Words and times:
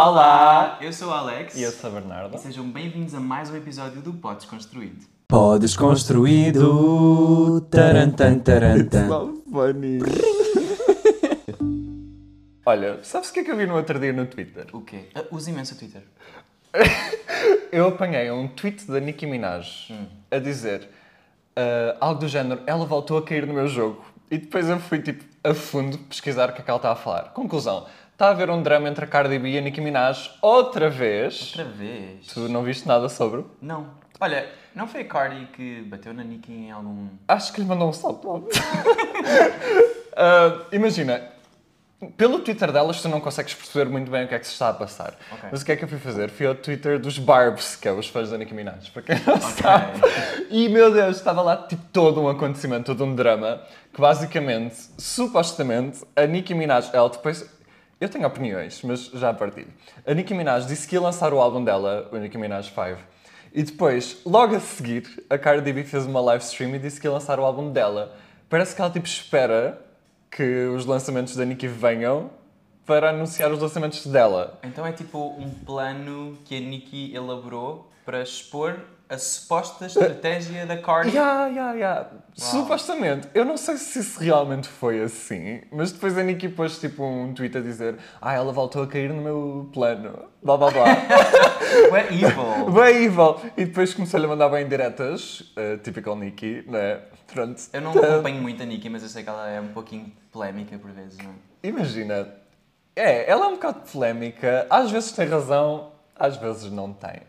Olá, 0.00 0.78
eu 0.80 0.92
sou 0.92 1.08
o 1.08 1.10
Alex 1.10 1.56
E 1.56 1.62
eu 1.62 1.72
sou 1.72 1.90
a 1.90 1.94
Bernardo. 1.94 2.36
e 2.36 2.38
sejam 2.38 2.70
bem-vindos 2.70 3.16
a 3.16 3.20
mais 3.20 3.50
um 3.50 3.56
episódio 3.56 4.00
do 4.00 4.12
Podes 4.12 4.46
Construído. 4.46 5.04
Podes 5.26 5.76
construído. 5.76 7.60
Tarantan, 7.62 8.38
tarantan. 8.38 9.08
funny. 9.50 9.98
Olha, 12.64 13.02
sabes 13.02 13.30
o 13.30 13.32
que 13.32 13.40
é 13.40 13.42
que 13.44 13.50
eu 13.50 13.56
vi 13.56 13.66
no 13.66 13.74
outro 13.74 13.98
dia 13.98 14.12
no 14.12 14.24
Twitter? 14.26 14.68
O 14.72 14.82
quê? 14.82 15.08
Ah, 15.16 15.24
usa 15.32 15.50
imenso 15.50 15.74
o 15.74 15.78
Twitter. 15.78 16.04
Eu 17.72 17.88
apanhei 17.88 18.30
um 18.30 18.46
tweet 18.46 18.86
da 18.86 19.00
Nicki 19.00 19.26
Minaj 19.26 19.92
a 20.30 20.38
dizer 20.38 20.88
ah, 21.56 21.96
algo 22.00 22.20
do 22.20 22.28
género, 22.28 22.62
ela 22.68 22.86
voltou 22.86 23.18
a 23.18 23.22
cair 23.24 23.48
no 23.48 23.52
meu 23.52 23.66
jogo. 23.66 24.04
E 24.30 24.38
depois 24.38 24.68
eu 24.68 24.78
fui, 24.78 25.00
tipo, 25.00 25.24
a 25.42 25.54
fundo 25.54 25.96
pesquisar 25.98 26.50
o 26.50 26.52
que 26.52 26.60
é 26.60 26.64
que 26.64 26.70
ela 26.70 26.78
está 26.78 26.92
a 26.92 26.96
falar. 26.96 27.30
Conclusão, 27.32 27.86
está 28.18 28.26
a 28.26 28.30
haver 28.30 28.50
um 28.50 28.60
drama 28.60 28.88
entre 28.88 29.04
a 29.04 29.06
Cardi 29.06 29.38
B 29.38 29.48
e 29.50 29.58
a 29.58 29.60
Nicki 29.60 29.80
Minaj 29.80 30.32
outra 30.42 30.90
vez. 30.90 31.54
Outra 31.56 31.72
vez. 31.72 32.26
Tu 32.26 32.40
não 32.48 32.64
viste 32.64 32.84
nada 32.84 33.08
sobre? 33.08 33.44
Não. 33.62 33.90
Olha, 34.18 34.48
não 34.74 34.88
foi 34.88 35.02
a 35.02 35.04
Cardi 35.04 35.46
que 35.52 35.82
bateu 35.82 36.12
na 36.12 36.24
Nicki 36.24 36.52
em 36.52 36.72
algum... 36.72 37.06
Acho 37.28 37.52
que 37.52 37.60
lhe 37.60 37.66
mandou 37.66 37.88
um 37.88 37.92
salto. 37.92 38.48
Ah, 40.20 40.66
imagina, 40.72 41.22
pelo 42.16 42.40
Twitter 42.40 42.72
delas 42.72 43.00
tu 43.00 43.08
não 43.08 43.20
consegues 43.20 43.54
perceber 43.54 43.88
muito 43.88 44.10
bem 44.10 44.24
o 44.24 44.28
que 44.28 44.34
é 44.34 44.38
que 44.40 44.46
se 44.48 44.52
está 44.52 44.70
a 44.70 44.74
passar. 44.74 45.14
Ok. 45.30 45.48
Mas 45.52 45.62
o 45.62 45.64
que 45.64 45.70
é 45.70 45.76
que 45.76 45.84
eu 45.84 45.88
fui 45.88 45.98
fazer? 45.98 46.28
Fui 46.28 46.44
ao 46.44 46.56
Twitter 46.56 46.98
dos 46.98 47.20
Barbs, 47.20 47.76
que 47.76 47.86
é 47.86 47.92
os 47.92 48.08
fãs 48.08 48.28
da 48.28 48.36
Nicki 48.36 48.52
Minaj, 48.52 48.90
para 48.90 49.02
quem 49.02 49.16
não 49.24 49.40
sabe. 49.40 50.00
E, 50.50 50.68
meu 50.68 50.92
Deus, 50.92 51.18
estava 51.18 51.40
lá 51.40 51.56
tipo 51.68 51.84
todo 51.92 52.20
um 52.20 52.28
acontecimento, 52.28 52.86
todo 52.86 53.04
um 53.04 53.14
drama, 53.14 53.62
que 53.94 54.00
basicamente, 54.00 54.74
supostamente, 54.98 56.04
a 56.16 56.26
Nicki 56.26 56.52
Minaj, 56.52 56.90
ela 56.92 57.08
depois... 57.08 57.57
Eu 58.00 58.08
tenho 58.08 58.26
opiniões, 58.26 58.80
mas 58.82 59.06
já 59.06 59.34
partilho. 59.34 59.72
A 60.06 60.14
Nicki 60.14 60.32
Minaj 60.32 60.66
disse 60.66 60.86
que 60.86 60.94
ia 60.94 61.00
lançar 61.00 61.32
o 61.32 61.40
álbum 61.40 61.64
dela, 61.64 62.08
o 62.12 62.16
Nicki 62.16 62.38
Minaj 62.38 62.68
5, 62.68 62.96
e 63.52 63.62
depois, 63.62 64.20
logo 64.24 64.54
a 64.54 64.60
seguir, 64.60 65.24
a 65.28 65.36
Cardi 65.36 65.72
B 65.72 65.82
fez 65.82 66.06
uma 66.06 66.20
live 66.20 66.44
stream 66.44 66.74
e 66.76 66.78
disse 66.78 67.00
que 67.00 67.08
ia 67.08 67.10
lançar 67.10 67.40
o 67.40 67.44
álbum 67.44 67.72
dela. 67.72 68.16
Parece 68.48 68.74
que 68.74 68.80
ela 68.80 68.90
tipo 68.90 69.06
espera 69.06 69.84
que 70.30 70.66
os 70.66 70.86
lançamentos 70.86 71.34
da 71.34 71.44
Nicki 71.44 71.66
venham 71.66 72.30
para 72.86 73.10
anunciar 73.10 73.50
os 73.50 73.60
lançamentos 73.60 74.06
dela. 74.06 74.60
Então 74.62 74.86
é 74.86 74.92
tipo 74.92 75.34
um 75.38 75.50
plano 75.50 76.38
que 76.44 76.56
a 76.56 76.60
Nicki 76.60 77.12
elaborou 77.14 77.90
para 78.04 78.22
expor 78.22 78.78
a 79.08 79.16
suposta 79.16 79.86
estratégia 79.86 80.66
da 80.66 80.76
Cardi. 80.76 81.16
Ya, 81.16 81.46
ya, 81.48 81.72
ya. 81.72 82.06
Supostamente. 82.34 83.26
Eu 83.34 83.44
não 83.44 83.56
sei 83.56 83.76
se 83.78 84.00
isso 84.00 84.20
realmente 84.20 84.68
foi 84.68 85.00
assim, 85.02 85.62
mas 85.72 85.90
depois 85.92 86.16
a 86.18 86.22
Nicki 86.22 86.48
pôs 86.48 86.78
tipo 86.78 87.02
um 87.02 87.32
tweet 87.32 87.56
a 87.56 87.60
dizer 87.60 87.96
Ah, 88.20 88.34
ela 88.34 88.52
voltou 88.52 88.82
a 88.82 88.86
cair 88.86 89.08
no 89.12 89.22
meu 89.22 89.70
plano. 89.72 90.28
Blá, 90.42 90.56
blá, 90.56 90.70
blá. 90.70 90.84
Ué, 91.92 92.06
evil. 92.12 92.70
bem 92.70 93.04
evil. 93.04 93.40
E 93.56 93.64
depois 93.64 93.94
começou-lhe 93.94 94.26
a 94.26 94.28
mandar 94.28 94.48
bem 94.50 94.68
diretas, 94.68 95.40
uh, 95.56 95.78
typical 95.82 96.14
Nicki, 96.16 96.64
né? 96.66 97.00
Pronto. 97.32 97.60
Eu 97.72 97.80
não 97.80 97.92
Uh, 97.94 98.04
acompanho 98.04 98.42
muito 98.42 98.62
a 98.62 98.66
Nicki, 98.66 98.88
mas 98.88 99.02
eu 99.02 99.08
sei 99.08 99.22
que 99.22 99.28
ela 99.30 99.48
é 99.48 99.60
um 99.60 99.68
pouquinho 99.68 100.12
polémica 100.30 100.78
por 100.78 100.90
vezes, 100.90 101.18
não 101.18 101.30
é? 101.30 101.34
Imagina, 101.66 102.28
é, 102.94 103.28
ela 103.30 103.46
é 103.46 103.48
um 103.48 103.54
bocado 103.54 103.80
polémica, 103.90 104.66
às 104.70 104.90
vezes 104.90 105.12
tem 105.12 105.26
razão, 105.26 105.92
às 106.14 106.36
vezes 106.36 106.70
não 106.70 106.92
tem. 106.92 107.22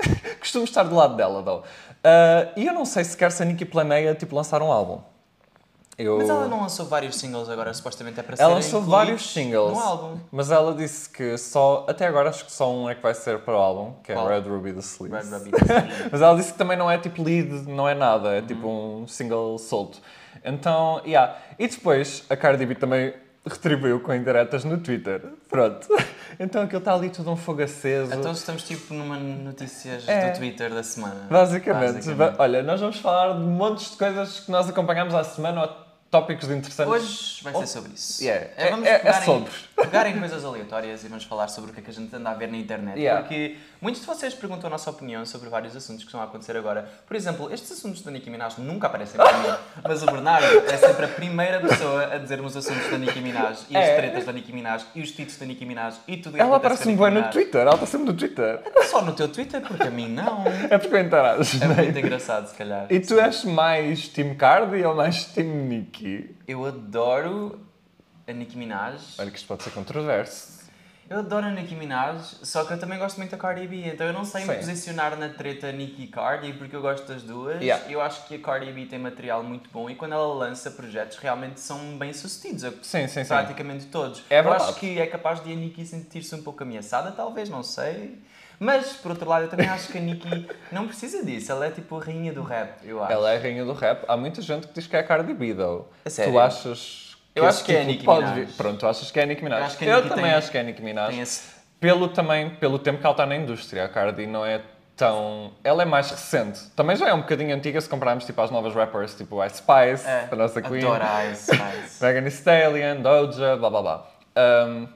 Costumo 0.40 0.64
estar 0.64 0.84
do 0.84 0.94
lado 0.94 1.16
dela, 1.16 1.42
though. 1.42 1.62
Ah, 2.04 2.48
e 2.56 2.66
eu 2.66 2.72
não 2.72 2.84
sei 2.84 3.04
sequer 3.04 3.30
se 3.32 3.42
a 3.42 3.46
Nicki 3.46 3.64
planeia 3.64 4.14
tipo, 4.14 4.34
lançar 4.34 4.62
um 4.62 4.70
álbum. 4.72 5.00
Eu... 5.98 6.18
Mas 6.18 6.28
ela 6.28 6.46
não 6.46 6.60
lançou 6.60 6.86
vários 6.86 7.16
singles 7.16 7.48
agora, 7.48 7.74
supostamente 7.74 8.20
é 8.20 8.22
para 8.22 8.36
Ela 8.38 8.54
serem 8.54 8.54
lançou 8.54 8.82
vários 8.82 9.32
singles. 9.32 9.72
No 9.72 9.80
álbum. 9.80 10.20
Mas 10.30 10.48
ela 10.48 10.72
disse 10.72 11.10
que 11.10 11.36
só. 11.36 11.84
Até 11.88 12.06
agora 12.06 12.28
acho 12.28 12.44
que 12.44 12.52
só 12.52 12.72
um 12.72 12.88
é 12.88 12.94
que 12.94 13.02
vai 13.02 13.12
ser 13.14 13.40
para 13.40 13.54
o 13.54 13.56
álbum, 13.56 13.94
que 14.04 14.12
Qual? 14.12 14.30
é 14.30 14.38
Red 14.38 14.48
Ruby 14.48 14.72
the 14.74 14.78
Sleeves. 14.78 15.28
Red 15.28 15.36
Rabbit. 15.36 15.56
Mas 16.12 16.22
ela 16.22 16.36
disse 16.36 16.52
que 16.52 16.58
também 16.58 16.76
não 16.76 16.88
é 16.88 16.98
tipo 16.98 17.20
lead, 17.20 17.68
não 17.68 17.88
é 17.88 17.94
nada, 17.96 18.28
Uhum. 18.28 18.34
é 18.34 18.42
tipo 18.42 18.68
um 18.68 19.08
single 19.08 19.58
solto. 19.58 20.00
Então, 20.44 21.02
yeah. 21.04 21.36
E 21.58 21.66
depois 21.66 22.24
a 22.30 22.36
Cardi 22.36 22.64
B 22.64 22.76
também 22.76 23.12
retribuiu 23.48 24.00
com 24.00 24.14
indiretas 24.14 24.64
no 24.64 24.78
Twitter. 24.78 25.22
Pronto. 25.48 25.86
Então 26.38 26.62
aquilo 26.62 26.78
está 26.78 26.94
ali 26.94 27.10
tudo 27.10 27.30
um 27.32 27.36
fogo 27.36 27.62
aceso. 27.62 28.14
Então 28.14 28.30
estamos 28.32 28.62
tipo 28.62 28.94
numa 28.94 29.16
notícias 29.16 30.06
É. 30.08 30.30
do 30.30 30.38
Twitter 30.38 30.72
da 30.72 30.82
semana. 30.82 31.26
Basicamente. 31.30 31.94
Basicamente. 31.94 32.36
Olha, 32.38 32.62
nós 32.62 32.80
vamos 32.80 32.98
falar 32.98 33.32
de 33.34 33.44
montes 33.44 33.90
de 33.92 33.96
coisas 33.96 34.40
que 34.40 34.50
nós 34.50 34.68
acompanhamos 34.68 35.14
à 35.14 35.24
semana 35.24 35.62
ou 35.62 35.87
tópicos 36.10 36.48
interessantes. 36.50 36.92
Hoje 36.92 37.40
vai 37.42 37.54
ser 37.54 37.66
sobre 37.66 37.92
isso. 37.92 38.22
Yeah. 38.22 38.46
É, 38.56 38.70
vamos 38.70 38.86
É- 38.86 38.92
é 38.94 38.98
pegar, 38.98 39.20
em, 39.20 39.24
sobre. 39.24 39.50
pegar 39.76 40.06
em 40.06 40.18
coisas 40.18 40.44
aleatórias 40.44 41.04
e 41.04 41.08
vamos 41.08 41.24
falar 41.24 41.48
sobre 41.48 41.70
o 41.70 41.74
que 41.74 41.80
é 41.80 41.82
que 41.82 41.90
a 41.90 41.92
gente 41.92 42.14
anda 42.16 42.30
a 42.30 42.34
ver 42.34 42.48
na 42.50 42.56
internet. 42.56 42.98
Yeah. 42.98 43.20
Porque 43.20 43.56
muitos 43.80 44.00
de 44.00 44.06
vocês 44.06 44.32
perguntam 44.32 44.68
a 44.68 44.70
nossa 44.70 44.88
opinião 44.90 45.26
sobre 45.26 45.50
vários 45.50 45.76
assuntos 45.76 46.04
que 46.04 46.08
estão 46.08 46.20
a 46.20 46.24
acontecer 46.24 46.56
agora. 46.56 46.88
Por 47.06 47.14
exemplo, 47.14 47.52
estes 47.52 47.72
assuntos 47.72 48.00
da 48.02 48.10
Nicki 48.10 48.30
Minaj 48.30 48.54
nunca 48.58 48.86
aparecem 48.86 49.16
para 49.16 49.36
mim, 49.38 49.48
mas 49.84 50.02
o 50.02 50.06
Bernardo 50.06 50.46
é 50.70 50.76
sempre 50.78 51.04
a 51.04 51.08
primeira 51.08 51.60
pessoa 51.60 52.04
a 52.14 52.16
dizer-me 52.18 52.46
os 52.46 52.56
assuntos 52.56 52.90
da 52.90 52.96
Nicki 52.96 53.20
Minaj 53.20 53.58
e 53.68 53.76
as 53.76 53.84
É. 53.84 53.96
tretas 53.96 54.24
da 54.24 54.32
Nicki 54.32 54.52
Minaj 54.52 54.84
e 54.94 55.02
os 55.02 55.10
títulos 55.10 55.36
da 55.38 55.44
Nicki 55.44 55.66
Minaj 55.66 55.94
e 56.08 56.16
tudo 56.16 56.32
o 56.32 56.36
que 56.36 56.40
Ela 56.40 56.56
aparece-me 56.56 56.96
bem 56.96 57.10
no. 57.10 57.30
Twitter, 57.30 57.60
ela 57.60 57.74
está 57.74 57.84
sempre 57.86 58.06
no 58.06 58.14
Twitter. 58.14 58.62
Só 58.88 59.02
no 59.02 59.12
teu 59.12 59.28
Twitter, 59.28 59.60
porque 59.60 59.82
a 59.82 59.90
mim 59.90 60.08
não. 60.08 60.44
É 60.70 60.78
porque 60.78 60.94
eu 60.96 61.00
interajo. 61.00 61.62
É 61.62 61.68
né? 61.68 61.74
muito 61.82 61.98
engraçado, 61.98 62.48
se 62.48 62.54
calhar. 62.54 62.86
E 62.88 62.98
tu 63.00 63.20
és 63.20 63.44
mais 63.44 64.08
Team 64.08 64.34
Cardi 64.34 64.82
ou 64.84 64.94
mais 64.94 65.24
Team 65.26 65.46
Nicki? 65.98 66.34
Eu 66.46 66.64
adoro 66.64 67.60
a 68.26 68.32
Nicki 68.32 68.56
Minaj. 68.56 69.16
Olha 69.18 69.30
que 69.30 69.36
isto 69.36 69.48
pode 69.48 69.62
ser 69.62 69.70
controverso. 69.70 70.58
Eu 71.10 71.20
adoro 71.20 71.46
a 71.46 71.50
Nicki 71.50 71.74
Minaj, 71.74 72.20
só 72.42 72.66
que 72.66 72.74
eu 72.74 72.78
também 72.78 72.98
gosto 72.98 73.16
muito 73.16 73.30
da 73.30 73.38
Cardi 73.38 73.66
B, 73.66 73.86
então 73.86 74.06
eu 74.06 74.12
não 74.12 74.26
sei 74.26 74.44
me 74.44 74.52
Sim. 74.52 74.58
posicionar 74.58 75.16
na 75.16 75.30
treta 75.30 75.72
Nicki 75.72 76.02
e 76.02 76.06
Cardi, 76.06 76.52
porque 76.52 76.76
eu 76.76 76.82
gosto 76.82 77.06
das 77.08 77.22
duas. 77.22 77.62
Yeah. 77.62 77.90
Eu 77.90 78.02
acho 78.02 78.26
que 78.26 78.34
a 78.34 78.38
Cardi 78.38 78.70
B 78.70 78.84
tem 78.84 78.98
material 78.98 79.42
muito 79.42 79.70
bom 79.70 79.88
e 79.88 79.94
quando 79.94 80.12
ela 80.12 80.34
lança 80.34 80.70
projetos 80.70 81.16
realmente 81.16 81.60
são 81.60 81.96
bem 81.96 82.12
sucedidos. 82.12 82.62
Sim, 82.82 83.08
sim, 83.08 83.24
sim. 83.24 83.24
Praticamente 83.24 83.86
todos. 83.86 84.22
É 84.28 84.40
eu 84.40 84.52
acho 84.52 84.74
que 84.74 84.98
é 84.98 85.06
capaz 85.06 85.42
de 85.42 85.50
a 85.50 85.56
Nicki 85.56 85.86
sentir-se 85.86 86.34
um 86.34 86.42
pouco 86.42 86.62
ameaçada, 86.62 87.10
talvez, 87.10 87.48
não 87.48 87.62
sei. 87.62 88.18
Mas, 88.60 88.94
por 88.94 89.12
outro 89.12 89.28
lado, 89.28 89.44
eu 89.44 89.48
também 89.48 89.68
acho 89.68 89.88
que 89.92 89.98
a 89.98 90.00
Nicki 90.00 90.48
não 90.72 90.86
precisa 90.88 91.24
disso. 91.24 91.52
Ela 91.52 91.66
é 91.66 91.70
tipo 91.70 91.96
a 91.96 92.04
rainha 92.04 92.32
do 92.32 92.42
rap, 92.42 92.80
eu 92.84 93.02
acho. 93.02 93.12
Ela 93.12 93.32
é 93.32 93.36
a 93.36 93.40
rainha 93.40 93.64
do 93.64 93.72
rap. 93.72 94.04
Há 94.08 94.16
muita 94.16 94.42
gente 94.42 94.66
que 94.66 94.74
diz 94.74 94.86
que 94.86 94.96
é 94.96 94.98
a 95.00 95.02
Cardi 95.04 95.32
B, 95.32 95.54
though. 95.54 95.86
A 96.04 96.10
sério? 96.10 96.32
Tu 96.32 96.38
achas... 96.38 97.16
Eu 97.34 97.46
acho 97.46 97.62
que 97.64 97.72
é 97.72 97.76
a 97.76 97.78
título 97.86 97.92
Nicki 97.92 98.04
pode 98.04 98.20
Minaj. 98.24 98.34
vir- 98.46 98.56
Pronto, 98.56 98.78
tu 98.80 98.86
achas 98.88 99.10
que 99.12 99.20
é 99.20 99.22
a 99.22 99.26
Nicki 99.26 99.44
Minaj. 99.44 99.60
Eu 99.60 99.66
acho 99.66 99.78
que 99.78 99.84
a 99.88 99.94
Nicki 99.96 100.08
também 100.08 100.24
tem- 100.24 100.34
acho 100.34 100.50
que 100.50 100.58
é 100.58 100.60
a 100.60 100.64
Nicki 100.64 100.82
Minaj. 100.82 101.18
Esse... 101.20 101.42
Pelo, 101.78 102.08
também, 102.08 102.50
pelo 102.50 102.78
tempo 102.80 102.98
que 102.98 103.06
ela 103.06 103.12
está 103.12 103.24
na 103.26 103.36
indústria. 103.36 103.84
A 103.84 103.88
Cardi 103.88 104.26
não 104.26 104.44
é 104.44 104.60
tão... 104.96 105.52
Ela 105.62 105.82
é 105.82 105.86
mais 105.86 106.10
recente. 106.10 106.58
Também 106.74 106.96
já 106.96 107.08
é 107.08 107.14
um 107.14 107.20
bocadinho 107.20 107.54
antiga 107.54 107.80
se 107.80 107.88
compararmos 107.88 108.24
tipo, 108.24 108.40
às 108.42 108.50
novas 108.50 108.74
rappers, 108.74 109.14
tipo 109.14 109.44
Ice 109.44 109.58
Spice, 109.58 110.04
É, 110.04 110.26
a 110.32 110.34
nossa 110.34 110.60
queen. 110.60 110.84
adoro 110.84 111.04
Ice 111.30 111.42
Spice. 111.54 112.02
Megan 112.04 112.22
Thee 112.22 112.28
Stallion, 112.30 113.00
Doja, 113.02 113.56
blá 113.56 113.70
blá 113.70 113.82
blá. 113.82 114.06
Um, 114.66 114.88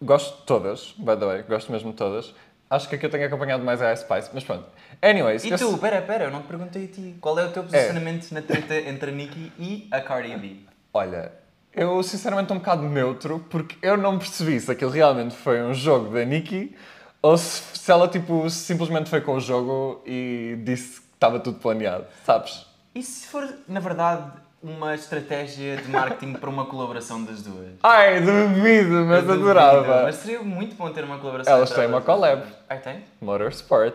gosto 0.00 0.38
de 0.40 0.46
todas, 0.46 0.94
by 0.96 1.16
the 1.18 1.26
way, 1.26 1.42
gosto 1.42 1.70
mesmo 1.70 1.90
de 1.90 1.96
todas. 1.98 2.34
Acho 2.70 2.88
que 2.88 2.94
aqui 2.94 3.04
eu 3.04 3.10
tenho 3.10 3.26
acompanhado 3.26 3.64
mais 3.64 3.82
a 3.82 3.92
Ice 3.92 4.04
Spice, 4.04 4.30
mas 4.32 4.44
pronto. 4.44 4.64
Anyways, 5.02 5.44
E 5.44 5.56
tu, 5.56 5.76
pera, 5.78 6.00
pera, 6.00 6.24
eu 6.26 6.30
não 6.30 6.40
te 6.42 6.46
perguntei 6.46 6.84
a 6.84 6.88
ti. 6.88 7.16
Qual 7.20 7.36
é 7.36 7.44
o 7.44 7.50
teu 7.50 7.64
posicionamento 7.64 8.30
na 8.30 8.40
treta 8.42 8.76
entre 8.76 9.10
a 9.10 9.12
Nicki 9.14 9.52
e 9.58 9.88
a 9.90 10.00
Cardi 10.00 10.36
B? 10.36 10.56
olha, 10.94 11.32
eu 11.74 12.02
sinceramente 12.02 12.44
estou 12.44 12.56
um 12.56 12.60
bocado 12.60 12.82
neutro 12.88 13.44
porque 13.50 13.76
eu 13.82 13.96
não 13.96 14.18
percebi 14.18 14.60
se 14.60 14.70
aquilo 14.70 14.90
realmente 14.90 15.34
foi 15.34 15.62
um 15.62 15.72
jogo 15.74 16.12
da 16.14 16.24
Nicki 16.24 16.74
ou 17.22 17.36
se, 17.36 17.62
se 17.76 17.90
ela 17.90 18.08
tipo 18.08 18.48
simplesmente 18.50 19.08
foi 19.10 19.20
com 19.20 19.34
o 19.34 19.40
jogo 19.40 20.02
e 20.06 20.56
disse 20.64 21.00
que 21.00 21.06
estava 21.14 21.38
tudo 21.40 21.58
planeado, 21.58 22.06
sabes? 22.24 22.66
E 22.94 23.02
se 23.02 23.26
for, 23.28 23.48
na 23.68 23.78
verdade, 23.78 24.30
uma 24.62 24.94
estratégia 24.94 25.76
de 25.76 25.88
marketing 25.90 26.34
para 26.34 26.50
uma 26.50 26.66
colaboração 26.66 27.24
das 27.24 27.42
duas? 27.42 27.68
Ai, 27.82 28.20
duvido, 28.20 29.04
mas 29.06 29.20
Eu 29.24 29.28
duvido, 29.28 29.50
adorava. 29.50 30.02
Mas 30.04 30.16
seria 30.16 30.42
muito 30.42 30.74
bom 30.76 30.90
ter 30.92 31.04
uma 31.04 31.18
colaboração. 31.18 31.52
Elas 31.54 31.70
têm 31.70 31.86
uma 31.86 32.00
collab. 32.02 32.42
Ai, 32.68 32.78
tem? 32.78 33.04
Motorsport. 33.20 33.94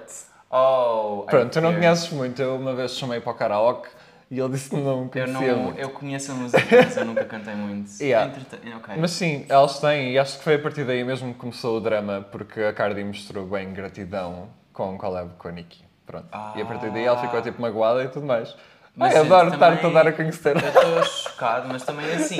Oh, 0.50 1.24
Pronto, 1.30 1.52
tu 1.52 1.62
não 1.62 1.72
eu- 1.72 1.78
conheces 1.80 2.10
muito. 2.12 2.42
Eu 2.42 2.56
uma 2.56 2.74
vez 2.74 2.92
chamei 2.98 3.20
para 3.20 3.32
o 3.32 3.36
karaoke 3.36 3.90
e 4.32 4.40
ele 4.40 4.50
disse 4.50 4.70
que 4.70 4.76
não 4.76 5.04
Eu, 5.04 5.10
conhecia 5.10 5.56
não, 5.56 5.64
muito. 5.64 5.80
eu 5.80 5.90
conheço 5.90 6.32
a 6.32 6.36
música, 6.36 6.64
mas 6.72 6.98
eu 6.98 7.06
nunca 7.06 7.26
cantei 7.26 7.54
muito. 7.56 7.92
Yeah. 8.02 8.32
Entretan- 8.32 8.78
ok. 8.78 8.96
Mas 8.98 9.12
sim, 9.12 9.46
elas 9.50 9.80
têm, 9.80 10.14
e 10.14 10.20
acho 10.20 10.38
que 10.40 10.44
foi 10.44 10.56
a 10.56 10.60
partir 10.60 10.84
daí 10.84 11.04
mesmo 11.04 11.34
que 11.34 11.40
começou 11.40 11.78
o 11.78 11.80
drama, 11.82 12.26
porque 12.32 12.62
a 12.62 12.74
Cardi 12.74 13.04
mostrou 13.04 13.46
bem 13.46 13.72
gratidão 13.74 14.50
com 14.74 14.96
o 14.96 14.98
collab 14.98 15.32
com 15.38 15.48
a 15.48 15.52
Nicki. 15.52 15.84
Pronto. 16.06 16.28
E 16.56 16.62
a 16.62 16.66
partir 16.66 16.92
daí 16.92 17.04
ela 17.06 17.20
ficou 17.20 17.42
tipo 17.42 17.62
magoada 17.62 18.04
e 18.04 18.08
tudo 18.08 18.26
mais. 18.28 18.56
Mas 18.96 19.14
Ai, 19.14 19.20
eu 19.20 19.26
adoro 19.26 19.54
estar-te 19.54 19.86
a 19.86 19.90
dar 19.90 20.08
a 20.08 20.12
conhecer. 20.14 20.56
Eu 20.56 20.68
estou 20.70 21.04
chocado, 21.04 21.68
mas 21.68 21.84
também 21.84 22.10
assim, 22.14 22.40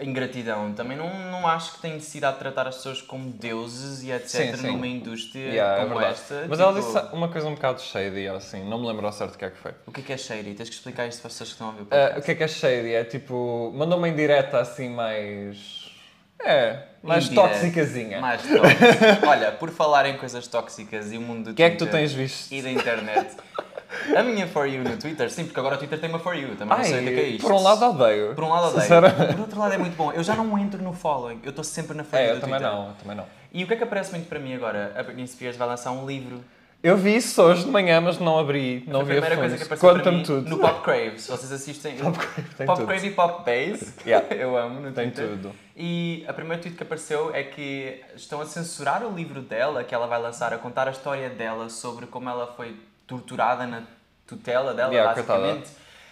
ingratidão. 0.00 0.72
Também 0.72 0.96
não, 0.96 1.12
não 1.30 1.46
acho 1.46 1.74
que 1.74 1.82
tem 1.82 1.94
necessidade 1.94 2.34
de 2.34 2.38
tratar 2.40 2.66
as 2.66 2.76
pessoas 2.76 3.02
como 3.02 3.30
deuses 3.30 4.02
e 4.02 4.10
etc. 4.10 4.28
Sim, 4.28 4.56
sim. 4.56 4.66
numa 4.68 4.86
indústria 4.86 5.48
Yeah, 5.50 5.82
é 5.82 5.84
como 5.84 5.98
verdade. 5.98 6.14
esta. 6.20 6.46
Mas 6.48 6.60
ela 6.60 6.72
tipo, 6.80 6.86
disse 6.92 7.14
uma 7.14 7.28
coisa 7.28 7.46
um 7.48 7.54
bocado 7.54 7.82
shady, 7.82 8.26
assim, 8.28 8.64
não 8.68 8.80
me 8.80 8.86
lembro 8.86 9.04
ao 9.06 9.12
certo 9.12 9.34
o 9.34 9.38
que 9.38 9.44
é 9.44 9.50
que 9.50 9.58
foi. 9.58 9.72
O 9.86 9.92
que 9.92 10.00
é 10.00 10.04
que 10.04 10.12
é 10.12 10.16
shady? 10.16 10.54
Tens 10.54 10.68
que 10.70 10.74
explicar 10.76 11.06
isto 11.06 11.20
para 11.20 11.28
as 11.28 11.34
pessoas 11.34 11.48
que 11.50 11.54
estão 11.54 11.66
a 11.66 11.70
ouvir 11.70 11.82
o 11.82 11.84
Ah, 11.84 11.88
podcast. 11.88 12.18
o 12.20 12.22
que 12.24 12.30
é 12.30 12.34
que 12.36 12.42
é 12.44 12.48
shady? 12.48 12.94
É 12.94 13.04
tipo, 13.04 13.72
mandou 13.74 13.98
uma 13.98 14.08
indireta 14.08 14.60
assim 14.60 14.88
mais. 14.88 15.90
É, 16.44 16.78
mais 17.02 17.28
tóxicazinha. 17.28 18.20
Mais 18.20 18.40
tóxica. 18.42 19.20
Olha, 19.28 19.52
por 19.52 19.70
falar 19.70 20.06
em 20.06 20.16
coisas 20.16 20.46
tóxicas 20.48 21.12
e 21.12 21.18
o 21.18 21.20
mundo 21.20 21.44
do 21.46 21.50
O 21.52 21.54
que 21.54 21.62
é 21.62 21.70
que 21.70 21.76
tu 21.76 21.86
tens 21.86 22.12
visto? 22.12 22.50
E 22.52 22.62
da 22.62 22.70
internet. 22.70 23.36
A 24.16 24.22
minha 24.22 24.46
For 24.46 24.66
You 24.66 24.82
no 24.84 24.96
Twitter, 24.96 25.30
sim, 25.30 25.44
porque 25.44 25.58
agora 25.60 25.74
o 25.76 25.78
Twitter 25.78 25.98
tem 26.00 26.08
uma 26.08 26.18
For 26.18 26.34
You, 26.34 26.56
também 26.56 26.76
não 26.78 26.84
sei 26.84 27.00
o 27.00 27.02
que 27.02 27.08
é 27.10 27.22
é 27.22 27.26
isto. 27.28 27.42
por 27.42 27.52
um 27.52 27.62
lado 27.62 27.84
odeio. 27.84 28.34
Por 28.34 28.44
um 28.44 28.48
lado 28.48 28.76
odeio. 28.76 28.88
Por 29.32 29.40
outro 29.40 29.58
lado 29.60 29.74
é 29.74 29.78
muito 29.78 29.96
bom. 29.96 30.12
Eu 30.12 30.22
já 30.22 30.34
não 30.34 30.58
entro 30.58 30.82
no 30.82 30.92
following, 30.92 31.40
eu 31.42 31.50
estou 31.50 31.64
sempre 31.64 31.96
na 31.96 32.04
For 32.04 32.16
É, 32.18 32.22
You 32.24 32.28
eu 32.30 32.34
do 32.36 32.40
também 32.40 32.58
Twitter. 32.58 32.72
não, 32.76 32.88
eu 32.88 32.94
também 32.94 33.16
não. 33.16 33.24
E 33.52 33.64
o 33.64 33.66
que 33.66 33.74
é 33.74 33.76
que 33.76 33.84
aparece 33.84 34.10
muito 34.12 34.28
para 34.28 34.38
mim 34.38 34.54
agora? 34.54 34.92
A 34.96 35.02
Britney 35.02 35.26
Spears 35.26 35.56
vai 35.56 35.68
lançar 35.68 35.90
um 35.92 36.06
livro. 36.06 36.42
Eu 36.82 36.96
vi 36.96 37.14
isso 37.14 37.40
hoje 37.40 37.62
de 37.64 37.70
manhã, 37.70 38.00
mas 38.00 38.18
não 38.18 38.36
abri, 38.40 38.82
não 38.88 39.02
a 39.02 39.04
vi 39.04 39.12
a 39.12 39.20
primeira 39.20 39.36
coisa 39.36 39.56
que 39.56 39.62
apareceu 39.62 39.88
para 39.88 39.98
Conta-me 40.00 40.16
mim 40.16 40.22
tudo. 40.24 40.50
no 40.50 40.58
Pop 40.58 40.82
Crave, 40.82 41.16
se 41.20 41.30
vocês 41.30 41.52
assistem. 41.52 41.94
Pop 41.96 42.18
Crave 42.18 42.48
tem 42.56 42.66
Pop 42.66 42.78
tudo. 42.80 42.88
Crave 42.88 43.06
e 43.06 43.10
Pop 43.12 43.44
Bass. 43.44 43.94
Yeah. 44.04 44.26
Eu 44.34 44.56
amo 44.56 44.80
no 44.80 44.90
Tem 44.90 45.08
Twitter. 45.08 45.28
tudo. 45.36 45.52
E 45.76 46.24
a 46.26 46.32
primeira 46.32 46.60
tweet 46.60 46.76
que 46.76 46.82
apareceu 46.82 47.30
é 47.32 47.44
que 47.44 48.00
estão 48.16 48.40
a 48.40 48.46
censurar 48.46 49.04
o 49.04 49.14
livro 49.14 49.40
dela, 49.42 49.84
que 49.84 49.94
ela 49.94 50.08
vai 50.08 50.20
lançar, 50.20 50.52
a 50.52 50.58
contar 50.58 50.88
a 50.88 50.90
história 50.90 51.30
dela 51.30 51.68
sobre 51.68 52.06
como 52.06 52.28
ela 52.28 52.48
foi 52.48 52.74
torturada 53.18 53.66
na 53.66 53.82
tutela 54.26 54.72
dela, 54.74 54.92
Yeah, 54.92 55.14
basicamente. 55.14 55.70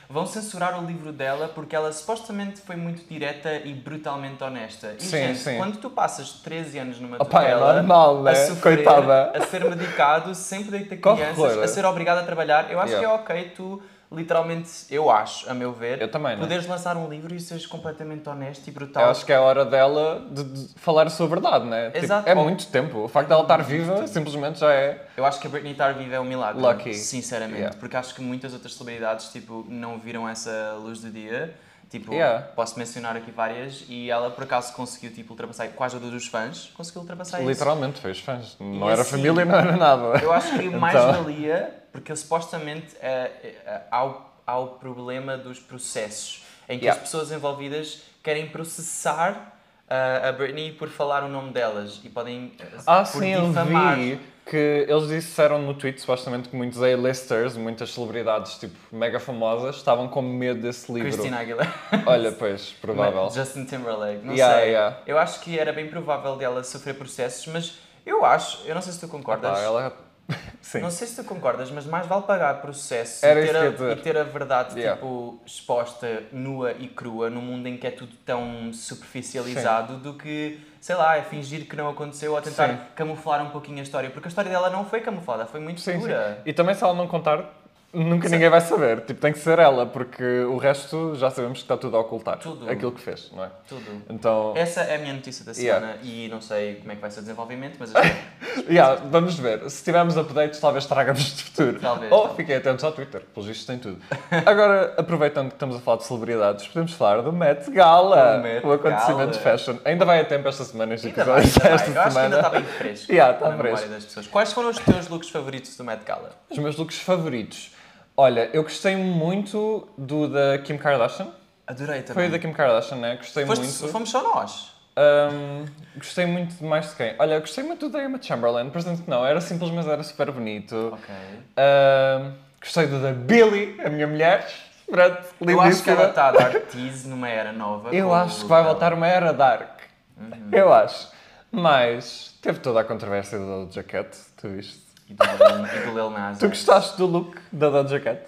Vão 0.09 0.27
censurar 0.27 0.83
o 0.83 0.85
livro 0.87 1.13
dela 1.13 1.49
porque 1.55 1.75
ela 1.77 1.93
supostamente 1.93 2.61
foi 2.63 2.75
muito 2.75 3.09
direta 3.09 3.55
e 3.65 3.73
brutalmente 3.73 4.43
honesta. 4.43 4.95
E, 4.99 5.03
Sim, 5.03 5.11
gente, 5.11 5.39
sim. 5.39 5.57
quando 5.57 5.77
tu 5.79 5.89
passas 5.89 6.33
13 6.33 6.79
anos 6.81 7.01
numa 7.01 7.17
Opa, 7.17 7.43
é 7.45 7.53
tutela, 7.53 7.75
normal, 7.75 8.23
né? 8.25 8.33
a 8.33 8.35
sofrer, 8.35 8.77
Coitada. 8.85 9.31
a 9.39 9.47
ser 9.47 9.65
medicado, 9.71 10.35
sem 10.35 10.65
poder 10.65 10.89
ter 10.89 10.97
crianças, 11.01 11.59
a 11.59 11.69
ser 11.69 11.85
obrigado 11.85 12.19
a 12.19 12.23
trabalhar, 12.25 12.71
eu 12.73 12.81
acho 12.81 12.93
Yeah. 12.93 13.07
que 13.09 13.15
é 13.15 13.15
ok 13.23 13.53
tu, 13.57 13.81
literalmente, 14.13 14.71
eu 14.91 15.11
acho, 15.11 15.49
a 15.49 15.55
meu 15.55 15.73
ver, 15.73 16.01
Eu 16.03 16.11
também, 16.11 16.35
né? 16.35 16.41
poderes 16.41 16.67
lançar 16.67 16.97
um 16.97 17.09
livro 17.09 17.35
e 17.35 17.41
seres 17.41 17.65
completamente 17.65 18.29
honesto 18.29 18.67
e 18.67 18.71
brutal. 18.71 19.05
Eu 19.05 19.11
acho 19.11 19.25
que 19.25 19.33
é 19.33 19.37
a 19.37 19.41
hora 19.41 19.65
dela 19.65 20.27
de, 20.31 20.43
de 20.43 20.75
falar 20.77 21.07
a 21.07 21.11
sua 21.11 21.29
verdade, 21.29 21.67
né? 21.67 21.91
Tipo, 21.91 22.05
Exato. 22.05 22.29
é 22.29 22.35
muito 22.35 22.67
tempo. 22.67 23.05
O 23.05 23.09
facto 23.09 23.29
dela 23.29 23.43
estar 23.43 23.63
viva 23.63 24.07
simplesmente 24.07 24.59
já 24.59 24.73
é. 24.73 25.07
Eu 25.17 25.25
acho 25.25 25.41
que 25.41 25.47
a 25.47 25.51
Britney 25.51 25.73
estar 25.73 25.95
viva 25.95 26.17
é 26.17 26.21
um 26.21 26.25
milagre. 26.25 26.61
Lucky. 26.61 26.95
Sinceramente. 26.95 27.61
Yeah. 27.61 27.77
Porque 27.79 27.97
acho 27.97 28.15
que 28.15 28.21
muitas 28.21 28.53
outras 28.53 28.75
celebridades 28.75 29.29
tipo, 29.29 29.65
não 29.69 29.99
viram 29.99 30.29
essa 30.29 30.77
luz 30.83 31.01
do 31.01 31.11
dia. 31.11 31.55
Tipo, 31.91 32.15
Yeah. 32.15 32.47
posso 32.55 32.79
mencionar 32.79 33.17
aqui 33.17 33.33
várias 33.33 33.85
e 33.89 34.09
ela 34.09 34.31
por 34.31 34.45
acaso 34.45 34.73
conseguiu 34.75 35.13
tipo, 35.13 35.33
ultrapassar, 35.33 35.67
com 35.69 35.83
a 35.83 35.87
ajuda 35.87 36.09
dos 36.09 36.29
fãs, 36.29 36.71
conseguiu 36.77 37.01
ultrapassar 37.03 37.41
isso. 37.41 37.49
Literalmente, 37.51 38.01
fez 38.01 38.21
fãs. 38.21 38.57
Não 38.61 38.89
E 38.89 38.93
era 38.93 39.03
assim, 39.03 39.11
família, 39.11 39.45
não 39.45 39.57
era 39.59 39.77
nada. 39.77 40.19
Eu 40.23 40.33
acho 40.33 40.57
que 40.57 40.69
mais 40.71 40.95
Então. 40.95 41.13
valia, 41.25 41.83
porque 41.93 42.15
supostamente 42.15 42.97
eh, 43.03 43.33
eh, 43.67 43.81
há, 43.91 44.05
o, 44.07 44.23
há 44.47 44.59
o 44.59 44.67
problema 44.69 45.37
dos 45.37 45.59
processos, 45.59 46.45
em 46.69 46.79
que 46.79 46.85
Yeah. 46.85 47.01
as 47.03 47.09
pessoas 47.09 47.33
envolvidas 47.33 48.03
querem 48.23 48.49
processar 48.49 49.57
ah, 49.89 50.29
a 50.29 50.33
Britney 50.33 50.73
por 50.73 50.89
falar 50.89 51.25
o 51.25 51.29
nome 51.29 51.51
delas 51.53 52.01
e 52.05 52.09
podem 52.09 52.53
eh, 52.61 52.67
Ah, 52.87 52.99
por 53.03 53.21
sim, 53.21 53.31
eu 53.31 53.49
difamar. 53.49 53.97
vi 53.97 54.21
que 54.47 54.87
eles 54.89 55.09
disseram 55.09 55.61
no 55.61 55.75
tweet, 55.75 56.01
supostamente, 56.01 56.49
que 56.49 56.57
muitos 56.57 56.83
A-listers, 56.83 57.57
muitas 57.57 57.93
celebridades, 57.95 58.55
tipo, 58.59 58.75
mega 58.91 59.21
famosas, 59.21 59.77
estavam 59.77 60.09
com 60.09 60.21
medo 60.23 60.61
desse 60.61 60.93
livro. 60.93 61.09
Christina 61.11 61.39
Aguilera. 61.39 61.73
Olha, 62.07 62.33
pois, 62.33 62.71
provável. 62.81 63.31
Justin 63.35 63.65
Timberlake, 63.65 64.25
não 64.25 64.35
Yeah, 64.35 64.61
sei. 64.61 64.71
yeah. 64.71 64.97
Eu 65.07 65.19
acho 65.19 65.41
que 65.41 65.59
era 65.59 65.73
bem 65.73 65.89
provável 65.89 66.37
dela 66.37 66.65
sofrer 66.65 66.95
processos, 66.95 67.47
mas 67.47 67.79
eu 68.05 68.25
acho, 68.25 68.63
eu 68.67 68.75
não 68.75 68.83
sei 68.83 68.93
se 68.93 69.01
tu 69.01 69.09
concordas. 69.09 69.53
Pá, 69.53 69.61
ela... 69.61 70.10
Sim. 70.61 70.81
Não 70.81 70.91
sei 70.91 71.07
se 71.07 71.17
tu 71.17 71.25
concordas, 71.25 71.71
mas 71.71 71.85
mais 71.87 72.07
vale 72.07 72.23
pagar 72.23 72.61
processo 72.61 73.25
Era 73.25 73.41
e, 73.41 73.47
ter 73.47 73.57
a, 73.57 73.93
e 73.93 73.97
ter 73.97 74.17
a 74.17 74.23
verdade 74.23 74.79
Yeah. 74.79 74.95
tipo, 75.01 75.41
exposta, 75.45 76.23
nua 76.33 76.73
e 76.73 76.87
crua, 76.87 77.29
num 77.29 77.41
mundo 77.41 77.67
em 77.67 77.77
que 77.77 77.87
é 77.87 77.91
tudo 77.91 78.15
tão 78.25 78.73
superficializado, 78.73 79.97
do 79.97 80.15
que, 80.15 80.61
sei 80.81 80.95
lá, 80.95 81.17
é 81.17 81.23
fingir 81.23 81.69
que 81.69 81.75
não 81.77 81.89
aconteceu 81.89 82.33
ou 82.35 82.41
tentar 82.41 82.69
Sim. 82.69 82.79
camuflar 82.95 83.43
um 83.45 83.51
pouquinho 83.51 83.81
a 83.81 83.83
história. 83.83 84.11
Porque 84.11 84.29
a 84.29 84.31
história 84.31 84.51
dela 84.51 84.71
não 84.71 84.85
foi 84.85 85.01
camuflada, 85.01 85.47
foi 85.47 85.61
muito 85.61 85.81
Sim, 85.81 85.93
sim. 85.93 86.01
segura. 86.03 86.41
E 86.45 86.53
também 86.53 86.75
se 86.75 86.85
ela 86.85 86.95
não 86.95 87.09
contar, 87.09 87.60
nunca 87.93 88.29
ninguém 88.29 88.49
vai 88.49 88.61
saber. 88.61 89.01
Tipo, 89.03 89.21
tem 89.21 89.33
que 89.33 89.39
ser 89.39 89.59
ela, 89.59 89.85
porque 89.87 90.23
o 90.45 90.57
resto 90.57 91.15
já 91.17 91.31
sabemos 91.31 91.59
que 91.59 91.65
está 91.65 91.77
tudo 91.77 91.97
a 91.97 92.01
ocultar. 92.01 92.39
Tudo. 92.39 92.69
Aquilo 92.71 92.93
que 92.93 93.01
fez, 93.01 93.31
não 93.35 93.45
é? 93.45 93.51
Tudo. 93.69 94.03
Então, 94.09 94.53
Essa 94.57 94.83
é 94.83 94.97
a 94.97 94.99
minha 94.99 95.13
notícia 95.15 95.45
da 95.45 95.53
Yeah. 95.53 95.81
semana 95.87 95.99
e 96.03 96.29
não 96.29 96.41
sei 96.41 96.77
como 96.77 96.93
é 96.93 96.95
que 96.95 97.01
vai 97.01 97.11
ser 97.11 97.21
o 97.21 97.23
desenvolvimento, 97.23 97.77
mas 97.79 97.93
yeah, 98.69 99.01
vamos 99.11 99.39
ver. 99.39 99.69
Se 99.71 99.83
tivermos 99.85 100.17
updates, 100.17 100.61
talvez 100.61 100.87
tragamos 100.87 101.23
de 101.37 101.43
futuro. 101.45 101.81
Talvez, 101.81 102.11
Ou 102.13 102.19
talvez. 102.19 102.37
fiquem 102.37 102.57
atentos 102.57 102.85
ao 102.85 102.93
Twitter, 102.93 103.23
pelos 103.35 103.47
vistos 103.49 103.67
tem 103.67 103.79
tudo. 103.79 103.99
Agora, 104.47 104.95
aproveitando 104.97 105.49
que 105.49 105.55
estamos 105.55 105.77
a 105.77 105.81
falar 105.81 105.99
de 105.99 106.05
celebridades, 106.05 106.67
podemos 106.69 106.93
falar 106.93 107.23
do 107.23 107.33
Met 107.33 107.71
Gala. 107.71 108.37
O 108.39 108.43
Met 108.43 108.67
o 108.67 108.73
acontecimento 108.73 109.17
Gala. 109.19 109.31
de 109.33 109.39
fashion. 109.39 109.77
Ainda 109.85 110.05
vai 110.05 110.21
a 110.21 110.25
tempo 110.25 110.49
esta 110.49 110.65
semana, 110.65 110.95
este 110.95 111.09
Ainda 111.09 111.25
vai, 111.25 111.41
ainda 111.43 111.49
esta 111.49 111.61
vai. 111.61 111.71
Eu 111.71 111.75
acho 111.75 111.85
que 111.85 111.91
ainda 111.99 112.11
semana. 112.11 112.37
está 112.37 112.51
bem 112.51 112.65
fresco 112.65 113.13
Yeah, 113.13 113.35
está 113.35 113.57
fresco. 113.57 113.89
das 113.89 114.05
pessoas. 114.05 114.27
Quais 114.29 114.53
foram 114.53 114.71
os 114.71 114.79
teus 114.79 115.09
looks 115.09 115.29
favoritos 115.31 115.77
do 115.77 115.85
Met 115.85 116.05
Gala? 116.05 116.31
Os 116.49 116.59
meus 116.59 116.77
looks 116.77 116.99
favoritos. 117.01 117.73
Olha, 118.21 118.51
eu 118.53 118.63
gostei 118.63 118.97
muito 118.97 119.89
do 119.97 120.29
da 120.29 120.59
Kim 120.59 120.77
Kardashian. 120.77 121.29
Adorei 121.67 122.03
também. 122.03 122.15
Foi 122.15 122.27
o 122.29 122.31
da 122.31 122.39
Kim 122.39 122.53
Kardashian, 122.53 122.99
né? 122.99 123.17
Gostei 123.17 123.47
Foste- 123.47 123.65
muito. 123.65 123.89
Fomos 123.89 124.11
só 124.11 124.23
nós. 124.23 124.73
Ahm, 124.95 125.65
gostei 125.97 126.27
muito 126.27 126.55
de 126.57 126.63
mais 126.65 126.91
de 126.91 126.97
quem? 126.97 127.15
Olha, 127.19 127.35
eu 127.37 127.41
gostei 127.41 127.65
muito 127.65 127.89
do 127.89 127.93
da 127.93 128.05
Emma 128.05 128.21
Chamberlain, 128.21 128.69
que 128.69 129.09
não, 129.11 129.25
era 129.25 129.41
simples, 129.41 129.71
mas 129.71 129.87
era 129.87 130.03
super 130.03 130.31
bonito. 130.33 130.91
Ok. 130.93 131.15
Ahm, 131.57 132.33
gostei 132.61 132.87
do 132.89 133.01
da 133.01 133.13
Billy, 133.13 133.81
a 133.83 133.89
minha 133.89 134.07
mulher. 134.07 134.47
Pronto, 134.85 135.19
Eu 135.41 135.61
acho 135.63 135.83
que 135.83 135.89
ela 135.91 136.03
lindíssima. 136.03 136.09
está 136.09 136.29
a 136.29 136.31
dar 136.33 136.61
tease 136.63 137.09
numa 137.09 137.29
era 137.29 137.53
nova. 137.53 137.89
Eu 137.97 138.13
acho 138.13 138.41
que 138.41 138.47
vai 138.47 138.61
dela. 138.61 138.75
voltar 138.75 138.93
uma 138.93 139.07
era 139.07 139.33
dark. 139.33 139.81
Uhum. 140.19 140.51
Eu 140.53 140.71
acho. 140.75 141.09
Mas 141.51 142.37
teve 142.43 142.59
toda 142.59 142.81
a 142.81 142.85
controvérsia 142.85 143.39
da 143.39 143.45
Doja 143.65 143.83
Cat, 143.83 144.15
tu 144.37 144.49
viste? 144.49 144.90
E 145.11 145.15
do, 145.15 145.25
e 145.25 145.87
do 145.87 145.93
Lil 145.93 146.11
Nas 146.11 146.39
Tu 146.39 146.47
X. 146.47 146.51
gostaste 146.51 146.97
do 146.97 147.05
look 147.07 147.37
da 147.51 147.69
Doja 147.69 147.99
Cat? 147.99 148.23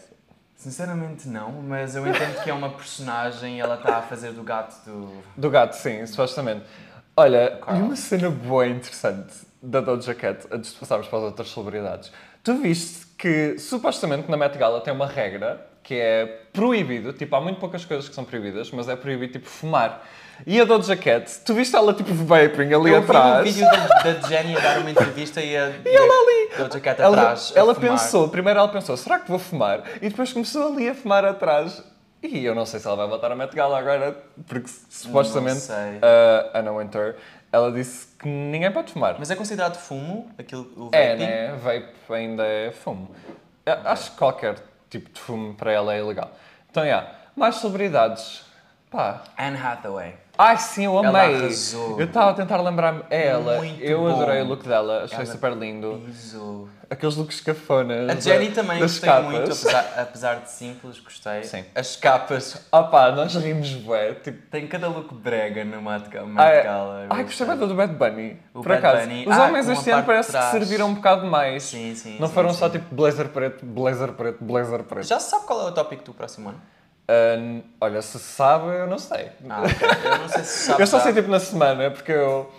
Sinceramente 0.57 1.29
não, 1.29 1.51
mas 1.63 1.95
eu 1.95 2.07
entendo 2.07 2.43
que 2.43 2.51
é 2.51 2.53
uma 2.53 2.71
personagem 2.71 3.59
e 3.59 3.61
ela 3.61 3.77
está 3.77 3.99
a 3.99 4.03
fazer 4.03 4.33
do 4.33 4.43
gato 4.43 4.85
do... 4.85 5.23
Do 5.37 5.49
gato, 5.51 5.75
sim, 5.75 6.05
supostamente. 6.07 6.65
Olha, 7.17 7.61
e 7.69 7.83
uma 7.83 7.95
cena 7.95 8.31
boa 8.31 8.67
e 8.67 8.73
interessante 8.73 9.33
da 9.63 9.81
Doja 9.81 10.15
Cat, 10.15 10.47
antes 10.51 10.73
de 10.73 10.79
passarmos 10.79 11.07
para 11.07 11.19
as 11.19 11.25
outras 11.25 11.51
celebridades. 11.51 12.13
Tu 12.43 12.55
viste 12.57 13.07
que, 13.17 13.57
supostamente, 13.59 14.29
na 14.29 14.37
Met 14.37 14.59
Gala 14.59 14.81
tem 14.81 14.93
uma 14.93 15.07
regra 15.07 15.65
que 15.85 15.95
é 15.95 16.27
proibido, 16.53 17.13
tipo, 17.13 17.35
há 17.37 17.41
muito 17.41 17.61
poucas 17.61 17.85
coisas 17.85 18.09
que 18.09 18.15
são 18.15 18.25
proibidas, 18.25 18.71
mas 18.73 18.89
é 18.89 18.97
proibido, 18.97 19.33
tipo, 19.35 19.49
fumar. 19.49 20.03
E 20.47 20.61
a 20.61 20.65
Doja 20.65 20.97
Cat, 20.97 21.41
tu 21.45 21.55
viste 21.55 21.75
ela, 21.77 21.95
tipo, 21.95 22.13
vaping 22.13 22.73
ali 22.75 22.91
eu 22.91 22.99
atrás? 22.99 23.45
vi 23.45 23.63
um 23.63 23.71
vídeo 23.71 23.71
da, 23.71 24.13
da 24.13 24.29
Jenny 24.29 24.57
a 24.57 24.61
dar 24.61 24.79
uma 24.79 24.91
entrevista 24.91 25.41
e 25.41 25.57
a... 25.57 25.69
E 25.85 25.95
ela 25.95 26.13
ali. 26.13 26.51
Doja 26.57 26.81
Cat 26.81 27.01
Ela, 27.01 27.17
atrás 27.17 27.53
ela 27.55 27.75
fumar. 27.75 27.91
pensou, 27.91 28.29
primeiro 28.29 28.59
ela 28.59 28.69
pensou, 28.69 28.97
será 28.97 29.19
que 29.19 29.29
vou 29.29 29.39
fumar? 29.39 29.83
E 30.01 30.09
depois 30.09 30.33
começou 30.33 30.73
ali 30.73 30.89
a 30.89 30.95
fumar 30.95 31.25
atrás. 31.25 31.83
E 32.23 32.45
eu 32.45 32.55
não 32.55 32.65
sei 32.65 32.79
se 32.79 32.87
ela 32.87 32.97
vai 32.97 33.09
voltar 33.09 33.33
a 33.33 33.37
Met 33.37 33.55
Gala 33.55 33.79
agora, 33.79 34.17
porque 34.47 34.69
supostamente 34.89 35.61
sei. 35.61 35.99
a 36.55 36.59
Anna 36.59 36.73
Winter, 36.73 37.17
ela 37.51 37.73
disse 37.73 38.09
que 38.17 38.29
ninguém 38.29 38.71
pode 38.71 38.93
fumar. 38.93 39.17
Mas 39.19 39.31
é 39.31 39.35
considerado 39.35 39.77
fumo, 39.77 40.31
aquilo, 40.39 40.71
o 40.77 40.85
vaping? 40.85 40.97
é, 40.97 41.17
né? 41.17 41.55
Vape 41.57 42.15
ainda 42.15 42.45
é 42.47 42.71
fumo. 42.71 43.11
Eu 43.67 43.77
Acho 43.85 44.13
que 44.13 44.19
qualquer 44.19 44.57
tipo 44.89 45.11
de 45.11 45.21
fumo 45.21 45.55
para 45.55 45.73
ela 45.73 45.95
é 45.95 45.99
ilegal. 45.99 46.31
Então, 46.71 46.85
yeah. 46.85 47.11
mais 47.35 47.57
celebridades. 47.57 48.45
Pá. 48.91 49.23
Anne 49.37 49.57
Hathaway. 49.57 50.22
Ai, 50.39 50.57
sim, 50.57 50.87
eu 50.87 50.97
Ela 51.05 51.09
amei. 51.25 51.37
arrasou. 51.37 52.01
Eu 52.01 52.07
estava 52.07 52.31
a 52.31 52.35
tentar 52.35 52.61
lembrar-me. 52.61 53.03
É 53.11 53.27
ela. 53.29 53.59
Muito 53.59 53.81
eu 53.83 54.01
bom. 54.01 54.09
adorei 54.15 54.41
o 54.41 54.47
look 54.47 54.67
dela, 54.67 55.05
achei 55.05 55.19
Ela 55.19 55.27
super 55.27 55.53
lindo. 55.53 56.03
Pisou. 56.07 56.69
Aqueles 56.89 57.17
looks 57.17 57.41
cafonas. 57.41 58.09
A 58.11 58.15
Jenny 58.21 58.49
da- 58.49 58.55
também 58.63 58.81
das 58.81 58.93
gostei 58.93 59.09
capas. 59.11 59.25
muito, 59.25 59.45
apesar, 59.45 59.95
apesar 59.97 60.35
de 60.41 60.51
simples, 60.51 60.99
gostei. 61.01 61.43
Sim. 61.45 61.65
As 61.75 61.97
capas, 61.97 62.67
Ah 62.73 62.83
pá, 62.83 63.13
nós 63.13 63.35
rimos 63.35 63.73
bué. 63.75 64.15
Tipo, 64.15 64.47
tem 64.51 64.67
cada 64.67 64.89
look 64.89 65.15
brega 65.15 65.65
no 65.65 65.81
Met 65.83 66.05
ai, 66.37 66.63
Gala, 66.65 67.07
ai, 67.11 67.25
gostei 67.25 67.47
bem 67.47 67.57
do 67.57 67.75
Bad 67.75 67.95
Bunny. 67.95 68.37
O 68.55 68.63
por 68.63 68.69
Bad 68.69 68.87
acaso. 68.87 69.07
Bunny. 69.09 69.27
Os 69.27 69.37
Ah, 69.39 69.47
homens 69.47 69.67
com 69.67 69.71
a 69.71 69.75
este 69.75 69.91
ano 69.91 70.03
parece 70.05 70.27
que 70.33 70.33
trás. 70.39 70.51
serviram 70.51 70.89
um 70.89 70.95
bocado 70.95 71.27
mais. 71.27 71.63
Sim, 71.63 71.95
sim, 71.95 72.19
Não 72.19 72.27
sim, 72.29 72.35
foram 72.35 72.51
sim. 72.53 72.59
só 72.59 72.69
tipo 72.69 72.95
blazer 72.95 73.29
preto, 73.29 73.65
blazer 73.65 74.13
preto, 74.13 74.43
blazer 74.45 74.83
preto. 74.83 75.07
Já 75.07 75.19
se 75.21 75.31
sabe 75.31 75.47
qual 75.47 75.61
é 75.61 75.71
o 75.71 75.73
tópico 75.73 76.03
do 76.05 76.13
próximo 76.15 76.49
ano? 76.51 76.61
Ah, 77.13 77.61
olha, 77.81 78.01
se 78.01 78.19
sabe, 78.19 78.69
eu 78.69 78.87
não 78.87 78.99
sei. 78.99 79.29
Ah, 79.49 79.63
ok. 79.63 79.89
Eu 80.05 80.19
não 80.19 80.29
sei 80.29 80.45
se 80.45 80.67
sabe. 80.67 80.83
eu 80.83 80.87
só 80.87 81.01
sei 81.01 81.13
tipo 81.13 81.29
na 81.29 81.41
semana, 81.41 81.91
porque 81.91 82.13
eu, 82.13 82.51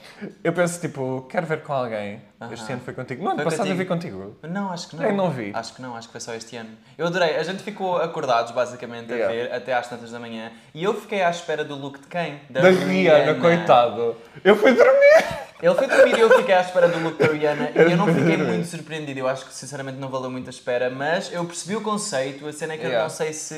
eu 0.43 0.53
penso 0.53 0.79
tipo, 0.79 1.25
quero 1.29 1.46
ver 1.46 1.62
com 1.63 1.74
alguém. 1.74 2.22
Este 2.51 2.65
Aham. 2.65 2.74
ano 2.74 2.82
foi 2.84 2.93
contigo. 2.93 3.24
No 3.24 3.29
ano 3.32 3.41
Foi 3.41 3.51
passado 3.51 3.70
eu 3.70 3.75
vi 3.75 3.86
contigo. 3.86 4.36
Não, 4.43 4.72
acho 4.72 4.89
que 4.89 4.96
não. 4.96 5.03
Eu 5.03 5.13
não 5.13 5.29
vi. 5.32 5.51
Acho 5.53 5.74
que 5.74 5.82
não, 5.82 5.96
acho 5.96 6.08
que 6.08 6.12
foi 6.12 6.22
só 6.22 6.34
este 6.34 6.55
ano. 6.58 6.70
Eu 6.98 7.08
adorei. 7.08 7.38
A 7.38 7.43
gente 7.43 7.63
ficou 7.63 7.98
acordados, 7.98 8.51
basicamente, 8.51 9.12
a 9.13 9.15
Yeah. 9.15 9.34
ver 9.34 9.53
até 9.53 9.74
às 9.74 9.88
tantas 9.88 10.12
da 10.12 10.20
manhã. 10.20 10.51
E 10.74 10.84
eu 10.84 10.93
fiquei 11.00 11.22
à 11.24 11.29
espera 11.29 11.63
do 11.63 11.75
look 11.75 12.00
de 12.00 12.08
quem? 12.08 12.39
Da 12.50 12.62
Rihanna, 12.70 13.36
coitado. 13.39 14.15
Eu 14.43 14.55
fui 14.55 14.74
dormir. 14.74 15.43
Ele 15.62 15.75
foi 15.75 15.88
dormir 15.88 16.17
e 16.17 16.20
eu 16.20 16.29
fiquei 16.38 16.53
à 16.55 16.60
espera 16.60 16.89
do 16.89 17.00
look 17.00 17.17
da 17.17 17.27
Rihanna 17.32 17.72
e 17.74 17.79
eu 17.91 17.96
não 17.96 18.08
fiquei 18.13 18.36
muito 18.36 18.67
surpreendido. 18.67 19.20
Eu 19.22 19.27
acho 19.29 19.46
que 19.46 19.53
sinceramente 19.53 19.98
não 19.98 20.10
valeu 20.10 20.29
muito 20.29 20.48
a 20.48 20.50
espera, 20.50 20.89
mas 20.89 21.32
eu 21.32 21.46
percebi 21.46 21.77
o 21.77 21.82
conceito. 21.82 22.46
A 22.46 22.51
cena 22.51 22.74
é 22.74 22.77
que 22.77 22.84
eu 22.84 22.89
Yeah. 22.89 23.03
não 23.08 23.15
sei 23.15 23.32
se. 23.32 23.55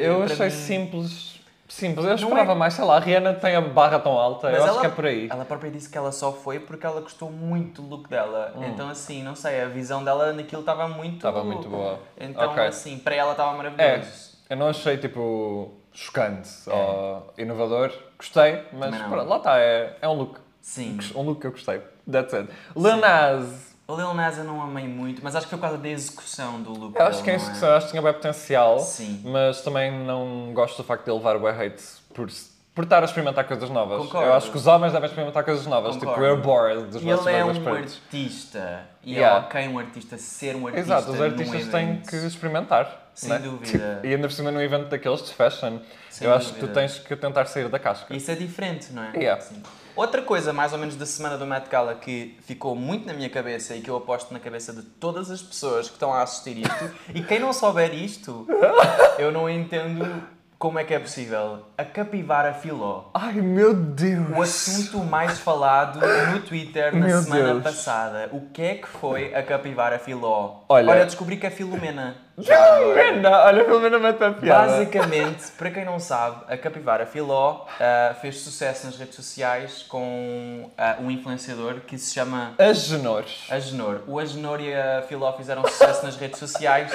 Eu 0.00 0.16
para 0.24 0.24
achei 0.32 0.46
mim- 0.46 0.50
simples. 0.50 1.35
Sim, 1.68 1.94
mas 1.96 2.04
eu 2.04 2.14
esperava 2.14 2.54
mais, 2.54 2.74
sei 2.74 2.84
lá, 2.84 2.96
a 2.96 3.00
Rihanna 3.00 3.34
tem 3.34 3.56
a 3.56 3.60
barra 3.60 3.98
tão 3.98 4.12
alta, 4.12 4.48
eu 4.50 4.64
acho 4.64 4.80
que 4.80 4.86
é 4.86 4.88
por 4.88 5.04
aí. 5.06 5.28
Ela 5.30 5.44
própria 5.44 5.70
disse 5.70 5.88
que 5.88 5.98
ela 5.98 6.12
só 6.12 6.32
foi 6.32 6.60
porque 6.60 6.86
ela 6.86 7.00
gostou 7.00 7.30
muito 7.30 7.82
do 7.82 7.88
look 7.88 8.08
dela. 8.08 8.52
Hum. 8.56 8.64
Então, 8.64 8.88
assim, 8.88 9.22
não 9.22 9.34
sei, 9.34 9.62
a 9.62 9.66
visão 9.66 10.04
dela 10.04 10.32
naquilo 10.32 10.60
estava 10.60 10.86
muito. 10.88 11.16
Estava 11.16 11.42
muito 11.42 11.68
boa. 11.68 11.98
Então, 12.18 12.50
Ok. 12.52 12.62
assim, 12.66 12.98
para 12.98 13.14
ela 13.16 13.32
estava 13.32 13.52
É, 13.52 13.56
maravilhoso. 13.56 14.38
eu 14.48 14.56
não 14.56 14.68
achei 14.68 14.96
tipo 14.96 15.72
chocante 15.92 16.50
ou 16.68 17.32
inovador, 17.38 17.90
gostei, 18.18 18.62
mas 18.72 18.94
pronto, 18.96 19.28
lá 19.28 19.36
está, 19.38 19.58
é, 19.58 19.96
é 20.00 20.08
um 20.08 20.12
look. 20.14 20.38
Sim. 20.60 20.98
Um 21.14 21.22
look 21.22 21.40
que 21.40 21.46
eu 21.46 21.52
gostei. 21.52 21.80
That's 22.10 22.32
it. 22.34 22.48
Lil 22.76 22.96
Nas. 22.98 23.74
O 23.88 23.94
Lil 23.94 24.14
Nas 24.14 24.36
eu 24.36 24.44
não 24.44 24.60
amei 24.60 24.88
muito, 24.88 25.22
mas 25.22 25.36
acho 25.36 25.46
que 25.46 25.50
foi 25.50 25.58
por 25.58 25.62
causa 25.66 25.78
da 25.78 25.88
execução 25.88 26.60
do 26.60 26.72
look. 26.72 26.96
Eu 26.98 27.06
acho 27.06 27.22
que 27.22 27.30
a 27.30 27.34
é? 27.34 27.36
execução 27.36 27.70
acho 27.70 27.86
que 27.86 27.90
tinha 27.92 28.02
bem 28.02 28.12
potencial, 28.12 28.80
Sim. 28.80 29.20
mas 29.24 29.60
também 29.62 29.92
não 29.92 30.50
gosto 30.52 30.78
do 30.78 30.84
facto 30.84 31.04
de 31.04 31.10
ele 31.10 31.18
levar 31.18 31.36
o 31.36 31.46
hate 31.46 31.82
por, 32.12 32.28
por 32.74 32.82
estar 32.82 33.00
a 33.02 33.04
experimentar 33.04 33.46
coisas 33.46 33.70
novas. 33.70 33.98
Concordo. 34.02 34.26
Eu 34.26 34.34
acho 34.34 34.50
que 34.50 34.56
os 34.56 34.66
homens 34.66 34.92
devem 34.92 35.08
experimentar 35.08 35.44
coisas 35.44 35.64
novas, 35.68 35.94
tipo, 35.94 36.06
Concordo. 36.06 36.24
we're 36.24 36.42
bored 36.42 36.82
dos 36.90 37.00
E 37.00 37.04
nossos 37.04 37.26
ele 37.28 37.36
é 37.36 37.44
um 37.44 37.62
pretos. 37.62 38.00
artista. 38.04 38.80
E 39.04 39.14
Yeah. 39.14 39.36
é 39.36 39.40
ok 39.46 39.68
um 39.68 39.78
artista 39.78 40.18
ser 40.18 40.56
um 40.56 40.66
artista. 40.66 40.80
Exato, 40.94 41.12
os 41.12 41.20
artistas 41.20 41.68
têm 41.68 42.00
que 42.00 42.16
experimentar. 42.16 43.04
Sem 43.14 43.28
né? 43.30 43.38
dúvida. 43.38 44.00
E 44.04 44.08
ainda 44.12 44.26
por 44.26 44.34
cima 44.34 44.50
num 44.50 44.60
evento 44.60 44.88
daqueles 44.88 45.22
de 45.24 45.32
fashion, 45.32 45.78
Sem 46.10 46.26
eu 46.26 46.34
acho 46.34 46.48
que 46.48 46.54
tu 46.58 46.60
dúvida. 46.66 46.80
tens 46.80 46.98
que 46.98 47.14
tentar 47.14 47.46
sair 47.46 47.68
da 47.68 47.78
casca. 47.78 48.14
Isso 48.14 48.30
é 48.32 48.34
diferente, 48.34 48.92
não 48.92 49.04
é? 49.04 49.12
Yeah. 49.16 49.40
Sim. 49.40 49.62
Outra 49.96 50.20
coisa, 50.20 50.52
mais 50.52 50.72
ou 50.74 50.78
menos 50.78 50.94
da 50.94 51.06
semana 51.06 51.38
do 51.38 51.46
Met 51.46 51.70
Gala, 51.70 51.94
que 51.94 52.36
ficou 52.42 52.76
muito 52.76 53.06
na 53.06 53.14
minha 53.14 53.30
cabeça 53.30 53.74
e 53.74 53.80
que 53.80 53.88
eu 53.88 53.96
aposto 53.96 54.30
na 54.32 54.38
cabeça 54.38 54.72
de 54.72 54.82
todas 54.82 55.30
as 55.30 55.40
pessoas 55.42 55.86
que 55.88 55.94
estão 55.94 56.12
a 56.12 56.22
assistir 56.22 56.58
isto, 56.58 56.90
e 57.14 57.22
quem 57.22 57.38
não 57.40 57.52
souber 57.52 57.94
isto, 57.94 58.46
eu 59.18 59.32
não 59.32 59.48
entendo 59.48 60.22
como 60.58 60.78
é 60.78 60.84
que 60.84 60.92
é 60.92 60.98
possível. 60.98 61.62
A 61.78 61.84
capivara 61.84 62.52
filó. 62.52 63.04
Ai 63.14 63.34
meu 63.34 63.72
Deus! 63.74 64.36
O 64.36 64.42
assunto 64.42 64.98
mais 64.98 65.38
falado 65.38 65.98
no 66.32 66.40
Twitter 66.40 66.94
na 66.94 67.06
Meu 67.06 67.22
semana 67.22 67.52
Deus. 67.54 67.62
passada. 67.62 68.28
O 68.32 68.40
que 68.50 68.62
é 68.62 68.74
que 68.74 68.86
foi 68.88 69.34
a 69.34 69.42
capivara 69.42 69.98
filó? 69.98 70.62
Olha- 70.68 70.90
Olha 70.90 71.06
descobri 71.06 71.36
que 71.38 71.46
é 71.46 71.50
Filomena. 71.50 72.16
Não, 72.36 73.32
olha, 73.32 73.64
pelo 73.64 73.80
menos 73.80 74.00
mete 74.00 74.22
a 74.22 74.30
piada. 74.30 74.72
Basicamente, 74.72 75.50
para 75.56 75.70
quem 75.70 75.84
não 75.84 75.98
sabe, 75.98 76.44
a 76.48 76.56
Capivara 76.56 77.06
Filó 77.06 77.64
ah, 77.80 78.14
fez 78.20 78.40
sucesso 78.40 78.86
nas 78.86 78.96
redes 78.96 79.14
sociais 79.14 79.84
com 79.88 80.70
ah, 80.76 80.96
um 81.00 81.10
influenciador 81.10 81.80
que 81.86 81.96
se 81.96 82.12
chama 82.12 82.54
As 82.58 82.78
genores. 82.78 83.46
Agenor. 83.50 84.02
O 84.06 84.18
Agenor 84.18 84.60
e 84.60 84.74
a 84.74 85.02
Filó 85.08 85.32
fizeram 85.32 85.62
sucesso 85.66 86.04
nas 86.04 86.16
redes 86.16 86.38
sociais 86.38 86.92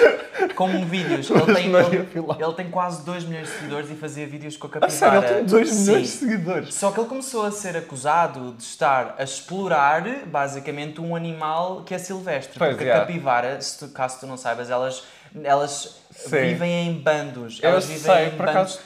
com 0.54 0.84
vídeos. 0.86 1.28
Ele 1.28 1.40
tem, 1.46 1.74
Agenor 1.74 1.94
ele, 1.94 2.44
ele 2.44 2.54
tem 2.54 2.70
quase 2.70 3.04
2 3.04 3.24
milhões 3.24 3.48
de 3.48 3.54
seguidores 3.54 3.90
e 3.90 3.94
fazia 3.94 4.26
vídeos 4.26 4.56
com 4.56 4.68
a 4.68 4.70
Capivara. 4.70 4.92
sério, 4.92 5.18
ele 5.18 5.34
tem 5.34 5.44
2 5.44 5.68
Sim. 5.68 5.80
milhões 5.80 6.02
de 6.02 6.08
seguidores. 6.08 6.74
Só 6.74 6.90
que 6.92 7.00
ele 7.00 7.08
começou 7.08 7.44
a 7.44 7.50
ser 7.50 7.76
acusado 7.76 8.52
de 8.52 8.62
estar 8.62 9.16
a 9.18 9.24
explorar, 9.24 10.02
basicamente, 10.26 11.00
um 11.00 11.16
animal 11.16 11.82
que 11.84 11.94
é 11.94 11.98
silvestre. 11.98 12.58
Pois, 12.58 12.70
porque 12.70 12.84
yeah. 12.84 13.02
a 13.02 13.06
capivara, 13.06 13.60
se 13.60 13.78
tu, 13.78 13.88
caso 13.88 14.20
tu 14.20 14.26
não 14.26 14.36
saibas, 14.36 14.70
elas, 14.70 15.04
elas 15.42 16.00
Sim. 16.10 16.30
vivem 16.40 16.88
em 16.88 16.92
bandos. 16.94 17.58
Eu 17.62 17.70
Elas 17.70 17.84
vivem 17.86 18.02
sei, 18.02 18.26
em 18.26 18.30
por 18.30 18.46
bandos. 18.46 18.76
acaso. 18.78 18.80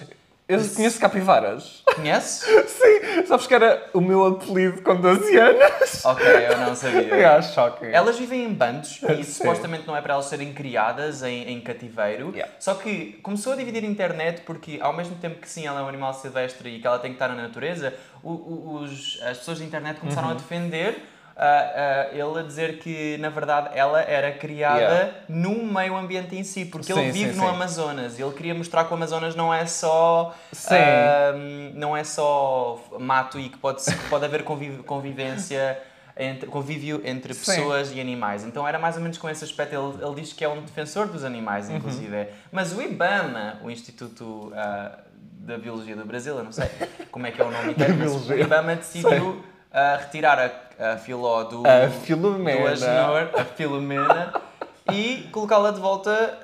Eu 0.49 0.65
conheço 0.77 1.01
capivaras. 1.01 1.83
Conheces? 1.97 2.45
Sim, 2.71 3.27
sabes 3.27 3.49
que 3.49 3.55
era 3.55 3.91
o 3.93 4.01
meu 4.01 4.25
apelido 4.27 4.81
com 4.81 4.95
12 4.95 5.37
anos? 5.37 6.05
ok, 6.05 6.25
eu 6.49 6.59
não 6.59 6.73
sabia. 6.77 7.03
Yeah, 7.17 7.43
shocking. 7.43 7.87
Elas 7.87 8.17
vivem 8.17 8.45
em 8.45 8.55
bandos 8.55 9.01
e 9.03 9.17
Sim. 9.25 9.33
supostamente 9.33 9.89
não 9.89 9.97
é 9.97 10.01
para 10.01 10.13
elas 10.15 10.27
serem 10.27 10.53
criadas 10.53 11.25
em, 11.25 11.51
em 11.51 11.61
cativeiro. 11.61 12.31
Yeah. 12.33 12.53
Só 12.61 12.75
que 12.75 13.19
começou 13.25 13.55
a 13.55 13.57
dividir 13.57 13.83
a 13.83 13.87
internet 13.89 14.43
porque, 14.43 14.79
ao 14.81 14.93
mesmo 14.93 15.17
tempo 15.17 15.41
que 15.41 15.49
sim, 15.49 15.67
ela 15.67 15.81
é 15.81 15.83
um 15.83 15.89
animal 15.89 16.15
silvestre 16.15 16.77
e 16.77 16.81
que 16.81 16.87
ela 16.87 17.01
tem 17.01 17.11
que 17.11 17.17
estar 17.17 17.27
na 17.29 17.43
natureza, 17.43 17.93
os, 18.23 19.21
as 19.23 19.39
pessoas 19.39 19.59
da 19.59 19.65
internet 19.65 19.99
começaram 19.99 20.29
Uhum. 20.29 20.35
a 20.35 20.37
defender. 20.37 20.97
Ah, 21.37 22.09
ele 22.13 22.39
a 22.39 22.43
dizer 22.43 22.79
que 22.79 23.19
na 23.19 23.29
verdade 23.29 23.71
ela 23.75 24.01
era 24.01 24.33
criada 24.33 24.81
Yeah. 24.81 25.13
no 25.29 25.63
meio 25.65 25.95
ambiente 25.97 26.35
em 26.35 26.43
si, 26.43 26.65
porque 26.65 26.93
Sim, 26.93 27.01
ele 27.01 27.13
vive 27.13 27.33
sim, 27.33 27.37
no 27.39 27.45
sim. 27.45 27.51
Amazonas 27.51 28.19
e 28.19 28.23
ele 28.23 28.33
queria 28.33 28.55
mostrar 28.55 28.85
que 28.85 28.91
o 28.91 28.95
Amazonas 28.95 29.35
não 29.37 29.53
é 29.53 29.67
só 29.67 30.35
Sim. 30.53 30.75
ah, 30.75 31.33
não 31.75 31.97
é 31.97 32.03
só 32.05 32.81
mato 32.99 33.39
e 33.39 33.49
que 33.51 33.59
pode, 33.59 33.85
que 33.85 34.09
pode 34.09 34.25
haver 34.25 34.43
conviv- 34.45 34.83
convivência 34.85 35.79
entre, 36.19 36.47
convívio 36.49 37.03
entre 37.05 37.35
Sim. 37.35 37.41
pessoas 37.45 37.93
e 37.93 38.01
animais. 38.01 38.43
Então 38.43 38.67
era 38.67 38.79
mais 38.79 38.97
ou 38.97 39.03
menos 39.03 39.19
com 39.19 39.29
esse 39.29 39.45
aspecto. 39.45 39.75
Ele, 39.75 40.03
ele 40.07 40.15
diz 40.23 40.33
que 40.33 40.43
é 40.43 40.49
um 40.49 40.63
defensor 40.63 41.07
dos 41.09 41.23
animais, 41.25 41.69
Uhum. 41.69 41.77
inclusive. 41.77 42.29
Mas 42.51 42.73
o 42.73 42.81
IBAMA, 42.81 43.59
o 43.63 43.71
Instituto 43.71 44.51
ah, 44.57 45.01
da 45.41 45.59
Biologia 45.59 45.95
do 45.95 46.07
Brasil, 46.07 46.35
eu 46.39 46.43
não 46.45 46.53
sei 46.53 46.69
como 47.11 47.27
é 47.27 47.31
que 47.31 47.41
é 47.41 47.45
o 47.45 47.51
nome 47.51 47.73
inteiro, 47.73 47.95
mas 47.99 48.31
o. 48.31 48.33
IBAMA 48.35 48.77
decidiu 48.77 49.45
ah, 49.77 49.99
retirar 50.01 50.39
a, 50.39 50.93
a 50.93 50.97
filó 50.97 51.45
do, 51.45 51.63
A 51.67 51.87
do 51.87 51.93
Filomena. 52.01 52.71
Agenor, 52.71 53.31
a 53.35 53.45
Filomena, 53.45 54.33
e 54.93 55.29
colocá-la 55.31 55.71
de 55.71 55.81
volta 55.81 56.39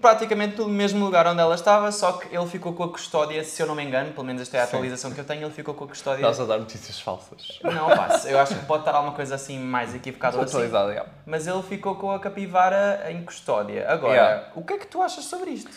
praticamente 0.00 0.58
no 0.58 0.68
mesmo 0.68 1.04
lugar 1.04 1.26
onde 1.26 1.40
ela 1.40 1.54
estava, 1.54 1.92
só 1.92 2.12
que 2.12 2.34
ele 2.34 2.46
ficou 2.46 2.72
com 2.72 2.84
a 2.84 2.88
custódia, 2.88 3.44
se 3.44 3.62
eu 3.62 3.66
não 3.66 3.74
me 3.74 3.84
engano, 3.84 4.12
pelo 4.12 4.26
menos 4.26 4.42
esta 4.42 4.56
é 4.56 4.60
a 4.60 4.66
Sim. 4.66 4.70
atualização 4.76 5.10
que 5.12 5.20
eu 5.20 5.24
tenho, 5.24 5.44
ele 5.44 5.52
ficou 5.52 5.74
com 5.74 5.84
a 5.84 5.88
custódia. 5.88 6.20
Estás 6.22 6.40
a 6.40 6.44
dar 6.46 6.58
notícias 6.58 6.98
falsas. 7.00 7.58
Não, 7.62 7.88
pá, 7.88 8.20
eu 8.26 8.38
acho 8.38 8.54
que 8.54 8.64
pode 8.64 8.82
estar 8.82 8.94
alguma 8.94 9.14
coisa 9.14 9.34
assim 9.34 9.58
mais 9.58 9.94
equivocada 9.94 10.36
assim. 10.40 10.56
Atualizada, 10.56 10.90
yeah. 10.90 11.10
Mas 11.24 11.46
ele 11.46 11.62
ficou 11.62 11.94
com 11.96 12.10
a 12.10 12.18
capivara 12.18 13.06
em 13.10 13.22
custódia. 13.24 13.88
Agora, 13.88 14.14
Yeah. 14.14 14.46
o 14.56 14.62
que 14.64 14.72
é 14.72 14.78
que 14.78 14.86
tu 14.86 15.00
achas 15.02 15.24
sobre 15.24 15.50
isto? 15.50 15.70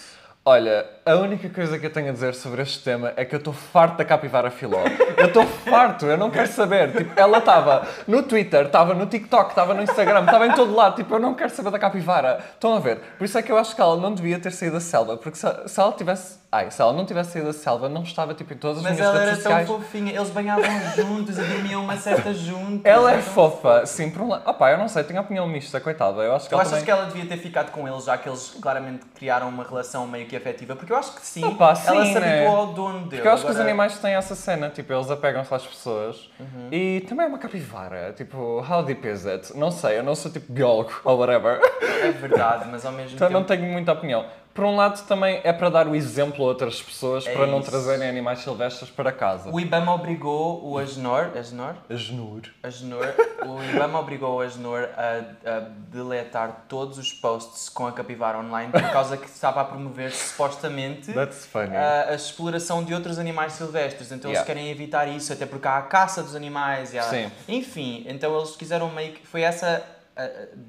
Olha, 0.43 0.87
a 1.05 1.13
única 1.17 1.47
coisa 1.49 1.77
que 1.77 1.85
eu 1.85 1.93
tenho 1.93 2.09
a 2.09 2.13
dizer 2.13 2.33
sobre 2.33 2.63
este 2.63 2.83
tema 2.83 3.13
é 3.15 3.23
que 3.23 3.35
eu 3.35 3.37
estou 3.37 3.53
farto 3.53 3.97
da 3.97 4.03
capivara 4.05 4.49
filó. 4.49 4.79
Eu 5.15 5.27
estou 5.27 5.45
farto, 5.45 6.07
eu 6.07 6.17
não 6.17 6.31
quero 6.31 6.47
saber. 6.47 6.91
Tipo, 6.93 7.13
ela 7.15 7.37
estava 7.37 7.87
no 8.07 8.23
Twitter, 8.23 8.65
estava 8.65 8.95
no 8.95 9.05
TikTok, 9.05 9.49
estava 9.51 9.75
no 9.75 9.83
Instagram, 9.83 10.21
estava 10.25 10.47
em 10.47 10.53
todo 10.53 10.73
lado. 10.73 10.95
Tipo, 10.95 11.13
eu 11.13 11.19
não 11.19 11.35
quero 11.35 11.51
saber 11.51 11.69
da 11.69 11.77
capivara. 11.77 12.39
Estão 12.55 12.73
a 12.73 12.79
ver? 12.79 12.97
Por 13.19 13.25
isso 13.25 13.37
é 13.37 13.43
que 13.43 13.51
eu 13.51 13.57
acho 13.57 13.75
que 13.75 13.81
ela 13.81 13.95
não 13.97 14.15
devia 14.15 14.39
ter 14.39 14.51
saído 14.51 14.73
da 14.77 14.79
selva. 14.81 15.15
Porque 15.15 15.37
se, 15.37 15.47
se 15.67 15.79
ela 15.79 15.91
tivesse. 15.91 16.41
Ai, 16.53 16.69
se 16.69 16.81
ela 16.81 16.91
não 16.91 17.05
tivesse 17.05 17.31
saído 17.33 17.47
da 17.47 17.53
selva, 17.53 17.87
não 17.87 18.01
estava 18.03 18.33
tipo 18.33 18.51
em 18.53 18.57
todas 18.57 18.77
as 18.77 18.83
Mas 18.83 18.93
minhas 18.93 19.07
ela 19.07 19.13
redes 19.19 19.27
era 19.27 19.35
sociais. 19.43 19.67
tão 19.67 19.77
fofinha, 19.79 20.11
eles 20.13 20.29
banhavam 20.31 20.65
juntos 20.97 21.37
e 21.37 21.41
dormiam 21.43 21.81
uma 21.81 21.95
cesta 21.95 22.33
juntos. 22.33 22.81
Ela 22.83 23.11
é 23.13 23.19
Então, 23.19 23.31
fofa, 23.33 23.85
sim, 23.85 24.09
por 24.09 24.23
um 24.23 24.27
lado. 24.29 24.49
Opá, 24.49 24.71
eu 24.71 24.77
não 24.77 24.89
sei, 24.89 25.01
tenho 25.05 25.21
opinião 25.21 25.47
mista, 25.47 25.79
coitada. 25.79 26.21
Eu 26.23 26.35
acho 26.35 26.45
que 26.45 26.49
Tu 26.49 26.53
ela 26.55 26.61
achas 26.63 26.71
também... 26.71 26.85
que 26.85 26.91
ela 26.91 27.05
devia 27.05 27.25
ter 27.25 27.37
ficado 27.37 27.71
com 27.71 27.87
ele 27.87 28.01
já 28.01 28.17
que 28.17 28.27
eles 28.27 28.57
claramente 28.61 29.05
criaram 29.15 29.47
uma 29.47 29.63
relação 29.63 30.05
meio 30.05 30.27
que 30.31 30.35
afetiva? 30.37 30.75
Porque 30.75 30.91
eu 30.93 30.97
acho 30.97 31.13
que 31.15 31.21
sim, 31.21 31.43
Opa, 31.43 31.75
sim, 31.75 31.89
ela 31.89 32.05
se 32.05 32.19
né? 32.19 32.35
habituou 32.39 32.55
ao 32.57 32.67
dono 32.67 32.99
dele. 32.99 33.09
Porque 33.17 33.27
eu 33.27 33.31
acho 33.33 33.43
que 33.43 33.49
os 33.51 33.55
Agora, 33.57 33.69
animais 33.69 33.99
têm 33.99 34.13
essa 34.13 34.33
cena, 34.33 34.69
tipo, 34.69 34.91
eles 34.93 35.11
apegam-se 35.11 35.53
às 35.53 35.65
pessoas 35.67 36.29
Uhum. 36.39 36.69
e 36.71 37.01
também 37.07 37.25
é 37.25 37.29
uma 37.29 37.37
capivara, 37.37 38.13
tipo, 38.15 38.37
how 38.67 38.81
deep 38.83 39.05
is 39.07 39.25
it? 39.25 39.55
Não 39.57 39.69
sei, 39.69 39.99
eu 39.99 40.03
não 40.03 40.15
sou 40.15 40.31
tipo 40.31 40.51
biólogo 40.51 40.91
ou 41.03 41.17
whatever, 41.19 41.59
É 41.81 42.11
verdade, 42.11 42.67
mas 42.71 42.85
ao 42.85 42.91
mesmo 42.93 43.15
então 43.15 43.27
tempo... 43.27 43.39
não 43.39 43.45
tenho 43.45 43.63
muita 43.65 43.91
opinião. 43.91 44.25
Por 44.61 44.67
um 44.67 44.75
lado 44.75 45.01
também 45.07 45.41
é 45.43 45.51
para 45.51 45.71
dar 45.71 45.87
o 45.87 45.95
exemplo 45.95 46.45
a 46.45 46.47
outras 46.49 46.79
pessoas 46.79 47.25
É 47.25 47.33
para 47.33 47.47
não 47.47 47.61
isso. 47.61 47.71
trazerem 47.71 48.07
animais 48.07 48.39
silvestres 48.41 48.91
para 48.91 49.11
casa. 49.11 49.49
O 49.51 49.59
IBAMA 49.59 49.91
obrigou 49.91 50.63
o 50.63 50.77
Agenor, 50.77 51.31
Agenor? 51.35 51.73
Agenur. 51.89 52.41
Agenor, 52.61 53.07
o 53.43 53.63
IBAMA 53.63 53.99
obrigou 53.99 54.35
o 54.35 54.39
Agenor 54.39 54.87
a, 54.95 55.49
a 55.49 55.59
deletar 55.89 56.65
todos 56.69 56.99
os 56.99 57.11
posts 57.11 57.69
com 57.69 57.87
a 57.87 57.91
capivara 57.91 58.37
online 58.37 58.71
por 58.71 58.87
causa 58.91 59.17
que 59.17 59.25
estava 59.27 59.61
a 59.61 59.65
promover 59.65 60.11
supostamente 60.11 61.11
That's 61.11 61.47
funny. 61.47 61.75
a, 61.75 62.09
a 62.09 62.13
exploração 62.13 62.83
de 62.83 62.93
outros 62.93 63.17
animais 63.17 63.53
silvestres. 63.53 64.11
Então 64.11 64.29
eles 64.29 64.41
Yeah. 64.41 64.45
querem 64.45 64.69
evitar 64.69 65.07
isso, 65.07 65.33
até 65.33 65.47
porque 65.47 65.67
há 65.67 65.77
a 65.77 65.81
caça 65.81 66.21
dos 66.21 66.35
animais. 66.35 66.93
E 66.93 66.99
há... 66.99 67.03
Sim. 67.03 67.31
Enfim, 67.47 68.05
então 68.07 68.37
eles 68.37 68.55
quiseram 68.55 68.91
meio 68.91 69.13
que. 69.13 69.25
Foi 69.25 69.41
essa. 69.41 69.83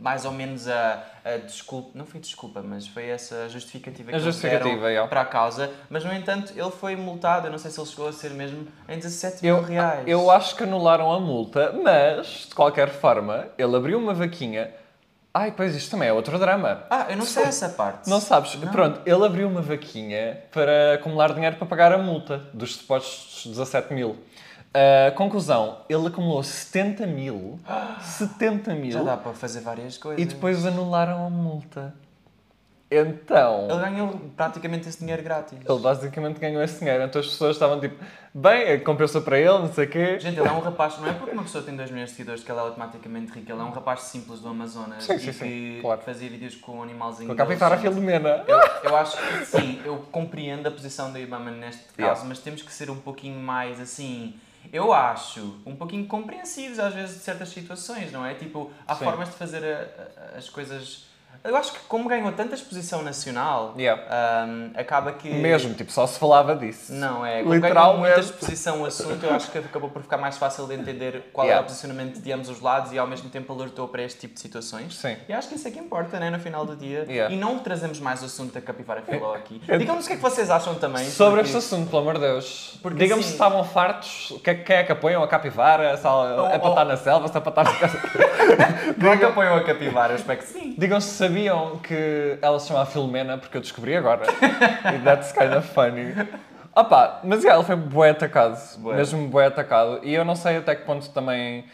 Mais 0.01 0.25
ou 0.25 0.33
menos 0.33 0.69
a, 0.69 1.03
a 1.25 1.37
desculpa, 1.39 1.91
não 1.95 2.07
foi 2.07 2.21
desculpa, 2.21 2.63
mas 2.63 2.87
foi 2.87 3.09
essa 3.09 3.49
justificativa 3.49 4.11
que 4.11 4.17
A 4.17 4.19
justificativa, 4.19 4.89
yeah. 4.89 5.09
para 5.09 5.23
a 5.23 5.25
causa. 5.25 5.71
Mas 5.89 6.05
no 6.05 6.13
entanto, 6.13 6.53
ele 6.57 6.71
foi 6.71 6.97
multado, 6.97 7.47
eu 7.47 7.51
não 7.51 7.59
sei 7.59 7.71
se 7.71 7.81
ele 7.81 7.89
chegou 7.89 8.09
a 8.09 8.13
ser 8.13 8.31
mesmo, 8.31 8.67
em 8.89 8.97
17 8.99 9.47
Eu, 9.47 9.57
mil 9.57 9.65
reais. 9.65 10.05
eu 10.07 10.31
acho 10.31 10.57
que 10.57 10.63
anularam 10.63 11.13
a 11.13 11.21
multa, 11.21 11.73
mas, 11.83 12.47
de 12.49 12.55
qualquer 12.55 12.89
forma, 12.89 13.49
ele 13.57 13.77
abriu 13.77 13.99
uma 13.99 14.15
vaquinha. 14.15 14.71
Ai, 15.35 15.51
pois 15.51 15.75
isto 15.75 15.91
também 15.91 16.09
é 16.09 16.13
outro 16.13 16.39
drama. 16.39 16.85
Ah, 16.91 17.07
eu 17.09 17.17
não 17.17 17.25
sei 17.25 17.45
essa 17.45 17.71
parte. 17.71 18.09
Não 18.09 18.21
sabes? 18.21 18.55
Pronto, 18.71 19.01
ele 19.07 19.25
abriu 19.25 19.49
uma 19.49 19.63
vaquinha 19.63 20.43
para 20.51 20.95
acumular 20.95 21.33
dinheiro 21.33 21.57
para 21.57 21.67
pagar 21.67 21.91
a 21.91 21.97
multa 21.97 22.43
dos 22.53 22.77
supostos 22.77 23.47
17 23.47 23.95
mil. 23.95 24.19
Uh, 24.75 25.15
conclusão, 25.15 25.79
ele 25.89 26.07
acumulou 26.07 26.43
70 26.43 27.07
mil. 27.07 27.61
70 28.01 28.75
mil. 28.75 28.93
Já 28.93 29.03
dá 29.03 29.17
para 29.17 29.33
fazer 29.35 29.61
várias 29.61 29.99
coisas. 29.99 30.23
E 30.23 30.25
depois 30.27 30.65
anularam 30.65 31.27
a 31.27 31.31
multa. 31.31 31.95
Então, 32.95 33.69
Ele 33.71 33.81
ganhou 33.81 34.09
praticamente 34.37 34.87
esse 34.87 34.99
dinheiro 34.99 35.23
grátis. 35.23 35.59
ele 35.67 35.79
basicamente 35.79 36.39
ganhou 36.39 36.63
esse 36.63 36.79
dinheiro. 36.79 37.03
Então 37.05 37.21
as 37.23 37.27
pessoas 37.27 37.57
estavam 37.57 37.81
tipo, 37.81 37.97
bem, 38.35 38.79
compensou 38.81 39.23
para 39.23 39.39
ele, 39.39 39.49
não 39.61 39.73
sei 39.73 39.87
o 39.87 39.89
quê. 39.89 40.21
Gente, 40.21 40.39
ele 40.39 40.47
é 40.47 40.53
um 40.53 40.61
rapaz, 40.61 40.99
não 40.99 41.09
é 41.09 41.15
porque 41.15 41.31
uma 41.33 41.43
pessoa 41.43 41.65
tem 41.65 41.75
2 41.75 41.91
milhões 41.91 42.11
de 42.11 42.17
seguidores 42.17 42.45
que 42.45 42.53
ele 42.53 42.59
é 42.59 42.63
automaticamente 42.63 43.33
rico, 43.33 43.51
ele 43.51 43.59
é 43.61 43.65
um 43.65 43.71
rapaz 43.71 44.03
simples 44.03 44.41
do 44.41 44.49
Amazonas 44.49 45.05
Sim, 45.05 45.19
sim, 45.19 45.25
que 45.25 45.33
sim, 45.33 45.79
claro. 45.81 46.03
fazia 46.03 46.29
vídeos 46.29 46.55
com 46.57 46.73
um 46.73 46.83
animalzinho. 46.83 47.35
Com 47.35 47.43
a. 47.43 47.77
Filomena. 47.79 48.45
Eu, 48.47 48.61
eu 48.85 48.97
acho 48.97 49.17
que 49.17 49.47
sim, 49.47 49.81
eu 49.87 49.97
compreendo 50.13 50.67
a 50.67 50.71
posição 50.71 51.11
da 51.11 51.19
Ibama 51.19 51.51
neste 51.51 51.85
caso, 51.85 51.99
Yeah. 51.99 52.25
mas 52.27 52.41
temos 52.41 52.61
que 52.61 52.73
ser 52.73 52.91
um 52.91 52.97
pouquinho 52.97 53.41
mais 53.41 53.81
assim. 53.81 54.35
Eu 54.73 54.93
acho 54.93 55.61
um 55.67 55.77
pouquinho 55.77 56.07
compreensivos 56.07 56.79
às 56.79 56.95
vezes 56.95 57.17
de 57.17 57.23
certas 57.23 57.51
situações, 57.51 58.11
não 58.11 58.25
é? 58.25 58.33
Tipo, 58.35 58.73
há 58.87 58.95
Sim. 58.95 59.05
formas 59.05 59.29
de 59.29 59.35
fazer 59.37 59.63
a- 59.63 60.35
a- 60.35 60.39
as 60.39 60.49
coisas. 60.49 61.05
Eu 61.45 61.57
acho 61.57 61.73
que, 61.73 61.81
como 61.89 62.09
ganhou 62.09 62.31
tanta 62.33 62.55
exposição 62.55 63.03
nacional, 63.03 63.75
Yeah. 63.77 64.01
hum, 64.47 64.71
acaba 64.77 65.11
que. 65.13 65.29
Mesmo, 65.29 65.75
tipo, 65.75 65.91
só 65.91 66.07
se 66.07 66.17
falava 66.19 66.55
disso. 66.55 66.93
Não, 66.93 67.27
é. 67.27 67.43
Como 67.43 67.61
ganhou 67.61 67.99
muita 67.99 68.21
exposição 68.21 68.83
o 68.83 68.87
assunto, 68.87 69.25
eu 69.27 69.35
acho 69.35 69.51
que 69.51 69.59
acabou 69.59 69.91
por 69.91 70.03
ficar 70.03 70.19
mais 70.19 70.37
fácil 70.39 70.67
de 70.69 70.75
entender 70.75 71.31
qual 71.33 71.45
era 71.47 71.53
Yeah. 71.55 71.63
o 71.63 71.69
posicionamento 71.69 72.21
de 72.21 72.33
ambos 72.33 72.49
os 72.49 72.61
lados 72.61 72.93
e 72.93 72.99
ao 72.99 73.07
mesmo 73.09 73.29
tempo 73.29 73.53
alertou 73.53 73.89
para 73.89 74.03
este 74.03 74.21
tipo 74.21 74.35
de 74.35 74.41
situações. 74.41 74.95
Sim. 74.97 75.17
E 75.29 75.33
acho 75.33 75.49
que 75.49 75.57
isso 75.57 75.67
é 75.67 75.71
que 75.73 75.79
importa, 75.81 76.21
né, 76.21 76.31
no 76.31 76.39
final 76.39 76.65
do 76.65 76.77
dia. 76.77 77.05
Yeah. 77.09 77.35
E 77.35 77.37
não 77.37 77.59
trazemos 77.59 77.99
mais 77.99 78.23
o 78.23 78.27
assunto 78.27 78.53
da 78.55 78.61
Capivara 78.61 79.03
Filó 79.03 79.35
aqui. 79.35 79.61
Digam-nos 79.79 80.05
o 80.05 80.09
que 80.09 80.15
é 80.15 80.17
que 80.17 80.23
vocês 80.23 80.49
acham 80.49 80.77
também. 80.77 81.05
Sobre 81.07 81.41
porque- 81.41 81.47
este 81.47 81.57
assunto, 81.57 81.91
pelo 81.91 82.03
amor 82.03 82.15
de 82.15 82.21
Deus. 82.21 82.79
Digam-me 82.95 83.15
assim- 83.15 83.23
se 83.23 83.33
estavam 83.33 83.65
fartos, 83.65 84.33
quem 84.45 84.63
quem 84.63 84.77
é 84.77 84.85
que 84.85 84.93
apoiam 84.93 85.23
a 85.23 85.27
capivara, 85.29 85.97
se 85.97 86.07
ela- 86.07 86.53
é 86.55 86.59
para 86.59 86.69
oh. 86.69 86.71
estar 86.71 86.85
na 86.85 86.97
selva, 86.97 87.27
se 87.29 87.37
é 87.37 87.41
para 87.41 87.51
estar 87.51 87.65
na 87.65 87.75
casa. 87.79 87.99
Não 88.97 89.13
é 89.13 89.17
que 89.17 89.25
apoiam 89.25 89.57
a 89.57 89.65
Capivara, 89.65 90.13
eu 90.13 90.17
espero 90.17 90.39
que 90.39 90.47
sim. 90.47 90.75
Digam 90.79 91.01
se 91.01 91.09
sabiam 91.27 91.79
que 91.79 92.39
ela 92.43 92.59
se 92.59 92.69
chama 92.69 92.85
Filomena, 92.87 93.39
porque 93.39 93.57
eu 93.57 93.61
descobri 93.61 93.97
agora. 93.97 94.25
E 94.95 94.99
that's 95.05 95.33
kind 95.33 95.53
of 95.57 95.69
funny. 95.69 96.15
Opa, 96.75 97.21
mas 97.23 97.43
yeah, 97.43 97.59
ele 97.59 97.67
foi 97.67 97.77
bué 97.77 98.11
atacado. 98.11 98.59
Bué. 98.79 98.97
Mesmo 98.97 99.29
bué 99.29 99.47
atacado. 99.47 100.01
E 100.03 100.15
eu 100.15 100.25
não 100.25 100.35
sei 100.35 100.57
até 100.57 100.75
que 100.75 100.85
ponto 100.85 101.09
também 101.11 101.65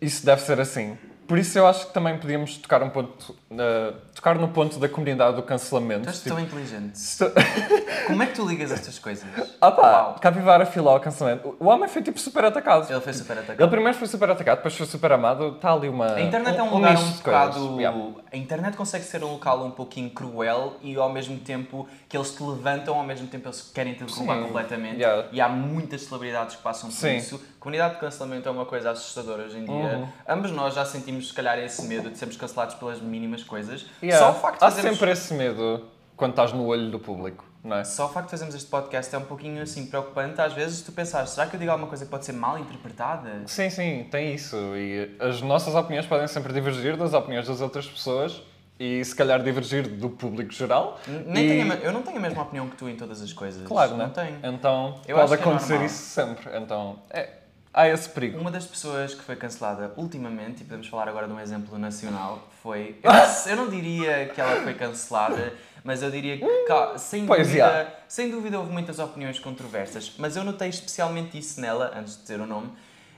isso 0.00 0.24
deve 0.24 0.42
ser 0.42 0.60
assim. 0.60 0.98
Por 1.26 1.38
isso 1.38 1.58
eu 1.58 1.66
acho 1.66 1.86
que 1.86 1.94
também 1.94 2.18
podíamos 2.18 2.58
tocar 2.58 2.82
um 2.82 2.90
ponto, 2.90 3.34
uh, 3.60 3.94
tocar 4.14 4.36
no 4.38 4.48
ponto 4.48 4.78
da 4.78 4.88
comunidade 4.88 5.36
do 5.36 5.42
cancelamento. 5.42 6.02
Tu 6.04 6.08
és 6.08 6.16
Tipo, 6.22 6.34
tão 6.36 6.40
inteligente. 6.44 6.98
se- 6.98 7.24
Como 8.06 8.22
é 8.22 8.26
que 8.26 8.34
tu 8.34 8.46
ligas 8.46 8.70
estas 8.70 8.98
coisas? 8.98 9.24
Opa, 9.60 9.80
Uau. 9.82 10.16
capivara 10.20 10.66
filó, 10.66 10.98
cancelamento. 10.98 11.56
O 11.58 11.66
homem 11.66 11.88
foi 11.88 12.02
tipo 12.02 12.18
super 12.18 12.44
atacado. 12.44 12.90
Ele 12.90 13.00
foi 13.00 13.12
super 13.12 13.38
atacado. 13.38 13.60
Ele 13.60 13.70
primeiro 13.70 13.96
foi 13.96 14.06
super 14.08 14.30
atacado, 14.30 14.56
depois 14.58 14.76
foi 14.76 14.86
super 14.86 15.12
amado. 15.12 15.54
Está 15.56 15.72
ali 15.72 15.88
uma. 15.88 16.14
A 16.14 16.20
internet 16.20 16.58
é 16.58 16.62
um 16.62 16.74
lugar 16.74 16.96
um 16.98 17.10
bocado. 17.12 17.76
Yeah. 17.80 17.98
A 18.32 18.36
internet 18.36 18.76
consegue 18.76 19.04
ser 19.04 19.22
um 19.24 19.32
local 19.32 19.64
um 19.64 19.70
pouquinho 19.70 20.10
cruel 20.10 20.76
e 20.82 20.96
ao 20.96 21.10
mesmo 21.12 21.38
tempo 21.38 21.88
que 22.08 22.16
eles 22.16 22.30
te 22.34 22.42
levantam, 22.42 22.94
ao 22.96 23.04
mesmo 23.04 23.26
tempo 23.28 23.46
eles 23.48 23.70
querem 23.74 23.94
te 23.94 24.04
derrubar 24.04 24.42
completamente. 24.42 24.96
Yeah. 25.00 25.28
E 25.32 25.40
há 25.40 25.48
muitas 25.48 26.02
celebridades 26.02 26.56
que 26.56 26.62
passam 26.62 26.90
por 26.90 26.96
Sim. 26.96 27.16
isso. 27.16 27.40
Comunidade 27.60 27.94
de 27.94 28.00
cancelamento 28.00 28.46
é 28.48 28.52
uma 28.52 28.66
coisa 28.66 28.90
assustadora 28.90 29.44
hoje 29.44 29.56
em 29.58 29.64
dia. 29.64 29.74
Uhum. 29.74 30.08
Ambos 30.28 30.50
nós 30.50 30.74
já 30.74 30.84
sentimos, 30.84 31.28
se 31.28 31.32
calhar, 31.34 31.58
esse 31.58 31.86
medo 31.86 32.10
de 32.10 32.18
sermos 32.18 32.36
cancelados 32.36 32.74
pelas 32.74 33.00
mínimas 33.00 33.42
coisas. 33.44 33.86
Yeah. 34.02 34.24
Só 34.24 34.32
o 34.32 34.40
facto 34.40 34.58
de 34.58 34.64
Há 34.64 34.70
fazermos... 34.70 34.98
sempre 34.98 35.12
esse 35.12 35.34
medo 35.34 35.84
quando 36.16 36.30
estás 36.30 36.52
no 36.52 36.66
olho 36.66 36.90
do 36.90 36.98
público, 36.98 37.44
não 37.62 37.76
é? 37.76 37.84
Só 37.84 38.06
o 38.06 38.08
facto 38.08 38.26
de 38.26 38.30
fazermos 38.32 38.54
este 38.54 38.68
podcast 38.68 39.14
é 39.14 39.18
um 39.18 39.24
pouquinho 39.24 39.62
assim 39.62 39.86
preocupante. 39.86 40.40
Às 40.40 40.52
vezes 40.52 40.82
tu 40.82 40.92
pensas, 40.92 41.30
será 41.30 41.46
que 41.46 41.56
eu 41.56 41.60
digo 41.60 41.70
alguma 41.72 41.88
coisa 41.88 42.04
que 42.04 42.10
pode 42.10 42.24
ser 42.24 42.32
mal 42.32 42.58
interpretada? 42.58 43.42
Sim, 43.46 43.68
sim, 43.70 44.06
tem 44.10 44.34
isso. 44.34 44.56
E 44.76 45.16
as 45.20 45.40
nossas 45.42 45.74
opiniões 45.74 46.06
podem 46.06 46.26
sempre 46.28 46.52
divergir 46.52 46.96
das 46.96 47.12
opiniões 47.14 47.46
das 47.48 47.60
outras 47.60 47.86
pessoas 47.86 48.42
e 48.78 49.04
se 49.04 49.14
calhar 49.14 49.42
divergir 49.42 49.88
do 49.88 50.10
público 50.10 50.52
geral. 50.52 50.98
Nem 51.26 51.44
E- 51.44 51.48
tenho 51.48 51.72
eu 51.74 51.92
não 51.92 52.02
tenho 52.02 52.18
a 52.18 52.20
mesma 52.20 52.42
opinião 52.42 52.68
que 52.68 52.76
tu 52.76 52.88
em 52.88 52.96
todas 52.96 53.22
as 53.22 53.32
coisas. 53.32 53.66
Claro, 53.66 53.92
não 53.92 54.06
né? 54.06 54.12
tenho. 54.14 54.38
Então 54.42 55.00
Eu 55.06 55.16
pode 55.16 55.32
é 55.32 55.34
acontecer 55.36 55.72
normal. 55.74 55.86
isso 55.86 56.02
sempre. 56.02 56.56
Então 56.56 56.98
é, 57.10 57.28
há 57.74 57.88
esse 57.88 58.08
perigo. 58.08 58.38
Uma 58.38 58.50
das 58.50 58.64
pessoas 58.64 59.14
que 59.14 59.22
foi 59.22 59.36
cancelada 59.36 59.92
ultimamente, 59.96 60.62
e 60.62 60.64
podemos 60.64 60.86
falar 60.86 61.08
agora 61.08 61.26
de 61.26 61.32
um 61.32 61.40
exemplo 61.40 61.76
nacional, 61.78 62.48
foi. 62.62 62.98
Eu 63.04 63.12
não, 63.12 63.46
eu 63.50 63.56
não 63.56 63.68
diria 63.68 64.28
que 64.34 64.40
ela 64.40 64.62
foi 64.62 64.74
cancelada, 64.74 65.52
mas 65.82 66.02
eu 66.02 66.10
diria 66.10 66.38
que, 66.38 66.98
sem 66.98 67.26
Pois, 67.26 67.46
dúvida, 67.46 67.94
sem 68.08 68.30
dúvida, 68.30 68.58
houve 68.58 68.72
muitas 68.72 68.98
opiniões 68.98 69.38
controversas. 69.38 70.14
Mas 70.18 70.36
eu 70.36 70.44
notei 70.44 70.68
especialmente 70.70 71.36
isso 71.36 71.60
nela, 71.60 71.92
antes 71.94 72.14
de 72.16 72.22
dizer 72.22 72.40
o 72.40 72.46
nome, 72.46 72.70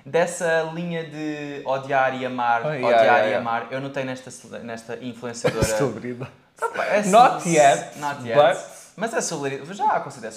dessa 0.05 0.63
linha 0.75 1.05
de 1.05 1.63
odiar 1.65 2.21
e 2.21 2.25
amar, 2.27 2.65
Ah, 2.67 2.75
yeah, 2.75 2.87
odiar 2.89 3.03
yeah, 3.05 3.19
e 3.19 3.29
yeah. 3.31 3.39
amar. 3.39 3.69
Eu 3.71 3.81
notei 3.81 4.05
nesta, 4.05 4.59
nesta 4.61 4.97
influenciadora. 5.03 5.63
Celebridade. 5.77 6.31
É 6.91 7.03
Not 7.09 7.49
yet, 7.49 7.99
Not 7.99 8.27
yet. 8.27 8.35
but- 8.37 8.76
Mas 8.97 9.13
é 9.13 9.21
celebridade. 9.21 9.75
Já 9.75 9.93
a 9.93 10.01
considero 10.01 10.35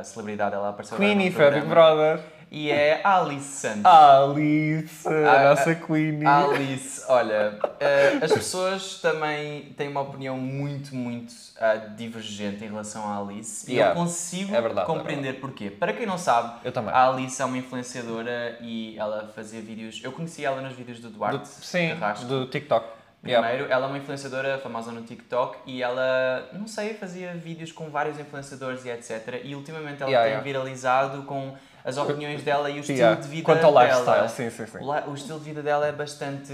a 0.00 0.02
celebridade, 0.04 0.54
ela 0.54 0.70
apareceu 0.70 0.96
Queenie 0.96 1.30
foi 1.30 1.46
a 1.46 1.50
Big. 1.50 1.66
Brother. 1.66 2.20
E 2.50 2.70
é 2.70 3.02
a 3.04 3.18
Alice 3.20 3.44
Santos. 3.60 3.84
Alice, 3.84 5.06
Ah, 5.06 5.32
a 5.32 5.50
nossa 5.50 5.74
Queenie. 5.74 6.24
Alice, 6.26 7.04
olha, 7.06 7.58
eh, 7.78 8.18
as 8.22 8.32
pessoas 8.32 9.00
também 9.02 9.64
têm 9.76 9.88
uma 9.88 10.00
opinião 10.00 10.38
muito, 10.38 10.94
muito 10.96 11.30
ah, 11.60 11.74
divergente 11.74 12.64
em 12.64 12.68
relação 12.68 13.06
à 13.06 13.18
Alice. 13.20 13.70
E 13.70 13.74
Yeah. 13.74 13.92
eu 13.94 14.02
consigo 14.02 14.54
É 14.56 14.60
verdade, 14.62 14.90
é 14.90 14.94
compreender 14.94 15.40
porquê. 15.40 15.68
Para 15.70 15.92
quem 15.92 16.06
não 16.06 16.16
sabe, 16.16 16.66
a 16.90 17.08
Alice 17.10 17.42
é 17.42 17.44
uma 17.44 17.58
influenciadora 17.58 18.56
e 18.62 18.98
ela 18.98 19.30
fazia 19.36 19.60
vídeos. 19.60 20.00
Eu 20.02 20.12
conheci 20.12 20.42
ela 20.42 20.62
nos 20.62 20.72
vídeos 20.72 21.00
do 21.00 21.10
Duarte. 21.10 21.40
Do- 21.40 21.46
sim, 21.46 21.90
do 22.26 22.46
TikTok. 22.46 22.97
Yeah. 23.26 23.46
Primeiro, 23.46 23.72
ela 23.72 23.86
é 23.86 23.88
uma 23.88 23.98
influenciadora 23.98 24.58
famosa 24.58 24.92
no 24.92 25.02
TikTok 25.02 25.58
e 25.66 25.82
ela, 25.82 26.48
não 26.52 26.68
sei, 26.68 26.94
fazia 26.94 27.32
vídeos 27.34 27.72
com 27.72 27.90
vários 27.90 28.18
influenciadores 28.18 28.84
e 28.84 28.90
etc. 28.90 29.40
E 29.44 29.54
ultimamente 29.56 30.00
ela 30.02 30.10
Yeah, 30.10 30.24
tem 30.24 30.32
yeah. 30.38 30.44
viralizado 30.44 31.22
com 31.24 31.54
as 31.84 31.96
opiniões 31.96 32.42
dela 32.44 32.70
e 32.70 32.76
o 32.78 32.80
estilo 32.80 32.98
Yeah. 32.98 33.20
de 33.20 33.28
vida 33.28 33.44
Quanto 33.44 33.64
ao 33.64 33.72
dela. 33.72 33.84
lifestyle, 33.84 34.28
sim, 34.28 34.50
sim, 34.50 34.66
sim. 34.70 34.78
O 35.08 35.14
estilo 35.14 35.38
de 35.40 35.44
vida 35.46 35.62
dela 35.62 35.86
é 35.88 35.92
bastante 35.92 36.52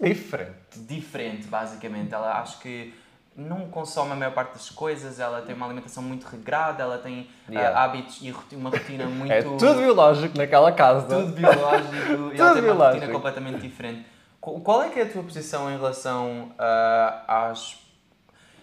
Diferente. 0.00 0.52
diferente, 0.74 1.46
basicamente. 1.46 2.12
Ela 2.12 2.40
acho 2.40 2.58
que 2.58 2.92
não 3.36 3.68
consome 3.68 4.12
a 4.12 4.14
maior 4.16 4.32
parte 4.32 4.54
das 4.54 4.70
coisas, 4.70 5.20
ela 5.20 5.42
tem 5.42 5.54
uma 5.54 5.66
alimentação 5.66 6.02
muito 6.02 6.24
regrada, 6.24 6.82
ela 6.82 6.98
tem 6.98 7.28
ah, 7.48 7.52
Yeah. 7.52 7.80
hábitos 7.84 8.18
e 8.22 8.34
uma 8.56 8.70
rotina 8.70 9.04
muito. 9.06 9.32
É 9.32 9.42
tudo 9.42 9.74
biológico 9.74 10.36
naquela 10.36 10.72
casa. 10.72 11.06
tudo 11.06 11.32
biológico 11.32 12.32
e 12.34 12.40
ela 12.40 12.52
tem 12.52 12.62
uma 12.62 12.62
biológico. 12.62 12.94
rotina 13.00 13.12
completamente 13.12 13.60
diferente. 13.60 14.06
Qu- 14.46 14.60
Qual 14.60 14.82
é 14.84 14.90
que 14.90 15.00
é 15.00 15.02
a 15.02 15.08
tua 15.10 15.24
posição 15.24 15.68
em 15.68 15.76
relação 15.76 16.52
ah, 16.56 17.48
às. 17.50 17.76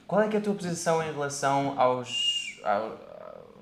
Qual 0.07 0.21
é 0.21 0.29
que 0.29 0.37
é 0.37 0.39
a 0.39 0.41
tua 0.41 0.53
posição 0.55 1.03
em 1.03 1.11
relação 1.11 1.73
aos. 1.77 2.57
ao- 2.63 3.11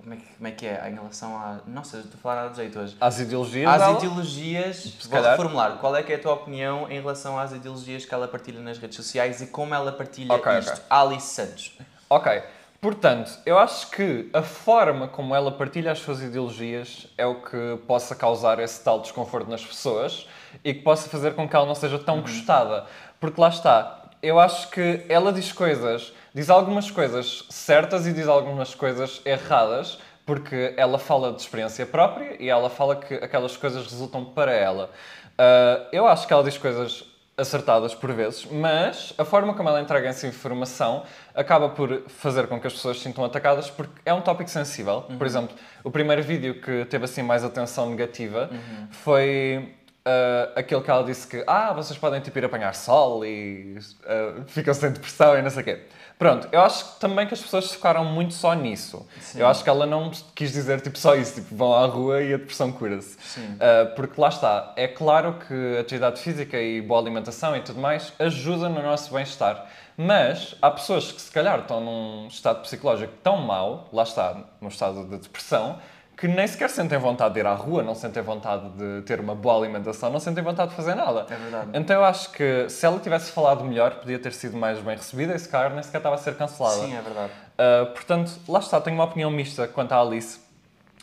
como, 0.01 0.13
é 0.15 0.17
que, 0.17 0.25
como 0.35 0.47
é 0.47 0.51
que 0.51 0.65
é? 0.67 0.89
Em 0.89 0.93
relação 0.93 1.35
a. 1.35 1.59
Nossa, 1.65 1.97
estou 1.97 2.13
a 2.15 2.21
falar 2.21 2.47
de 2.49 2.57
jeito 2.57 2.79
hoje. 2.79 2.95
Às 3.01 3.19
ideologias 3.19 3.81
Às 3.81 3.97
ideologias, 3.97 4.97
vou 5.03 5.11
calhar. 5.11 5.31
reformular. 5.31 5.77
Qual 5.77 5.95
é 5.95 6.03
que 6.03 6.13
é 6.13 6.15
a 6.15 6.19
tua 6.21 6.33
opinião 6.33 6.87
em 6.91 6.99
relação 7.01 7.39
às 7.39 7.51
ideologias 7.53 8.05
que 8.05 8.13
ela 8.13 8.27
partilha 8.27 8.59
nas 8.59 8.77
redes 8.77 8.95
sociais 8.97 9.41
e 9.41 9.47
como 9.47 9.73
ela 9.73 9.91
partilha 9.91 10.31
Ok, 10.33 10.59
isto? 10.59 10.71
ok. 10.73 10.83
Alice 10.89 11.27
Santos. 11.27 11.77
Ok. 12.09 12.43
Portanto, 12.79 13.31
eu 13.45 13.59
acho 13.59 13.89
que 13.91 14.29
a 14.33 14.41
forma 14.41 15.07
como 15.07 15.35
ela 15.35 15.51
partilha 15.51 15.91
as 15.91 15.99
suas 15.99 16.19
ideologias 16.21 17.05
é 17.15 17.25
o 17.27 17.35
que 17.41 17.77
possa 17.87 18.15
causar 18.15 18.57
esse 18.59 18.83
tal 18.83 18.99
desconforto 19.01 19.47
nas 19.49 19.63
pessoas 19.63 20.27
e 20.63 20.73
que 20.73 20.81
possa 20.81 21.09
fazer 21.09 21.33
com 21.35 21.47
que 21.47 21.55
ela 21.55 21.65
não 21.65 21.75
seja 21.75 21.99
tão 21.99 22.21
gostada. 22.21 22.85
Porque 23.19 23.39
lá 23.39 23.49
está, 23.49 24.01
eu 24.21 24.39
acho 24.39 24.69
que 24.69 25.05
ela 25.09 25.31
diz 25.33 25.51
coisas, 25.51 26.13
diz 26.33 26.49
algumas 26.49 26.89
coisas 26.91 27.45
certas 27.49 28.05
e 28.05 28.13
diz 28.13 28.27
algumas 28.27 28.75
coisas 28.75 29.21
erradas, 29.25 29.99
porque 30.25 30.73
ela 30.77 30.99
fala 30.99 31.33
de 31.33 31.41
experiência 31.41 31.85
própria 31.85 32.35
e 32.39 32.49
ela 32.49 32.69
fala 32.69 32.95
que 32.95 33.15
aquelas 33.15 33.57
coisas 33.57 33.83
resultam 33.87 34.23
para 34.23 34.53
ela. 34.53 34.89
Ah, 35.37 35.87
eu 35.91 36.07
acho 36.07 36.27
que 36.27 36.33
ela 36.33 36.43
diz 36.43 36.57
coisas 36.57 37.03
acertadas 37.35 37.95
por 37.95 38.11
vezes, 38.13 38.45
mas 38.45 39.13
a 39.17 39.25
forma 39.25 39.55
como 39.55 39.67
ela 39.67 39.81
entrega 39.81 40.07
essa 40.09 40.27
informação 40.27 41.03
acaba 41.33 41.69
por 41.69 42.03
fazer 42.07 42.45
com 42.45 42.59
que 42.59 42.67
as 42.67 42.73
pessoas 42.73 42.97
se 42.97 43.03
sintam 43.03 43.25
atacadas 43.25 43.69
porque 43.69 43.93
é 44.05 44.13
um 44.13 44.21
tópico 44.21 44.49
sensível. 44.49 45.05
Por 45.17 45.25
exemplo, 45.25 45.55
o 45.83 45.89
primeiro 45.89 46.21
vídeo 46.21 46.61
que 46.61 46.85
teve 46.85 47.05
assim 47.05 47.23
mais 47.23 47.43
atenção 47.43 47.89
negativa 47.89 48.51
foi 48.91 49.73
ah, 50.03 50.51
aquele 50.55 50.81
que 50.81 50.89
ela 50.89 51.03
disse 51.03 51.27
que 51.27 51.43
ah, 51.45 51.73
vocês 51.73 51.97
podem 51.97 52.19
tipo 52.21 52.37
ir 52.39 52.45
apanhar 52.45 52.73
sol 52.73 53.23
e 53.25 53.77
ah, 54.05 54.41
ficam 54.47 54.73
sem 54.73 54.91
depressão 54.91 55.37
e 55.37 55.41
não 55.41 55.49
sei 55.49 55.61
o 55.61 55.65
quê. 55.65 55.81
Pronto, 56.17 56.47
eu 56.51 56.61
acho 56.61 56.99
também 56.99 57.25
que 57.25 57.33
as 57.33 57.41
pessoas 57.41 57.65
se 57.65 57.75
focaram 57.75 58.05
muito 58.05 58.35
só 58.35 58.53
nisso. 58.53 59.07
Eu 59.35 59.47
acho 59.47 59.63
que 59.63 59.69
ela 59.69 59.87
não 59.87 60.11
quis 60.35 60.51
dizer 60.51 60.79
tipo 60.79 60.97
só 60.97 61.15
isso, 61.15 61.41
tipo 61.41 61.55
vão 61.55 61.73
à 61.73 61.85
rua 61.87 62.21
e 62.21 62.33
a 62.33 62.37
depressão 62.37 62.71
cura-se. 62.71 63.17
Sim. 63.19 63.55
Uh, 63.55 63.95
porque 63.95 64.21
lá 64.21 64.29
está, 64.29 64.73
é 64.75 64.87
claro 64.87 65.39
que 65.47 65.77
atividade 65.79 66.21
física 66.21 66.61
e 66.61 66.79
boa 66.79 66.99
alimentação 66.99 67.57
e 67.57 67.61
tudo 67.61 67.81
mais 67.81 68.13
ajuda 68.19 68.69
no 68.69 68.83
nosso 68.83 69.11
bem-estar. 69.11 69.67
Mas 69.97 70.55
há 70.61 70.69
pessoas 70.69 71.11
que 71.11 71.21
se 71.21 71.31
calhar 71.31 71.59
estão 71.59 71.81
num 71.81 72.27
estado 72.27 72.61
psicológico 72.61 73.13
tão 73.23 73.37
mau, 73.37 73.89
lá 73.91 74.03
está, 74.03 74.37
num 74.59 74.67
estado 74.67 75.03
de 75.05 75.17
depressão, 75.17 75.79
que 76.21 76.27
nem 76.27 76.45
sequer 76.45 76.69
sentem 76.69 76.99
vontade 76.99 77.33
de 77.33 77.39
ir 77.39 77.47
à 77.47 77.55
rua, 77.55 77.81
não 77.81 77.95
sentem 77.95 78.21
vontade 78.21 78.69
de 78.73 79.01
ter 79.01 79.19
uma 79.19 79.33
boa 79.33 79.57
alimentação, 79.57 80.11
não 80.11 80.19
sentem 80.19 80.43
vontade 80.43 80.69
de 80.69 80.75
fazer 80.75 80.93
nada. 80.93 81.25
É 81.27 81.35
verdade. 81.35 81.69
Então 81.73 81.95
eu 81.95 82.05
acho 82.05 82.31
que 82.31 82.69
se 82.69 82.85
ela 82.85 82.99
tivesse 82.99 83.31
falado 83.31 83.63
melhor, 83.63 83.95
podia 83.95 84.19
ter 84.19 84.31
sido 84.31 84.55
mais 84.55 84.77
bem 84.77 84.95
recebida 84.95 85.33
e 85.33 85.39
se 85.39 85.49
calhar 85.49 85.73
nem 85.73 85.81
sequer 85.81 85.97
estava 85.97 86.13
a 86.13 86.19
ser 86.19 86.37
cancelada. 86.37 86.75
Sim, 86.75 86.95
é 86.95 87.01
verdade. 87.01 87.31
Uh, 87.53 87.87
portanto, 87.87 88.33
lá 88.47 88.59
está, 88.59 88.79
tenho 88.79 88.95
uma 88.95 89.05
opinião 89.05 89.31
mista 89.31 89.67
quanto 89.67 89.93
à 89.93 89.99
Alice 89.99 90.39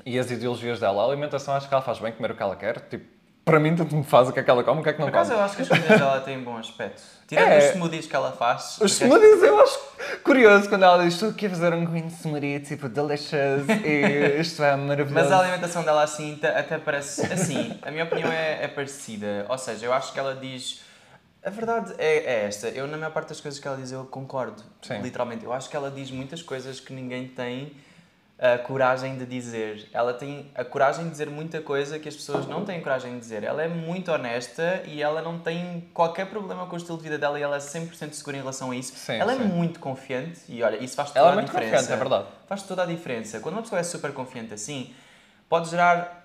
e 0.07 0.17
as 0.21 0.31
ideologias 0.31 0.79
dela. 0.79 1.03
A 1.03 1.07
alimentação 1.07 1.53
acho 1.53 1.67
que 1.67 1.75
ela 1.75 1.83
faz 1.83 1.99
bem 1.99 2.13
comer 2.13 2.31
o 2.31 2.37
que 2.37 2.43
ela 2.45 2.55
quer. 2.55 2.79
Tipo, 2.83 3.18
para 3.49 3.59
mim, 3.61 3.75
tanto 3.75 3.97
me 3.97 4.05
faz 4.05 4.29
o 4.29 4.33
que 4.33 4.41
é 4.41 4.43
que 4.43 4.51
ela 4.51 4.63
come, 4.63 4.81
o 4.81 4.83
que 4.83 4.91
é 4.91 4.93
que 4.93 4.99
não 5.01 5.07
Por 5.09 5.15
acaso 5.15 5.33
eu 5.33 5.41
acho 5.41 5.57
que 5.57 5.63
as 5.63 5.69
comidas 5.69 5.99
dela 5.99 6.21
têm 6.21 6.39
bom 6.43 6.57
aspecto. 6.59 7.01
Tirando 7.27 7.49
É. 7.53 7.59
os 7.59 7.65
smoothies 7.75 8.07
que 8.07 8.15
ela 8.17 8.33
faz. 8.33 8.77
Os 8.81 8.99
resto- 8.99 9.05
smoothies 9.05 9.43
eu 9.43 9.61
acho 9.61 9.79
curioso 10.23 10.69
quando 10.69 10.83
ela 10.85 11.03
diz 11.05 11.23
aqui 11.23 11.47
a 11.47 11.51
fazer 11.51 11.73
um 11.73 11.85
green 11.85 12.09
smoothie 12.09 12.61
tipo 12.61 12.89
delicious 12.89 13.67
e 13.85 14.41
isto 14.41 14.63
é 14.63 14.77
maravilhoso. 14.77 15.15
Mas 15.15 15.33
a 15.33 15.39
alimentação 15.41 15.83
dela 15.83 16.03
assim 16.03 16.37
ta- 16.37 16.51
até 16.59 16.79
parece. 16.79 17.23
Assim, 17.33 17.79
a 17.83 17.91
minha 17.91 18.05
opinião 18.05 18.31
é, 18.31 18.65
é 18.65 18.69
parecida. 18.69 19.47
Ou 19.49 19.57
seja, 19.59 19.87
eu 19.87 19.93
acho 19.93 20.13
que 20.13 20.19
ela 20.19 20.35
diz. 20.35 20.81
A 21.45 21.51
verdade 21.51 21.95
é, 21.99 22.17
é 22.19 22.45
esta. 22.47 22.69
Eu, 22.69 22.87
na 22.87 22.97
maior 22.97 23.13
parte 23.13 23.29
das 23.29 23.41
coisas 23.41 23.61
que 23.61 23.67
ela 23.69 23.77
diz, 23.77 23.93
eu 23.93 24.05
concordo. 24.05 24.63
Sim. 24.83 25.01
Literalmente. 25.01 25.45
Eu 25.45 25.53
acho 25.53 25.69
que 25.71 25.77
ela 25.77 25.91
diz 25.91 26.11
muitas 26.11 26.43
coisas 26.43 26.81
que 26.81 26.93
ninguém 26.93 27.29
tem 27.29 27.73
a 28.39 28.57
coragem 28.57 29.19
de 29.19 29.27
dizer. 29.27 29.89
Ela 29.93 30.15
tem 30.15 30.51
a 30.55 30.65
coragem 30.65 31.05
de 31.05 31.11
dizer 31.11 31.29
muita 31.29 31.61
coisa 31.61 31.99
que 31.99 32.09
as 32.09 32.15
pessoas 32.15 32.47
não 32.47 32.65
têm 32.65 32.81
coragem 32.81 33.15
de 33.15 33.19
dizer. 33.19 33.43
Ela 33.43 33.65
é 33.65 33.69
muito 33.69 34.13
honesta 34.13 34.83
e 34.87 35.03
ela 35.03 35.21
não 35.21 35.41
tem 35.41 35.89
qualquer 35.93 36.27
problema 36.27 36.67
com 36.67 36.75
o 36.75 36.79
estilo 36.79 36.97
de 36.99 37.03
vida 37.03 37.19
dela 37.19 37.39
e 37.39 37.43
ela 37.43 37.57
é 37.57 37.59
100% 37.59 38.13
segura 38.13 38.37
em 38.37 38.41
relação 38.41 38.71
a 38.71 38.77
isso. 38.77 38.95
Sim, 38.95 39.15
ela 39.15 39.35
sim. 39.35 39.43
é 39.43 39.45
muito 39.45 39.81
confiante 39.81 40.41
e 40.49 40.63
olha, 40.63 40.77
isso 40.77 40.95
faz 40.95 41.09
toda 41.09 41.19
Ela 41.19 41.31
é 41.31 41.33
a 41.33 41.35
muito 41.35 41.47
diferença. 41.49 41.73
confiante, 41.73 41.93
é 41.93 41.97
verdade. 41.97 42.27
Faz 42.47 42.63
toda 42.63 42.83
a 42.85 42.87
diferença. 42.87 43.41
Quando 43.41 43.57
uma 43.57 43.63
pessoa 43.63 43.81
é 43.81 43.83
super 43.83 44.13
confiante 44.13 44.55
assim, 44.55 44.95
pode 45.49 45.69
gerar 45.69 46.25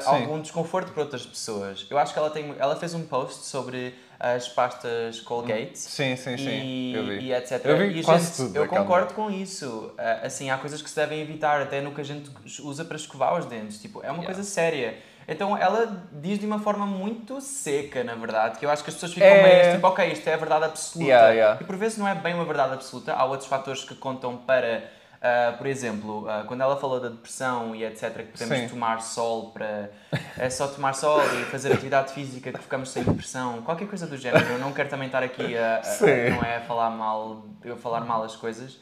Sim. 0.00 0.08
algum 0.08 0.40
desconforto 0.40 0.92
para 0.92 1.02
outras 1.02 1.26
pessoas. 1.26 1.86
Eu 1.90 1.98
acho 1.98 2.12
que 2.12 2.18
ela 2.18 2.30
tem, 2.30 2.54
ela 2.58 2.74
fez 2.74 2.94
um 2.94 3.04
post 3.06 3.44
sobre 3.44 3.94
as 4.20 4.48
pastas 4.48 5.20
Colgate. 5.20 5.78
Sim, 5.78 6.16
sim, 6.16 6.36
sim. 6.36 6.48
E, 6.48 6.94
eu 6.94 7.04
vi. 7.06 7.18
e 7.26 7.32
etc. 7.32 7.60
Eu 7.64 7.76
vi 7.78 8.00
e, 8.00 8.02
quase 8.02 8.26
gente, 8.26 8.36
tudo 8.36 8.56
Eu 8.56 8.66
concordo 8.66 9.14
com 9.14 9.30
isso. 9.30 9.92
Ah, 9.96 10.20
assim, 10.24 10.50
há 10.50 10.58
coisas 10.58 10.82
que 10.82 10.90
se 10.90 10.96
devem 10.96 11.20
evitar, 11.20 11.60
até 11.62 11.80
no 11.80 11.92
que 11.92 12.00
a 12.00 12.04
gente 12.04 12.30
usa 12.62 12.84
para 12.84 12.96
escovar 12.96 13.38
os 13.38 13.46
dentes. 13.46 13.80
Tipo, 13.80 14.00
é 14.02 14.10
uma 14.10 14.18
Yeah. 14.18 14.26
coisa 14.34 14.42
séria. 14.42 14.98
Então 15.30 15.54
ela 15.56 16.04
diz 16.10 16.38
de 16.38 16.46
uma 16.46 16.58
forma 16.58 16.86
muito 16.86 17.38
seca, 17.42 18.02
na 18.02 18.14
verdade, 18.14 18.58
que 18.58 18.64
eu 18.64 18.70
acho 18.70 18.82
que 18.82 18.88
as 18.88 18.94
pessoas 18.94 19.12
ficam 19.12 19.28
É. 19.28 19.42
meio 19.62 19.74
tipo, 19.74 19.86
ok, 19.86 20.10
isto 20.10 20.26
é 20.26 20.32
a 20.32 20.36
verdade 20.38 20.64
absoluta. 20.64 21.06
Yeah, 21.10 21.28
yeah. 21.34 21.58
E 21.60 21.64
por 21.64 21.76
vezes 21.76 21.98
não 21.98 22.08
é 22.08 22.14
bem 22.14 22.32
uma 22.32 22.46
verdade 22.46 22.72
absoluta, 22.72 23.12
há 23.12 23.24
outros 23.26 23.46
fatores 23.46 23.84
que 23.84 23.94
contam 23.94 24.38
para, 24.38 24.90
ah, 25.22 25.54
por 25.58 25.66
exemplo, 25.66 26.28
ah, 26.28 26.44
quando 26.46 26.60
ela 26.62 26.76
falou 26.76 27.00
da 27.00 27.08
depressão 27.08 27.74
e 27.74 27.84
etc, 27.84 28.16
que 28.18 28.32
podemos 28.38 28.58
Sim. 28.58 28.68
tomar 28.68 29.00
sol 29.02 29.50
para. 29.50 29.90
É 30.38 30.48
só 30.50 30.66
tomar 30.68 30.94
sol 30.94 31.20
e 31.40 31.44
fazer 31.46 31.72
atividade 31.72 32.12
física 32.12 32.52
que 32.52 32.58
ficamos 32.60 32.90
sem 32.90 33.02
depressão, 33.02 33.62
qualquer 33.62 33.88
coisa 33.88 34.06
do 34.06 34.16
género. 34.16 34.46
Eu 34.52 34.58
não 34.58 34.72
quero 34.72 34.88
também 34.88 35.06
estar 35.06 35.22
aqui 35.22 35.56
a, 35.56 35.80
a- 35.80 36.30
não 36.30 36.42
é 36.42 36.56
a 36.58 36.60
falar 36.62 36.90
mal, 36.90 37.44
eu 37.64 37.76
falar 37.76 38.00
mal 38.02 38.22
as 38.22 38.36
coisas. 38.36 38.78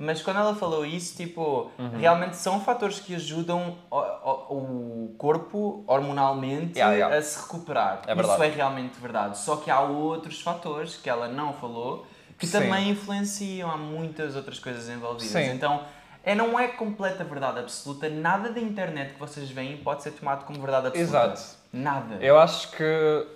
Mas 0.00 0.22
quando 0.22 0.36
ela 0.38 0.54
falou 0.54 0.86
isso, 0.86 1.16
tipo, 1.16 1.72
Uhum. 1.76 1.98
realmente 1.98 2.36
são 2.36 2.60
fatores 2.60 3.00
que 3.00 3.16
ajudam 3.16 3.76
o, 3.90 3.96
o- 3.96 5.04
o 5.08 5.14
corpo 5.18 5.82
hormonalmente 5.88 6.78
Yeah, 6.78 6.94
yeah. 6.94 7.16
a 7.16 7.20
se 7.22 7.40
recuperar. 7.42 8.02
É 8.06 8.14
Isso 8.14 8.42
é 8.42 8.48
realmente 8.48 8.98
verdade. 9.00 9.38
Só 9.38 9.56
que 9.56 9.68
há 9.70 9.80
outros 9.80 10.40
fatores 10.40 10.94
que 10.96 11.10
ela 11.10 11.26
não 11.26 11.52
falou 11.52 12.06
que 12.38 12.46
Sim. 12.46 12.60
também 12.60 12.90
influenciam. 12.90 13.70
Há 13.70 13.76
muitas 13.76 14.36
outras 14.36 14.58
coisas 14.58 14.88
envolvidas. 14.88 15.28
Sim. 15.30 15.50
Então, 15.50 15.82
é, 16.22 16.34
não 16.34 16.58
é 16.58 16.68
completa 16.68 17.24
verdade 17.24 17.58
absoluta. 17.60 18.08
Nada 18.08 18.50
da 18.50 18.60
internet 18.60 19.14
que 19.14 19.20
vocês 19.20 19.50
veem 19.50 19.78
pode 19.78 20.02
ser 20.02 20.12
tomado 20.12 20.44
como 20.44 20.60
verdade 20.60 20.88
absoluta. 20.88 21.32
Exato. 21.32 21.58
Nada. 21.72 22.16
Eu 22.20 22.38
acho 22.38 22.70
que 22.70 23.26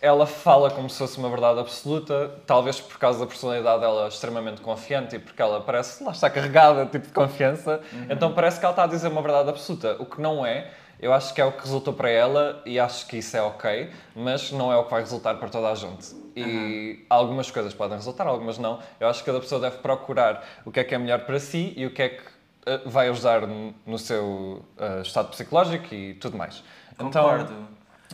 ela 0.00 0.26
fala 0.26 0.70
como 0.70 0.90
se 0.90 0.98
fosse 0.98 1.16
uma 1.18 1.28
verdade 1.28 1.60
absoluta, 1.60 2.34
talvez 2.44 2.80
por 2.80 2.98
causa 2.98 3.20
da 3.20 3.26
personalidade 3.26 3.80
dela 3.80 4.08
extremamente 4.08 4.60
confiante 4.60 5.14
e 5.14 5.18
porque 5.18 5.40
ela 5.40 5.60
parece, 5.60 6.02
lá 6.02 6.10
está 6.10 6.28
carregada, 6.28 6.86
tipo 6.86 7.06
de 7.06 7.12
confiança, 7.12 7.80
então 8.10 8.32
parece 8.32 8.58
que 8.58 8.64
ela 8.64 8.72
está 8.72 8.82
a 8.82 8.86
dizer 8.88 9.08
uma 9.08 9.22
verdade 9.22 9.50
absoluta, 9.50 9.96
o 10.00 10.06
que 10.06 10.20
não 10.20 10.44
é. 10.44 10.70
Eu 10.98 11.12
acho 11.12 11.32
que 11.34 11.40
é 11.40 11.44
o 11.44 11.52
que 11.52 11.62
resultou 11.62 11.92
para 11.92 12.10
ela 12.10 12.62
e 12.66 12.78
acho 12.78 13.06
que 13.06 13.16
isso 13.18 13.36
é 13.36 13.42
ok, 13.42 13.90
mas 14.14 14.50
não 14.52 14.72
é 14.72 14.76
o 14.76 14.84
que 14.84 14.90
vai 14.90 15.00
resultar 15.00 15.34
para 15.36 15.48
toda 15.48 15.68
a 15.68 15.74
gente. 15.74 16.14
E 16.36 17.04
algumas 17.10 17.50
coisas 17.50 17.74
podem 17.74 17.96
resultar, 17.96 18.26
algumas 18.26 18.58
não. 18.58 18.80
Eu 18.98 19.08
acho 19.08 19.20
que 19.20 19.26
cada 19.26 19.40
pessoa 19.40 19.60
deve 19.60 19.78
procurar 19.78 20.44
o 20.64 20.70
que 20.70 20.80
é 20.80 20.84
que 20.84 20.94
é 20.94 20.98
melhor 20.98 21.20
para 21.26 21.38
si 21.38 21.72
e 21.76 21.86
o 21.86 21.90
que 21.90 22.02
é 22.02 22.08
que 22.10 22.22
eh, 22.66 22.80
vai 22.86 23.08
ajudar 23.08 23.42
no 23.86 23.98
seu 23.98 24.64
eh, 24.78 25.02
estado 25.02 25.28
psicológico 25.30 25.94
e 25.94 26.14
tudo 26.14 26.36
mais. 26.36 26.62
Concordo. 26.96 27.52
Então, 27.52 27.68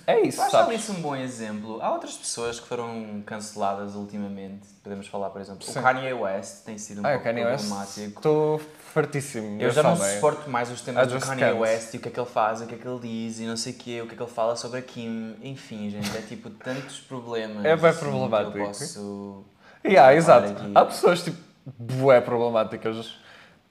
é 0.06 0.20
isso, 0.20 0.40
acho 0.40 0.50
sabes? 0.50 0.80
isso 0.80 0.92
um 0.92 1.00
bom 1.02 1.14
exemplo. 1.16 1.80
Há 1.82 1.92
outras 1.92 2.16
pessoas 2.16 2.58
que 2.60 2.66
foram 2.66 3.22
canceladas 3.26 3.94
ultimamente. 3.94 4.66
Podemos 4.82 5.06
falar, 5.06 5.30
por 5.30 5.40
exemplo, 5.40 5.62
Sim. 5.64 5.78
o 5.78 5.82
Kanye 5.82 6.12
West 6.12 6.64
tem 6.64 6.78
sido 6.78 7.00
um 7.02 7.06
Ah, 7.06 7.10
pouco 7.10 7.24
Kanye 7.24 7.44
problemático. 7.44 8.06
estou 8.18 8.60
fartíssimo. 8.92 9.60
Eu 9.60 9.70
já 9.70 9.82
não 9.82 9.96
suporto 9.96 10.48
mais 10.50 10.70
os 10.70 10.80
temas 10.80 11.06
do 11.06 11.14
just 11.14 11.26
Kanye 11.26 11.40
can't. 11.42 11.58
West 11.60 11.94
e 11.94 11.96
o 11.96 12.00
que 12.00 12.08
é 12.08 12.10
que 12.10 12.20
ele 12.20 12.28
faz, 12.28 12.60
o 12.60 12.66
que 12.66 12.74
é 12.74 12.78
que 12.78 12.86
ele 12.88 12.98
diz 13.00 13.40
e 13.40 13.44
não 13.44 13.56
sei 13.56 13.72
o 13.72 13.76
quê, 13.76 14.00
o 14.02 14.06
que 14.06 14.14
é 14.14 14.16
que 14.16 14.22
ele 14.22 14.30
fala 14.30 14.56
sobre 14.56 14.78
a 14.78 14.82
Kim. 14.82 15.36
Enfim, 15.42 15.90
gente, 15.90 16.16
é 16.16 16.20
tipo 16.22 16.48
tantos 16.50 17.00
problemas. 17.00 17.64
É 17.64 17.76
bem 17.76 17.90
assim, 17.90 17.98
que 17.98 18.04
problemático. 18.04 18.58
Eu 18.58 18.66
posso. 18.66 19.44
Yeah, 19.84 20.14
exato. 20.14 20.48
aqui. 20.52 20.72
Há 20.74 20.84
pessoas 20.84 21.22
tipo 21.22 21.38
bué 21.78 22.20
problemáticas 22.20 23.18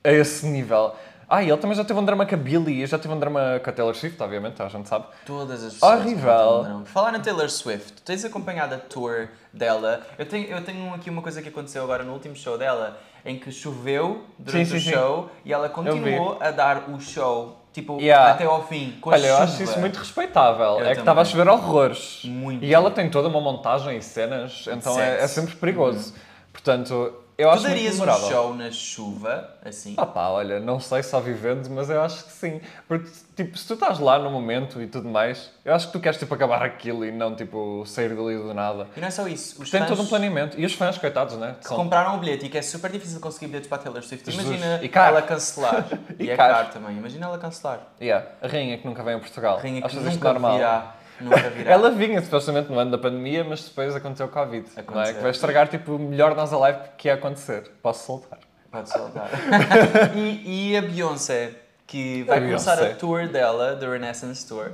a 0.03 0.11
esse 0.11 0.45
nível. 0.45 0.95
Ah, 1.29 1.43
e 1.43 1.49
ele 1.49 1.57
também 1.57 1.75
já 1.75 1.83
teve 1.83 1.99
um 1.99 2.05
drama 2.05 2.25
com 2.25 2.35
a 2.35 2.37
Billie, 2.37 2.79
eu 2.81 2.87
já 2.87 2.97
tive 2.97 3.13
um 3.13 3.19
drama 3.19 3.59
com 3.61 3.69
a 3.69 3.73
Taylor 3.73 3.93
Swift, 3.93 4.21
obviamente, 4.23 4.61
a 4.61 4.69
gente 4.69 4.87
sabe. 4.87 5.05
Todas 5.25 5.61
as 5.63 5.73
pessoas. 5.73 5.99
Horrível. 5.99 6.83
Falar 6.85 7.11
na 7.11 7.19
Taylor 7.19 7.49
Swift, 7.49 7.91
tu 7.93 8.01
tens 8.01 8.23
acompanhado 8.23 8.75
a 8.75 8.77
tour 8.77 9.27
dela? 9.51 10.01
Eu 10.17 10.25
tenho, 10.25 10.47
eu 10.47 10.63
tenho 10.63 10.93
aqui 10.93 11.09
uma 11.09 11.21
coisa 11.21 11.41
que 11.41 11.49
aconteceu 11.49 11.83
agora 11.83 12.03
no 12.05 12.13
último 12.13 12.33
show 12.33 12.57
dela, 12.57 12.97
em 13.25 13.37
que 13.37 13.51
choveu 13.51 14.23
durante 14.39 14.69
Sim, 14.69 14.75
o 14.77 14.79
sim, 14.79 14.85
sim. 14.85 14.93
show 14.95 15.29
e 15.43 15.51
ela 15.51 15.67
continuou 15.67 16.37
a 16.39 16.49
dar 16.49 16.89
o 16.89 16.97
show, 17.01 17.57
tipo, 17.73 17.99
Yeah. 17.99 18.31
até 18.31 18.45
ao 18.45 18.65
fim, 18.65 18.97
com 19.01 19.09
Olha, 19.09 19.27
eu 19.27 19.33
chuva. 19.33 19.43
acho 19.43 19.63
isso 19.63 19.79
muito 19.81 19.97
respeitável. 19.99 20.79
Eu 20.79 20.85
é 20.85 20.93
que 20.93 20.99
estava 21.01 21.21
a 21.21 21.25
também. 21.25 21.31
chover 21.43 21.49
horrores. 21.49 22.21
Muito. 22.23 22.63
E 22.63 22.73
ela 22.73 22.89
tem 22.89 23.09
toda 23.09 23.27
uma 23.27 23.41
montagem 23.41 23.97
e 23.97 24.01
cenas, 24.01 24.65
então 24.71 24.97
é, 24.97 25.23
é 25.23 25.27
sempre 25.27 25.53
perigoso. 25.57 26.13
Portanto, 26.53 27.13
eu 27.37 27.49
Tu 27.49 27.53
acho 27.53 27.61
muito 27.63 27.73
darias 27.75 27.99
um 27.99 28.29
show 28.29 28.55
na 28.55 28.71
chuva, 28.71 29.49
assim? 29.63 29.93
Ah 29.95 30.05
pá, 30.05 30.29
olha, 30.29 30.59
não 30.59 30.79
sei 30.79 31.03
só 31.03 31.19
vivendo, 31.19 31.69
mas 31.69 31.89
eu 31.89 32.01
acho 32.01 32.25
que 32.25 32.31
sim. 32.31 32.59
Porque, 32.87 33.09
tipo, 33.35 33.55
se 33.57 33.67
tu 33.67 33.75
estás 33.75 33.99
lá 33.99 34.17
no 34.17 34.31
momento 34.31 34.81
e 34.81 34.87
tudo 34.87 35.07
mais, 35.07 35.51
eu 35.63 35.73
acho 35.75 35.87
que 35.87 35.93
tu 35.93 35.99
queres, 35.99 36.17
tipo, 36.17 36.33
acabar 36.33 36.63
aquilo 36.63 37.05
e 37.05 37.11
não, 37.11 37.35
tipo, 37.35 37.83
sair 37.85 38.09
dali 38.09 38.37
do 38.37 38.53
nada. 38.53 38.87
E 38.95 38.99
não 38.99 39.07
é 39.07 39.11
só 39.11 39.27
isso. 39.27 39.61
Os 39.61 39.69
Tem 39.69 39.81
fãs 39.81 39.89
todo 39.89 40.01
um 40.01 40.07
planeamento. 40.07 40.59
E 40.59 40.65
os 40.65 40.73
fãs, 40.73 40.97
coitados, 40.97 41.37
né? 41.37 41.55
que 41.61 41.67
compraram 41.67 42.15
o 42.15 42.17
bilhete 42.17 42.47
e 42.47 42.49
que 42.49 42.57
é 42.57 42.61
super 42.61 42.89
difícil 42.91 43.19
conseguir 43.19 43.47
bilhetes 43.47 43.69
para 43.69 43.77
a 43.77 43.81
Taylor 43.83 44.03
Swift. 44.03 44.29
Imagina 44.31 44.79
E 44.81 44.89
ela 44.93 45.21
cancelar. 45.21 45.85
E 46.19 46.25
e, 46.25 46.29
é 46.31 46.35
caro. 46.35 46.53
caro 46.55 46.67
também. 46.73 46.97
Imagina 46.97 47.27
ela 47.27 47.37
cancelar. 47.37 47.81
Yeah, 48.01 48.25
a 48.41 48.47
rainha 48.47 48.77
que 48.79 48.87
nunca 48.87 49.03
vem 49.03 49.13
a 49.13 49.19
Portugal. 49.19 49.59
Rainha 49.59 49.81
que 49.81 49.87
Achas 49.87 50.01
isto 50.01 50.13
nunca 50.15 50.33
normal? 50.33 50.55
virá. 50.55 50.95
Nunca 51.19 51.49
virá. 51.49 51.71
Ela 51.71 51.91
vinha 51.91 52.21
supostamente 52.21 52.71
no 52.71 52.77
ano 52.79 52.91
da 52.91 52.97
pandemia, 52.97 53.43
mas 53.43 53.63
depois 53.67 53.95
aconteceu 53.95 54.27
o 54.27 54.29
Covid. 54.29 54.67
Não 54.75 54.77
é? 54.77 54.81
Aconteceu. 54.81 55.15
Que 55.15 55.21
vai 55.21 55.31
estragar 55.31 55.67
tipo, 55.67 55.93
o 55.95 55.99
melhor 55.99 56.35
nós 56.35 56.51
a 56.53 56.57
live 56.57 56.79
que 56.97 57.07
ia 57.07 57.15
acontecer. 57.15 57.71
Posso 57.81 58.05
soltar. 58.05 58.39
Pode 58.71 58.89
soltar. 58.89 59.29
e, 60.15 60.71
e 60.71 60.77
a 60.77 60.81
Beyoncé, 60.81 61.51
que 61.87 62.23
vai 62.23 62.37
A 62.37 62.41
começar 62.41 62.75
Beyoncé. 62.75 62.93
a 62.93 62.95
tour 62.95 63.27
dela, 63.27 63.75
do 63.75 63.89
Renaissance 63.89 64.45
Tour, 64.47 64.71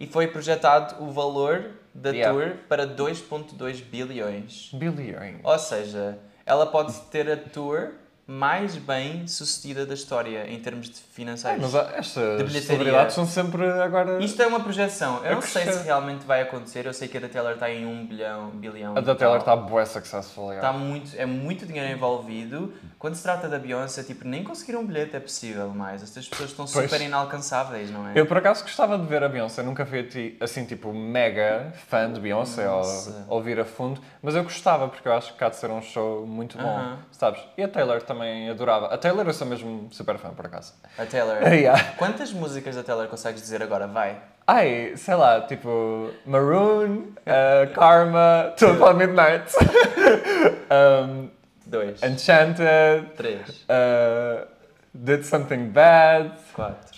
e 0.00 0.06
foi 0.06 0.26
projetado 0.26 1.02
o 1.04 1.10
valor 1.10 1.64
da 1.94 2.10
Yeah. 2.10 2.32
tour 2.32 2.56
para 2.68 2.86
2,2 2.86 3.82
bilhões. 3.82 4.70
Billion. 4.74 5.36
Ou 5.42 5.58
seja, 5.58 6.18
ela 6.44 6.66
pode 6.66 6.92
ter 7.10 7.30
a 7.30 7.36
tour 7.36 7.90
mais 8.26 8.74
bem 8.76 9.26
sucedida 9.28 9.86
da 9.86 9.94
história 9.94 10.50
em 10.50 10.58
termos 10.58 10.88
de 10.90 10.98
financeiros. 11.12 11.60
Mas 11.62 11.74
ah, 11.76 11.92
estas 11.96 12.52
celebridades 12.64 13.14
são 13.14 13.24
sempre 13.24 13.64
agora. 13.70 14.22
Isto 14.22 14.42
é 14.42 14.46
uma 14.48 14.58
projeção. 14.60 15.24
Eu 15.24 15.36
não 15.36 15.42
sei 15.42 15.70
se 15.70 15.84
realmente 15.84 16.24
vai 16.26 16.42
acontecer. 16.42 16.84
Eu 16.86 16.92
sei 16.92 17.06
que 17.06 17.16
a 17.16 17.20
da 17.20 17.28
Taylor 17.28 17.52
está 17.52 17.70
em 17.70 17.86
1 17.86 18.06
bilhão, 18.06 18.50
bilhão. 18.50 18.96
A 18.96 19.00
da 19.00 19.14
Taylor 19.14 19.38
está 19.38 19.54
bué 19.54 19.84
successful. 19.84 20.52
Está 20.52 20.66
Yeah. 20.66 20.78
muito, 20.78 21.16
é 21.16 21.24
muito 21.26 21.66
dinheiro 21.66 21.90
envolvido. 21.92 22.72
Quando 22.98 23.14
se 23.14 23.22
trata 23.22 23.48
da 23.48 23.58
Beyoncé, 23.58 24.02
tipo, 24.02 24.26
nem 24.26 24.42
conseguir 24.42 24.74
um 24.76 24.84
bilhete 24.84 25.14
é 25.14 25.20
possível 25.20 25.68
mais. 25.68 26.02
Estas 26.02 26.28
pessoas 26.28 26.50
estão 26.50 26.66
Pois. 26.66 26.90
super 26.90 27.00
inalcançáveis, 27.04 27.90
não 27.90 28.08
é? 28.08 28.12
Eu 28.18 28.26
por 28.26 28.38
acaso 28.38 28.62
gostava 28.64 28.98
de 28.98 29.06
ver 29.06 29.22
a 29.22 29.28
Beyoncé, 29.28 29.62
nunca 29.62 29.86
fui 29.86 30.36
assim 30.40 30.64
tipo 30.64 30.92
mega 30.92 31.72
fã 31.88 32.10
de 32.12 32.18
Beyoncé 32.18 32.68
ou 32.68 32.82
ouvir 33.28 33.60
a 33.60 33.64
fundo, 33.64 34.00
mas 34.22 34.34
eu 34.34 34.42
gostava 34.42 34.88
porque 34.88 35.06
eu 35.06 35.12
acho 35.12 35.34
que 35.36 35.44
há 35.44 35.48
de 35.48 35.56
ser 35.56 35.70
um 35.70 35.80
show 35.82 36.26
muito 36.26 36.56
bom, 36.58 36.64
Aham. 36.76 36.98
sabes? 37.12 37.40
E 37.56 37.62
a 37.62 37.68
Taylor 37.68 38.02
também 38.02 38.15
adorava. 38.50 38.86
A 38.86 38.98
Taylor 38.98 39.26
eu 39.26 39.32
sou 39.34 39.46
mesmo 39.46 39.88
super 39.92 40.18
fã 40.18 40.30
por 40.30 40.46
acaso. 40.46 40.74
A 40.98 41.04
Taylor. 41.06 41.38
Yeah. 41.52 41.82
Quantas 41.96 42.32
músicas 42.32 42.76
da 42.76 42.82
Taylor 42.82 43.08
consegues 43.08 43.40
dizer 43.40 43.62
agora? 43.62 43.86
Vai. 43.86 44.16
Ai, 44.46 44.92
sei 44.96 45.14
lá, 45.14 45.40
tipo 45.40 46.10
Maroon, 46.24 46.98
uh, 47.26 47.74
Karma, 47.74 48.54
Upon 48.62 48.94
Midnight, 48.94 49.52
um, 50.70 51.28
Dois. 51.66 52.00
Enchanted, 52.02 53.10
Três. 53.16 53.64
uh, 53.68 54.46
Did 54.94 55.24
Something 55.24 55.68
Bad, 55.70 56.30
Quatro. 56.54 56.96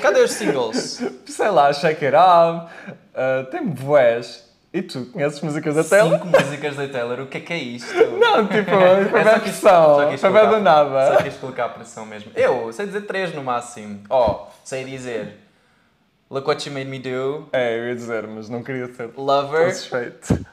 Cadê 0.00 0.20
os 0.20 0.30
singles? 0.32 1.02
Sei 1.26 1.48
lá, 1.48 1.72
Shake 1.72 2.04
It 2.06 2.14
Off, 2.16 2.70
uh, 2.90 3.50
tem 3.50 3.66
bués. 3.66 4.43
E 4.74 4.82
tu, 4.82 5.06
conheces 5.06 5.40
músicas 5.40 5.76
da 5.76 5.84
Taylor? 5.84 6.18
Cinco 6.18 6.26
músicas 6.26 6.74
da 6.76 6.88
Taylor, 6.88 7.20
o 7.20 7.26
que 7.28 7.38
é 7.38 7.40
que 7.40 7.52
é 7.52 7.58
isto? 7.58 7.94
Não, 7.94 8.44
tipo, 8.48 8.70
foi 9.08 9.20
É 9.20 9.24
bem 9.24 9.32
só 9.32 9.38
quis- 9.38 9.60
pressão, 9.60 9.96
foi 9.96 10.06
bem 10.08 10.18
colocar- 10.40 10.46
do 10.46 10.60
nada. 10.60 11.16
Só 11.16 11.22
quis 11.22 11.36
colocar 11.36 11.64
a 11.66 11.68
pressão 11.68 12.04
mesmo. 12.04 12.32
Eu 12.34 12.72
sei 12.72 12.86
dizer 12.86 13.02
três 13.02 13.32
no 13.32 13.44
máximo. 13.44 14.00
Ó, 14.10 14.48
sei 14.64 14.82
dizer 14.84 15.38
Look 16.28 16.48
What 16.48 16.68
You 16.68 16.74
Made 16.74 16.86
Me 16.90 16.98
Do, 16.98 17.48
É, 17.52 17.78
eu 17.78 17.88
ia 17.88 17.94
dizer, 17.94 18.26
mas 18.26 18.48
não 18.48 18.64
queria 18.64 18.92
ser 18.92 19.10
Lover 19.16 19.72
suspeito. 19.72 20.44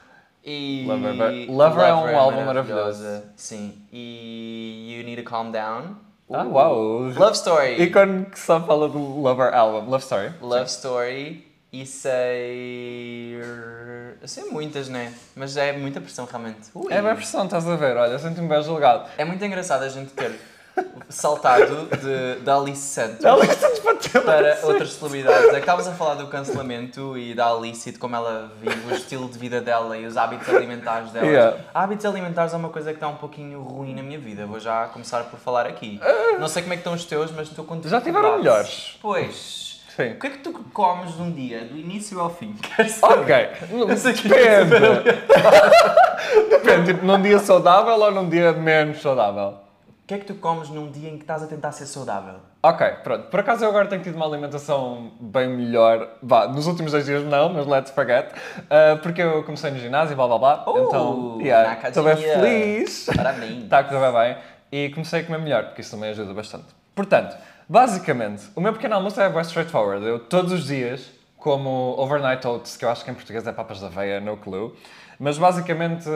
e... 0.44 0.84
Lover 0.86 1.10
é- 1.20 1.46
Lover 1.50 1.84
é 1.84 1.92
um 1.94 2.16
álbum 2.16 2.44
maravilhoso. 2.44 3.22
Sim. 3.34 3.82
E 3.92 4.96
You 4.98 5.04
Need 5.04 5.20
to 5.24 5.28
Calm 5.28 5.50
Down. 5.50 5.96
Ah, 6.32 6.44
Uh, 6.44 6.52
uau! 6.52 7.00
Love 7.16 7.32
Story. 7.36 7.82
Ícone 7.82 8.26
que 8.26 8.38
só 8.38 8.60
fala 8.60 8.88
do 8.88 8.98
Lover 8.98 9.52
Album, 9.52 9.90
Love 9.90 10.02
Story. 10.04 10.30
Love 10.40 10.66
Story. 10.70 11.44
E 11.72 11.86
sei... 11.86 13.40
Eu 14.20 14.28
sei 14.28 14.44
muitas, 14.44 14.88
né? 14.88 15.14
Mas 15.34 15.56
é 15.56 15.72
muita 15.72 16.02
pressão 16.02 16.26
realmente. 16.26 16.68
Ui. 16.74 16.92
É 16.92 17.00
bem 17.00 17.14
pressão, 17.14 17.46
estás 17.46 17.66
a 17.66 17.76
ver? 17.76 17.96
Olha, 17.96 18.18
sinto-me 18.18 18.46
bem 18.46 18.62
julgado. 18.62 19.08
É 19.16 19.24
muito 19.24 19.42
engraçado 19.42 19.82
a 19.82 19.88
gente 19.88 20.12
ter 20.12 20.38
saltado 21.08 21.88
de, 21.96 22.40
da 22.42 22.56
Alice 22.56 22.80
Santos 22.80 23.24
Ela 23.24 23.44
está-nos 23.44 23.78
batendo. 23.80 24.22
para 24.22 24.58
outras 24.64 24.92
celebridades. 24.92 25.48
É 25.48 25.58
estávamos 25.58 25.88
a 25.88 25.92
falar 25.92 26.14
do 26.14 26.26
cancelamento 26.26 27.16
e 27.16 27.34
da 27.34 27.50
Alice 27.50 27.88
e 27.88 27.92
de 27.92 27.98
como 27.98 28.16
ela 28.16 28.52
vive 28.60 28.92
o 28.92 28.94
estilo 28.94 29.26
de 29.28 29.38
vida 29.38 29.60
dela 29.60 29.96
e 29.96 30.04
os 30.04 30.18
hábitos 30.18 30.48
alimentares 30.50 31.10
dela. 31.10 31.26
Yeah. 31.26 31.56
Hábitos 31.72 32.04
alimentares 32.04 32.52
é 32.52 32.56
uma 32.56 32.68
coisa 32.68 32.90
que 32.90 32.96
está 32.96 33.08
um 33.08 33.16
pouquinho 33.16 33.62
ruim 33.62 33.94
na 33.94 34.02
minha 34.02 34.18
vida. 34.18 34.44
Vou 34.44 34.60
já 34.60 34.88
começar 34.88 35.24
por 35.24 35.38
falar 35.38 35.66
aqui. 35.66 35.98
Não 36.38 36.48
sei 36.48 36.62
como 36.62 36.74
é 36.74 36.76
que 36.76 36.80
estão 36.80 36.92
os 36.92 37.06
teus, 37.06 37.30
mas 37.30 37.48
estou 37.48 37.64
com 37.64 37.80
Já 37.82 38.00
tiveram 38.00 38.36
melhores. 38.36 38.98
Pois. 39.00 39.71
Sim. 39.96 40.12
O 40.12 40.18
que 40.18 40.26
é 40.26 40.30
que 40.30 40.38
tu 40.38 40.52
comes 40.72 41.16
num 41.16 41.30
dia, 41.30 41.64
do 41.64 41.76
início 41.76 42.18
ao 42.18 42.30
fim? 42.30 42.54
Ok, 43.02 43.96
sei 43.96 44.12
que 44.14 44.28
depende. 44.28 44.74
Depende, 46.48 46.94
tipo, 46.94 47.04
num 47.04 47.20
dia 47.20 47.38
saudável 47.38 47.94
ou 48.00 48.10
num 48.10 48.28
dia 48.28 48.52
menos 48.52 49.02
saudável? 49.02 49.58
O 49.88 50.06
que 50.06 50.14
é 50.14 50.18
que 50.18 50.24
tu 50.24 50.34
comes 50.34 50.68
num 50.70 50.90
dia 50.90 51.10
em 51.10 51.16
que 51.16 51.22
estás 51.24 51.42
a 51.42 51.46
tentar 51.46 51.72
ser 51.72 51.86
saudável? 51.86 52.36
Ok, 52.62 52.86
pronto. 53.04 53.28
Por 53.28 53.40
acaso 53.40 53.64
eu 53.64 53.68
agora 53.68 53.86
tenho 53.86 54.02
tido 54.02 54.16
uma 54.16 54.26
alimentação 54.26 55.12
bem 55.20 55.48
melhor. 55.48 56.08
Vá, 56.22 56.48
nos 56.48 56.66
últimos 56.66 56.92
dois 56.92 57.06
dias 57.06 57.22
não, 57.24 57.52
mas 57.52 57.66
let's 57.66 57.90
forget. 57.90 58.28
Ah, 58.70 58.98
porque 59.02 59.22
eu 59.22 59.42
comecei 59.44 59.70
no 59.70 59.78
ginásio, 59.78 60.16
blá 60.16 60.26
blá 60.26 60.38
blá. 60.38 60.64
Oh, 60.66 60.78
então, 60.78 61.38
yeah, 61.40 61.88
estou 61.88 62.04
bem 62.04 62.16
feliz. 62.16 63.06
Parabéns. 63.14 63.64
Está 63.64 63.78
a 63.80 63.84
correr 63.84 64.12
bem. 64.12 64.36
E 64.72 64.90
comecei 64.90 65.20
a 65.20 65.24
comer 65.24 65.38
melhor, 65.38 65.64
porque 65.66 65.82
isso 65.82 65.90
também 65.90 66.10
ajuda 66.10 66.32
bastante. 66.32 66.66
Portanto, 66.94 67.36
basicamente, 67.72 68.50
o 68.54 68.60
meu 68.60 68.74
pequeno 68.74 68.96
almoço 68.96 69.18
é 69.18 69.30
bem 69.30 69.40
straightforward. 69.40 70.04
Eu 70.04 70.18
todos 70.18 70.52
os 70.52 70.66
dias 70.66 71.10
como 71.38 71.94
overnight 71.98 72.46
oats, 72.46 72.76
que 72.76 72.84
eu 72.84 72.90
acho 72.90 73.02
que 73.02 73.10
em 73.10 73.14
português 73.14 73.46
é 73.46 73.52
papas 73.52 73.78
de 73.78 73.86
aveia, 73.86 74.20
no 74.20 74.36
clue. 74.36 74.74
Mas 75.18 75.38
basicamente 75.38 76.08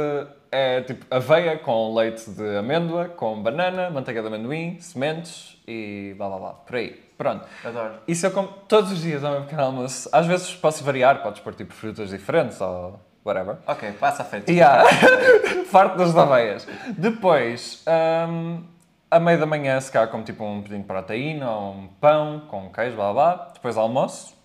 é 0.53 0.83
tipo 0.83 1.07
aveia 1.11 1.57
com 1.57 1.95
leite 1.95 2.31
de 2.31 2.59
amêndoa, 2.59 3.07
com 3.07 3.43
banana, 3.43 3.89
manteiga 3.89 4.21
de 4.21 4.29
amendoim, 4.29 4.79
sementes 4.81 5.57
e 5.67 6.15
blá 6.19 6.29
blá 6.29 6.39
blá. 6.39 6.53
Por 6.53 6.77
aí. 6.77 7.03
Pronto. 7.17 7.47
Adoro. 7.65 7.95
Isso 8.07 8.27
eu 8.27 8.31
como 8.33 8.49
todos 8.69 8.93
os 8.93 9.01
dias 9.01 9.25
ao 9.25 9.33
meu 9.33 9.43
pequeno 9.43 9.63
almoço. 9.63 10.11
Às 10.13 10.27
vezes 10.27 10.55
posso 10.55 10.85
variar, 10.85 11.23
podes 11.23 11.41
pôr 11.41 11.55
tipo 11.55 11.73
frutas 11.73 12.11
diferentes 12.11 12.61
ou 12.61 13.01
whatever. 13.25 13.57
Ok, 13.67 13.93
passa 13.93 14.23
a 14.23 14.27
frente. 14.27 14.53
Yeah. 14.53 14.85
Farto 15.73 15.97
das 15.97 16.15
aveias. 16.15 16.69
Depois, 16.99 17.83
hum, 18.29 18.63
a 19.11 19.21
meio 19.21 19.39
da 19.39 19.47
manhã, 19.47 19.81
se 19.81 19.91
calhar 19.91 20.09
como 20.09 20.25
tipo 20.25 20.45
um 20.45 20.63
pedinho 20.63 20.81
de 20.81 20.87
proteína 20.87 21.51
ou 21.51 21.75
um 21.75 21.89
pão 22.01 22.43
com 22.49 22.71
queijo, 22.71 22.97
blá 22.97 23.13
blá. 23.13 23.51
Depois 23.55 23.77
almoço. 23.77 24.37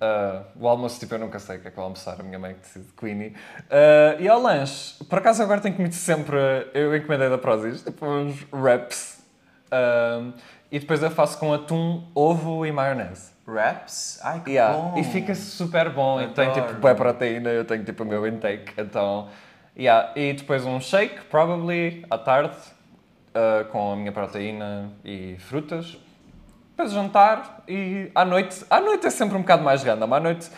Uh, 0.00 0.44
o 0.60 0.68
almoço, 0.68 0.98
tipo, 1.00 1.14
eu 1.14 1.18
nunca 1.18 1.38
sei 1.38 1.56
o 1.56 1.60
que 1.60 1.68
é 1.68 1.70
que 1.70 1.76
vou 1.76 1.84
almoçar, 1.84 2.20
a 2.20 2.22
minha 2.22 2.38
mãe 2.38 2.54
que 2.54 2.60
decide, 2.60 2.92
Queenie. 2.92 3.28
Uh, 3.28 4.20
e 4.20 4.28
ao 4.28 4.40
lanche, 4.40 5.02
por 5.04 5.18
acaso 5.18 5.42
agora 5.42 5.60
tenho 5.60 5.76
comido 5.76 5.94
sempre, 5.94 6.36
eu 6.74 6.94
encomendei 6.94 7.30
da 7.30 7.38
Prozis, 7.38 7.82
tipo 7.82 8.04
uns 8.04 8.46
wraps. 8.52 9.22
Um, 9.72 10.32
e 10.70 10.78
depois 10.78 11.02
eu 11.02 11.10
faço 11.10 11.38
com 11.38 11.52
atum, 11.54 12.06
ovo 12.14 12.66
e 12.66 12.72
maionese. 12.72 13.32
Wraps? 13.46 14.18
Ai, 14.22 14.40
que 14.40 14.50
Yeah, 14.50 14.76
bom. 14.76 14.98
E 14.98 15.04
fica 15.04 15.34
super 15.34 15.90
bom. 15.90 16.20
E 16.20 16.28
tem 16.28 16.48
Adoro. 16.48 16.66
tipo 16.66 16.80
boa 16.80 16.94
proteína, 16.94 17.50
eu 17.50 17.64
tenho 17.64 17.84
tipo 17.84 18.02
o 18.02 18.06
meu 18.06 18.26
intake. 18.26 18.72
Então, 18.76 19.28
yeah. 19.78 20.12
E 20.16 20.32
depois 20.32 20.64
um 20.66 20.80
shake, 20.80 21.24
probably, 21.26 22.04
à 22.10 22.18
tarde, 22.18 22.56
uh, 23.34 23.64
com 23.70 23.92
a 23.92 23.96
minha 23.96 24.12
proteína 24.12 24.92
e 25.04 25.36
frutas. 25.38 25.98
Depois 26.70 26.92
jantar 26.92 27.62
e 27.68 28.10
à 28.14 28.24
noite. 28.24 28.64
À 28.68 28.80
noite 28.80 29.06
é 29.06 29.10
sempre 29.10 29.36
um 29.36 29.40
bocado 29.40 29.62
mais 29.62 29.82
random. 29.82 30.12
À 30.12 30.20
noite 30.20 30.50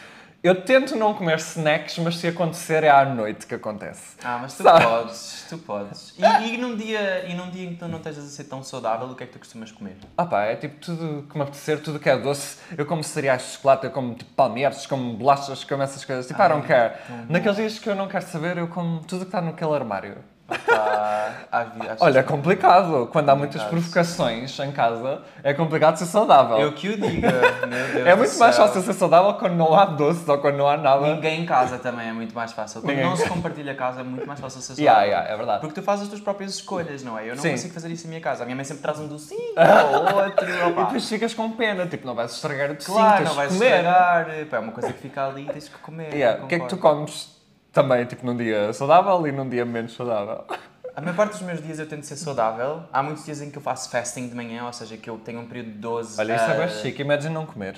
eu 0.47 0.63
tento 0.63 0.95
não 0.95 1.13
comer 1.13 1.39
snacks, 1.39 1.99
mas 1.99 2.19
se 2.19 2.29
acontecer 2.29 2.85
é 2.85 2.89
à 2.89 3.05
noite 3.05 3.47
que 3.47 3.55
acontece. 3.57 4.17
Ah, 4.23 4.39
mas 4.41 4.55
tu 4.55 4.63
Sabe? 4.63 4.85
podes, 4.85 5.47
tu 5.49 5.59
podes. 5.59 6.15
E, 6.17 6.55
e, 6.55 6.57
num 6.57 6.77
dia, 6.77 7.27
e 7.27 7.35
num 7.35 7.51
dia 7.51 7.65
em 7.65 7.71
que 7.71 7.81
tu 7.81 7.89
não 7.89 7.99
estejas 7.99 8.25
a 8.25 8.29
ser 8.29 8.45
tão 8.45 8.63
saudável, 8.63 9.09
o 9.09 9.17
que 9.17 9.25
é 9.25 9.27
que 9.27 9.33
tu 9.33 9.41
costumas 9.41 9.73
comer? 9.73 9.97
Ah 10.17 10.25
pá, 10.25 10.45
é 10.45 10.55
tipo 10.55 10.77
tudo 10.77 11.27
que 11.29 11.37
me 11.37 11.43
apetecer, 11.43 11.83
tudo 11.83 11.99
que 11.99 12.09
é 12.09 12.17
doce. 12.17 12.59
Eu 12.79 12.87
como 12.87 13.03
cereais 13.03 13.43
de 13.43 13.49
chocolate, 13.55 13.87
eu 13.87 13.91
como 13.91 14.15
tipo 14.15 14.31
palmeiras, 14.35 14.87
como 14.87 15.15
bolachas, 15.15 15.65
como 15.65 15.83
essas 15.83 16.05
coisas. 16.05 16.29
Tipo, 16.29 16.41
I 16.41 16.49
don't 16.49 16.67
care. 16.67 16.95
Naqueles 17.29 17.57
dias 17.57 17.79
que 17.81 17.89
eu 17.89 17.97
não 17.97 18.07
quero 18.07 18.25
saber, 18.25 18.57
eu 18.57 18.69
como 18.69 19.01
tudo 19.01 19.23
que 19.23 19.29
está 19.29 19.41
naquele 19.41 19.75
armário. 19.75 20.19
Vi- 20.49 21.89
às- 21.89 22.01
Olha, 22.01 22.21
é 22.21 22.23
complicado. 22.23 23.09
Quando 23.11 23.29
há 23.31 23.37
muitas 23.37 23.63
provocações 23.65 24.59
em 24.61 24.71
casa, 24.73 25.23
é 25.43 25.53
complicado 25.53 25.97
ser 25.97 26.07
saudável. 26.07 26.59
Eu 26.59 26.73
que 26.73 26.89
o 26.89 26.97
diga, 26.97 27.31
meu 27.67 27.87
Deus 27.93 28.07
é 28.07 28.15
muito 28.15 28.39
mais 28.39 28.57
fácil 28.57 28.83
ser 28.83 28.93
saudável 28.93 29.35
quando 29.35 29.55
não 29.55 29.75
há 29.75 29.85
doce 29.87 30.29
ou 30.31 30.39
quando 30.39 30.57
não 30.57 30.69
há 30.69 30.77
nada. 30.77 31.15
Ninguém 31.15 31.43
em 31.43 31.47
casa 31.47 31.79
também 31.79 32.09
é 32.09 32.13
muito 32.13 32.35
mais 32.35 32.53
fácil. 32.53 32.81
Quando 32.81 32.91
Ninguém. 32.95 33.05
não 33.11 33.17
se 33.17 33.29
compartilha 33.29 33.73
a 33.73 33.75
casa 33.75 34.01
é 34.01 34.05
muito 34.05 34.27
mais 34.27 34.39
fácil 34.41 34.61
ser 34.61 34.75
Yeah, 34.81 35.01
saudável. 35.01 35.11
yeah, 35.19 35.35
é 35.35 35.37
verdade. 35.37 35.61
Porque 35.61 35.81
tu 35.81 35.85
fazes 35.85 36.03
as 36.05 36.09
tuas 36.09 36.21
próprias 36.21 36.55
escolhas, 36.55 37.03
não 37.03 37.19
é? 37.19 37.25
Eu 37.29 37.35
não 37.35 37.43
Sim. 37.43 37.51
consigo 37.53 37.75
fazer 37.75 37.91
isso 37.91 38.07
em 38.07 38.09
minha 38.11 38.21
casa. 38.21 38.43
A 38.43 38.47
minha 38.47 38.57
mãe 38.57 38.65
sempre 38.65 38.83
traz 38.83 38.99
um 39.01 39.07
docinho 39.09 39.55
ou 39.57 40.23
outro. 40.25 40.49
E 40.49 40.63
opá. 40.71 40.83
depois 40.85 41.09
ficas 41.09 41.35
com 41.35 41.51
pena, 41.53 41.87
tipo, 41.87 42.07
não 42.07 42.15
vais 42.15 42.33
estragar 42.33 42.71
o 42.71 42.75
docinho, 42.75 42.97
Claro, 42.97 43.25
não 43.25 43.35
vais 43.35 43.53
comer. 43.53 43.67
estragar. 43.79 44.27
Pá, 44.51 44.57
é 44.57 44.61
uma 44.61 44.73
coisa 44.73 44.93
que 44.93 45.01
fica 45.01 45.27
ali 45.27 45.43
e 45.43 45.53
tens 45.53 45.69
que 45.69 45.79
comer. 45.79 46.13
Yeah, 46.15 46.45
O 46.45 46.47
que 46.47 46.55
é 46.55 46.61
que 46.61 46.67
tu 46.69 46.77
comes 46.77 47.35
também, 47.77 48.07
tipo, 48.07 48.25
num 48.25 48.35
dia 48.35 48.73
saudável 48.73 49.27
e 49.27 49.33
num 49.33 49.47
dia 49.47 49.67
menos 49.67 49.95
saudável? 49.95 50.47
A 50.95 51.01
maior 51.03 51.15
parte 51.15 51.33
dos 51.33 51.43
meus 51.43 51.63
dias 51.63 51.79
eu 51.79 51.87
tento 51.87 52.05
ser 52.05 52.17
saudável. 52.17 52.85
Há 52.91 53.03
muitos 53.03 53.27
dias 53.27 53.43
em 53.43 53.51
que 53.51 53.59
eu 53.59 53.63
faço 53.63 53.91
fasting 53.91 54.29
de 54.29 54.35
manhã, 54.35 54.65
ou 54.65 54.73
seja, 54.73 54.97
que 54.97 55.11
eu 55.11 55.19
tenho 55.19 55.41
um 55.41 55.47
período 55.47 55.73
de 55.73 55.79
12, 55.79 56.19
Olha, 56.19 56.37
isso 56.37 56.45
é 56.45 56.55
a, 56.55 56.67
bem 56.67 56.69
chique, 56.71 57.03
imagina 57.03 57.35
não 57.35 57.45
comer. 57.45 57.77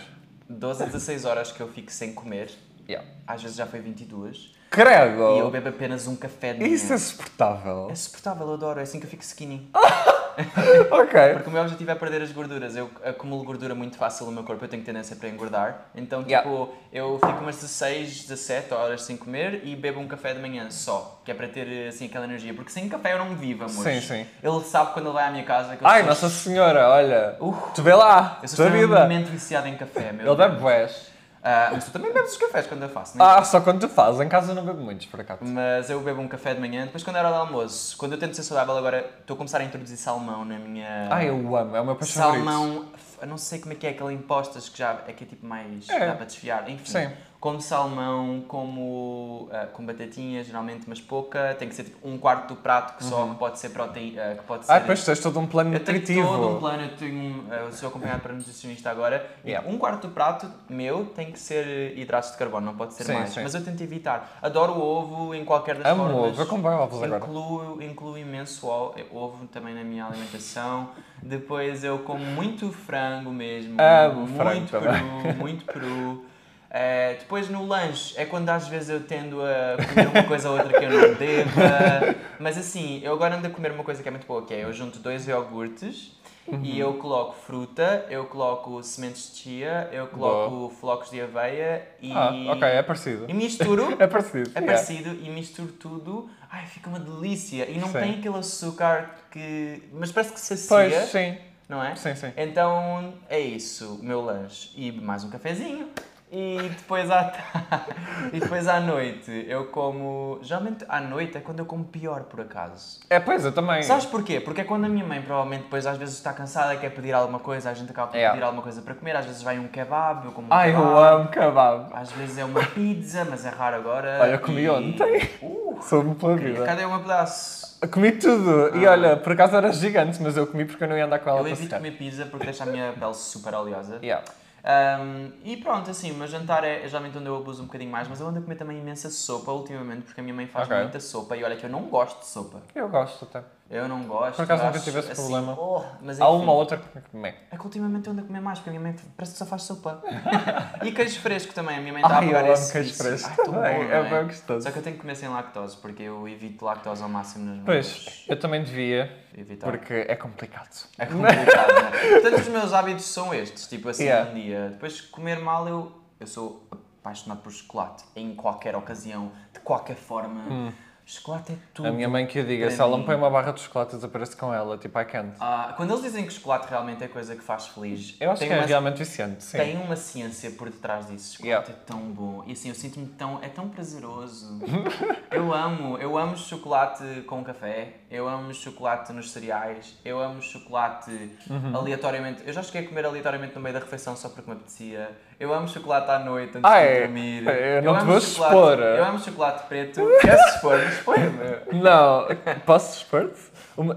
12 0.48 0.84
a 0.84 0.86
16 0.86 1.24
horas 1.24 1.50
que 1.50 1.60
eu 1.60 1.66
fico 1.66 1.90
sem 1.90 2.14
comer. 2.14 2.48
Yeah. 2.88 3.06
Às 3.26 3.42
vezes 3.42 3.56
já 3.56 3.66
foi 3.66 3.80
22. 3.80 4.54
Credo! 4.70 5.34
E 5.34 5.38
eu 5.40 5.50
bebo 5.50 5.68
apenas 5.68 6.06
um 6.06 6.14
café 6.14 6.52
de 6.52 6.60
manhã. 6.60 6.72
Isso 6.72 6.92
é 6.92 6.98
suportável. 6.98 7.88
É 7.90 7.94
suportável, 7.96 8.46
eu 8.46 8.54
adoro. 8.54 8.78
É 8.78 8.84
assim 8.84 9.00
que 9.00 9.06
eu 9.06 9.10
fico 9.10 9.24
skinny. 9.24 9.68
ok. 10.90 11.34
Porque 11.34 11.48
o 11.48 11.52
meu 11.52 11.62
objetivo 11.62 11.90
é 11.90 11.94
perder 11.94 12.22
as 12.22 12.32
gorduras. 12.32 12.76
Eu 12.76 12.90
acumulo 13.04 13.44
gordura 13.44 13.74
muito 13.74 13.96
fácil 13.96 14.26
no 14.26 14.32
meu 14.32 14.44
corpo, 14.44 14.64
eu 14.64 14.68
tenho 14.68 14.82
tendência 14.82 15.16
para 15.16 15.28
engordar. 15.28 15.88
Então, 15.94 16.20
tipo, 16.20 16.30
Yeah. 16.30 16.48
eu 16.92 17.18
fico 17.24 17.40
umas 17.40 17.56
16, 17.56 18.24
17 18.26 18.74
horas 18.74 19.02
sem 19.02 19.16
comer 19.16 19.62
e 19.64 19.74
bebo 19.74 20.00
um 20.00 20.06
café 20.08 20.32
de 20.34 20.40
manhã 20.40 20.70
só. 20.70 21.20
Que 21.24 21.30
é 21.30 21.34
para 21.34 21.48
ter, 21.48 21.88
assim, 21.88 22.06
aquela 22.06 22.24
energia. 22.24 22.54
Porque 22.54 22.70
sem 22.70 22.88
café 22.88 23.14
eu 23.14 23.18
não 23.18 23.34
vivo, 23.34 23.64
amor. 23.64 23.82
Sim, 23.84 24.00
sim. 24.00 24.26
Ele 24.42 24.60
sabe 24.64 24.92
quando 24.92 25.06
ele 25.06 25.14
vai 25.14 25.24
à 25.24 25.30
minha 25.30 25.44
casa 25.44 25.76
que 25.76 25.82
eu 25.84 25.88
Ai, 25.88 26.00
sou 26.00 26.08
Nossa 26.08 26.28
Senhora, 26.28 26.88
olha. 26.88 27.36
Tu 27.74 27.82
vê 27.82 27.94
lá, 27.94 28.38
Eu 28.42 28.48
sou 28.48 28.66
extremamente 28.66 29.30
viciado 29.30 29.68
em 29.68 29.76
café, 29.76 30.12
meu 30.12 30.26
Ele 30.26 30.36
bebe 30.36 30.56
bués. 30.56 31.08
Ah, 31.42 31.70
mas 31.72 31.84
tu 31.84 31.90
também 31.92 32.12
bebes 32.12 32.32
os 32.32 32.36
cafés 32.36 32.66
quando 32.66 32.82
eu 32.82 32.88
faço, 32.88 33.16
não 33.16 33.24
é? 33.24 33.38
Ah, 33.38 33.44
só 33.44 33.60
quando 33.60 33.80
tu 33.80 33.88
fazes. 33.88 34.20
Em 34.20 34.28
casa 34.28 34.52
eu 34.52 34.54
não 34.54 34.64
bebo 34.64 34.80
muitos, 34.80 35.06
por 35.06 35.20
acaso. 35.20 35.40
Mas 35.44 35.88
eu 35.88 36.00
bebo 36.00 36.20
um 36.20 36.28
café 36.28 36.54
de 36.54 36.60
manhã, 36.60 36.84
depois 36.84 37.02
quando 37.02 37.16
era 37.16 37.30
de 37.30 37.36
almoço. 37.36 37.96
Quando 37.96 38.12
eu 38.12 38.18
tento 38.18 38.34
ser 38.34 38.42
saudável 38.42 38.76
agora, 38.76 39.08
estou 39.20 39.34
a 39.34 39.36
começar 39.36 39.60
a 39.60 39.64
introduzir 39.64 39.96
salmão 39.96 40.44
na 40.44 40.58
minha... 40.58 41.08
Ai, 41.10 41.28
eu 41.28 41.56
amo. 41.56 41.76
É 41.76 41.80
o 41.80 41.84
meu 41.84 41.96
paixão. 41.96 42.32
Salmão, 42.32 42.86
eu 43.20 43.26
não 43.26 43.38
sei 43.38 43.58
como 43.60 43.72
é 43.72 43.76
que 43.76 43.86
é, 43.86 43.90
aquele 43.90 44.14
impostas 44.14 44.68
que 44.68 44.78
já 44.78 44.98
é 45.06 45.12
que 45.12 45.24
é 45.24 45.26
tipo 45.26 45.46
mais. 45.46 45.88
É. 45.88 46.06
dá 46.06 46.14
para 46.14 46.26
desfiar. 46.26 46.68
Enfim, 46.68 46.84
Sim. 46.84 47.10
Como 47.40 47.60
salmão, 47.60 48.42
como 48.48 49.48
ah, 49.52 49.66
com 49.72 49.86
batatinhas, 49.86 50.46
geralmente, 50.46 50.84
mas 50.88 51.00
pouca. 51.00 51.54
Tem 51.56 51.68
que 51.68 51.74
ser 51.74 51.84
tipo 51.84 52.08
um 52.08 52.18
quarto 52.18 52.48
do 52.48 52.56
prato 52.56 52.96
que 52.96 53.04
só 53.04 53.28
que 53.28 53.34
pode 53.36 53.58
ser 53.60 53.70
proteína. 53.70 54.34
que 54.34 54.42
pode 54.42 54.66
ser. 54.66 54.72
Ah, 54.72 54.78
depois 54.80 55.04
tens 55.04 55.20
todo 55.20 55.38
um 55.38 55.46
plano 55.46 55.72
eu 55.72 55.78
tenho 55.80 55.98
nutritivo. 55.98 56.26
todo 56.26 56.48
um 56.56 56.58
plano, 56.58 56.82
eu, 56.82 56.96
tenho, 56.96 57.44
eu 57.52 57.72
sou 57.72 57.88
acompanhado 57.90 58.22
para 58.22 58.32
nutricionista 58.32 58.90
agora. 58.90 59.24
Yeah. 59.44 59.68
Um 59.68 59.78
quarto 59.78 60.08
do 60.08 60.14
prato 60.14 60.50
meu 60.68 61.06
tem 61.06 61.30
que 61.30 61.38
ser 61.38 61.96
hidratos 61.96 62.32
de 62.32 62.38
carbono, 62.38 62.66
não 62.66 62.76
pode 62.76 62.94
ser 62.94 63.04
Sim, 63.04 63.14
mais. 63.14 63.30
sim. 63.30 63.42
Mas 63.42 63.54
eu 63.54 63.64
tento 63.64 63.80
evitar. 63.82 64.38
Adoro 64.42 64.72
o 64.72 64.82
ovo 64.82 65.34
em 65.34 65.44
qualquer 65.44 65.76
das 65.76 65.86
Amo 65.86 66.04
formas. 66.04 66.38
ovo. 66.40 66.42
Eu 66.42 66.58
bem 66.58 66.70
ovos 66.72 67.02
agora. 67.02 67.24
Incluo, 67.24 67.82
incluo 67.82 68.18
imenso 68.18 68.66
ovo 68.66 69.46
também 69.46 69.74
na 69.74 69.84
minha 69.84 70.06
alimentação. 70.06 70.90
Depois 71.22 71.84
eu 71.84 72.00
como 72.00 72.24
muito 72.24 72.72
frango 72.72 73.30
mesmo. 73.30 73.76
Amo 73.80 74.26
frango 74.26 74.54
muito 74.56 74.70
também. 74.70 75.22
peru, 75.22 75.36
muito 75.36 75.64
peru. 75.66 76.24
Eh, 76.70 77.16
depois 77.20 77.48
no 77.48 77.66
lanche 77.66 78.14
é 78.16 78.26
quando 78.26 78.48
às 78.50 78.68
vezes 78.68 78.90
eu 78.90 79.00
tendo 79.00 79.40
a 79.42 79.76
comer 79.86 80.08
uma 80.08 80.22
coisa 80.24 80.50
ou 80.50 80.58
outra 80.58 80.78
que 80.78 80.84
eu 80.84 80.90
não 80.90 81.14
deva. 81.14 82.14
Mas 82.38 82.58
assim, 82.58 83.00
eu 83.02 83.12
agora 83.12 83.36
ando 83.36 83.46
a 83.46 83.50
comer 83.50 83.72
uma 83.72 83.84
coisa 83.84 84.02
que 84.02 84.08
é 84.08 84.10
muito 84.10 84.26
boa, 84.26 84.44
que 84.44 84.52
é 84.52 84.64
eu 84.64 84.72
junto 84.72 84.98
dois 84.98 85.26
iogurtes 85.26 86.18
Uhum. 86.50 86.64
E 86.64 86.78
eu 86.78 86.94
coloco 86.94 87.34
fruta, 87.34 88.06
eu 88.08 88.24
coloco 88.24 88.82
sementes 88.82 89.32
de 89.32 89.38
chia, 89.38 89.88
eu 89.92 90.06
coloco 90.06 90.74
flocos 90.76 91.10
de 91.10 91.20
aveia 91.20 91.86
e. 92.00 92.10
Ah, 92.10 92.32
ok, 92.52 92.66
é 92.66 92.82
parecido. 92.82 93.26
E 93.28 93.34
misturo. 93.34 93.96
É 94.00 94.06
parecido. 94.06 94.50
É 94.54 94.60
yeah. 94.60 94.66
parecido 94.66 95.10
e 95.22 95.28
misturo 95.28 95.72
tudo. 95.72 96.30
Ai, 96.50 96.66
fica 96.66 96.88
uma 96.88 97.00
delícia. 97.00 97.68
E 97.68 97.78
não 97.78 97.88
Sim. 97.88 97.98
tem 97.98 98.14
aquele 98.14 98.38
açúcar 98.38 99.10
que. 99.30 99.82
Mas 99.92 100.10
parece 100.10 100.32
que 100.32 100.40
sacia. 100.40 100.68
Pois, 100.68 100.94
sim. 101.10 101.36
Não 101.68 101.84
é? 101.84 101.94
Sim, 101.96 102.14
sim. 102.14 102.32
Então 102.34 103.14
é 103.28 103.38
isso, 103.38 103.96
o 103.96 104.04
meu 104.04 104.22
lanche. 104.22 104.70
E 104.74 104.90
mais 104.90 105.24
um 105.24 105.28
cafezinho. 105.28 105.90
E 106.30 106.58
depois 106.76 107.10
à, 107.10 107.24
ta- 107.24 107.86
e 108.32 108.38
depois 108.38 108.68
à 108.68 108.80
noite 108.80 109.46
eu 109.48 109.66
como. 109.68 110.38
Geralmente 110.42 110.84
à 110.86 111.00
noite 111.00 111.38
é 111.38 111.40
quando 111.40 111.60
eu 111.60 111.64
como 111.64 111.84
pior, 111.84 112.24
por 112.24 112.40
acaso. 112.42 113.00
É, 113.08 113.18
pois, 113.18 113.44
eu 113.46 113.52
também. 113.52 113.82
Sabes 113.82 114.04
porquê? 114.04 114.38
Porque 114.38 114.60
é 114.60 114.64
quando 114.64 114.84
a 114.84 114.88
minha 114.90 115.06
mãe 115.06 115.22
provavelmente 115.22 115.62
depois 115.62 115.86
às 115.86 115.96
vezes 115.96 116.16
está 116.16 116.32
cansada 116.34 116.76
quer 116.76 116.90
pedir 116.90 117.12
alguma 117.14 117.38
coisa, 117.38 117.70
a 117.70 117.74
gente 117.74 117.90
acaba 117.90 118.08
por 118.08 118.18
É. 118.18 118.28
pedir 118.28 118.42
alguma 118.42 118.62
coisa 118.62 118.82
para 118.82 118.94
comer, 118.94 119.16
às 119.16 119.24
vezes 119.24 119.42
vai 119.42 119.58
um 119.58 119.68
kebab, 119.68 120.26
eu 120.26 120.32
como 120.32 120.48
um 120.48 120.52
Ai, 120.52 120.70
kebab. 120.70 120.86
eu 120.90 120.98
amo 120.98 121.28
kebab. 121.30 121.86
Às 121.94 122.12
vezes 122.12 122.36
é 122.36 122.44
uma 122.44 122.62
pizza, 122.62 123.24
mas 123.24 123.46
é 123.46 123.48
raro 123.48 123.76
agora. 123.76 124.18
Olha, 124.20 124.38
comi 124.38 124.62
e- 124.62 124.68
ontem. 124.70 125.30
Uh, 125.40 125.78
Soube 125.80 126.14
pela 126.16 126.36
vida. 126.36 126.64
cadê 126.66 126.84
um 126.84 126.98
pedaço? 126.98 127.78
Comi 127.90 128.12
tudo. 128.12 128.76
E 128.76 128.86
olha, 128.86 129.16
por 129.16 129.32
acaso 129.32 129.56
era 129.56 129.72
gigante, 129.72 130.20
mas 130.22 130.36
eu 130.36 130.46
comi 130.46 130.64
porque 130.66 130.84
eu 130.84 130.88
não 130.88 130.98
ia 130.98 131.06
andar 131.06 131.20
com 131.20 131.30
ela 131.30 131.38
Eu 131.38 131.42
para 131.44 131.52
evito 131.52 131.64
secar. 131.64 131.76
comer 131.78 131.92
pizza 131.92 132.26
porque 132.26 132.44
deixa 132.44 132.64
a 132.64 132.66
minha 132.66 132.92
pele 132.92 133.14
super 133.14 133.54
oleosa. 133.54 133.98
Yeah. 134.02 134.24
Um, 134.64 135.32
e 135.44 135.56
pronto, 135.56 135.90
assim, 135.90 136.10
o 136.10 136.14
meu 136.14 136.26
jantar 136.26 136.64
é 136.64 136.86
geralmente 136.86 137.16
onde 137.16 137.26
eu 137.26 137.36
abuso 137.36 137.62
um 137.62 137.66
bocadinho 137.66 137.90
mais, 137.90 138.08
mas 138.08 138.20
eu 138.20 138.26
ando 138.26 138.38
a 138.38 138.42
comer 138.42 138.56
também 138.56 138.78
imensa 138.78 139.08
sopa 139.08 139.52
ultimamente, 139.52 140.02
porque 140.02 140.20
a 140.20 140.22
minha 140.22 140.34
mãe 140.34 140.46
faz 140.46 140.66
Ok. 140.66 140.76
muita 140.82 141.00
sopa 141.00 141.36
e 141.36 141.44
olha 141.44 141.56
que 141.56 141.64
eu 141.64 141.70
não 141.70 141.82
gosto 141.82 142.20
de 142.20 142.26
sopa. 142.26 142.60
Eu 142.74 142.88
gosto 142.88 143.24
até. 143.24 143.42
Eu 143.70 143.86
não 143.86 144.02
gosto. 144.04 144.36
Por 144.36 144.42
acaso 144.44 144.64
nunca 144.64 144.78
tive 144.78 144.98
esse 144.98 145.12
assim, 145.12 145.20
problema. 145.22 145.54
oh, 145.60 145.84
mas 146.00 146.18
Há 146.18 146.24
enfim, 146.24 146.42
uma 146.42 146.52
ou 146.52 146.58
outra 146.58 146.78
que 146.78 147.00
comi. 147.10 147.34
É 147.50 147.56
que 147.56 147.64
ultimamente 147.64 148.06
eu 148.06 148.12
ando 148.12 148.22
a 148.22 148.24
comer 148.24 148.40
mais, 148.40 148.58
porque 148.58 148.70
a 148.70 148.72
minha 148.72 148.82
mãe 148.82 148.96
parece 149.14 149.32
que 149.32 149.38
só 149.38 149.44
faz 149.44 149.62
sopa. 149.62 150.02
e 150.82 150.90
queijo 150.90 151.20
fresco 151.20 151.52
também, 151.52 151.76
a 151.76 151.80
minha 151.80 151.92
mãe 151.92 152.02
está 152.02 152.16
a 152.16 152.18
amo 152.20 152.52
esse 152.52 152.72
queijo 152.72 152.94
fresco 152.94 153.28
Ai, 153.28 153.36
tão 153.36 153.44
bom, 153.46 153.52
também. 153.60 153.88
não 153.88 153.94
É 153.94 154.10
bem 154.10 154.24
gostoso. 154.24 154.62
Só 154.64 154.70
que 154.72 154.78
eu 154.78 154.82
tenho 154.82 154.96
que 154.96 155.02
comer 155.02 155.16
sem 155.16 155.28
lactose, 155.28 155.76
porque 155.76 156.02
eu 156.02 156.26
evito 156.26 156.64
lactose 156.64 157.02
ao 157.02 157.10
máximo 157.10 157.44
nos 157.44 157.56
meus... 157.56 157.66
Pois, 157.66 158.24
eu 158.26 158.38
também 158.40 158.64
devia, 158.64 159.14
Evitar. 159.36 159.70
porque 159.70 159.92
é 160.08 160.16
complicado. 160.16 160.88
É 160.96 161.04
complicado, 161.04 161.72
não 161.74 161.88
é? 161.88 162.08
Portanto, 162.20 162.40
os 162.40 162.48
meus 162.48 162.72
hábitos 162.72 163.04
são 163.04 163.34
estes, 163.34 163.66
tipo 163.66 163.90
assim, 163.90 164.04
Yeah. 164.04 164.30
um 164.30 164.34
dia. 164.34 164.68
Depois, 164.70 165.02
comer 165.02 165.38
mal, 165.40 165.68
eu, 165.68 165.92
eu 166.18 166.26
sou 166.26 166.66
apaixonado 167.02 167.42
por 167.42 167.52
chocolate, 167.52 168.04
em 168.16 168.34
qualquer 168.34 168.74
ocasião, 168.74 169.30
de 169.52 169.60
qualquer 169.60 169.96
forma. 169.96 170.72
Chocolate 171.10 171.52
é 171.52 171.56
tudo. 171.72 171.88
A 171.88 171.90
minha 171.90 172.06
mãe 172.06 172.26
que 172.26 172.38
eu 172.38 172.44
diga, 172.44 172.70
se 172.70 172.78
ela 172.78 172.98
me 172.98 173.02
põe 173.04 173.14
uma 173.14 173.30
barra 173.30 173.50
de 173.52 173.60
chocolate, 173.62 173.94
eu 173.94 173.98
desapareço 173.98 174.36
com 174.36 174.52
ela, 174.52 174.76
tipo, 174.76 175.00
I 175.00 175.06
can't. 175.06 175.32
Ah, 175.40 175.72
quando 175.74 175.90
eles 175.92 176.02
dizem 176.02 176.26
que 176.26 176.32
chocolate 176.34 176.68
realmente 176.68 177.02
é 177.02 177.08
coisa 177.08 177.34
que 177.34 177.42
faz 177.42 177.66
feliz, 177.68 178.14
Eu 178.20 178.30
acho 178.30 178.44
que 178.44 178.52
é 178.52 178.56
uma, 178.58 178.66
realmente 178.66 178.98
viciante, 178.98 179.42
sim. 179.42 179.56
tem 179.56 179.76
uma 179.78 179.96
ciência 179.96 180.50
por 180.50 180.68
detrás 180.68 181.06
disso. 181.08 181.36
Chocolate 181.38 181.48
Yeah. 181.48 181.70
é 181.70 181.86
tão 181.86 182.00
bom. 182.12 182.44
E 182.46 182.52
assim, 182.52 182.68
eu 182.68 182.74
sinto-me 182.74 183.06
tão. 183.06 183.38
É 183.42 183.48
tão 183.48 183.70
prazeroso. 183.70 184.60
eu 185.32 185.54
amo. 185.54 185.96
Eu 185.96 186.18
amo 186.18 186.36
chocolate 186.36 187.22
com 187.26 187.42
café. 187.42 187.94
Eu 188.10 188.28
amo 188.28 188.52
chocolate 188.52 189.10
nos 189.14 189.30
cereais. 189.30 189.96
Eu 190.04 190.20
amo 190.20 190.42
chocolate 190.42 191.10
Uhum. 191.48 191.74
aleatoriamente. 191.74 192.42
Eu 192.46 192.52
já 192.52 192.62
cheguei 192.62 192.82
a 192.82 192.86
comer 192.88 193.06
aleatoriamente 193.06 193.54
no 193.54 193.62
meio 193.62 193.72
da 193.72 193.80
refeição 193.80 194.14
só 194.14 194.28
porque 194.28 194.48
me 194.50 194.56
apetecia. 194.56 195.10
Eu 195.40 195.54
amo 195.54 195.68
chocolate 195.68 196.10
à 196.10 196.18
noite 196.18 196.58
antes 196.58 196.64
Ah, 196.64 196.80
de 196.80 196.86
é? 196.86 197.00
dormir. 197.02 197.46
Eu 197.46 197.82
não 197.82 197.94
te 197.96 198.00
amo 198.02 198.12
vou 198.12 198.20
chocolate- 198.20 198.54
expor. 198.54 198.78
Eu 198.80 199.04
amo 199.04 199.18
chocolate 199.20 199.62
preto. 199.68 200.06
Queres 200.20 200.40
expor? 200.54 200.80
Expor-me. 200.80 201.80
Não, 201.80 202.26
posso 202.66 202.98
expor-te? 202.98 203.38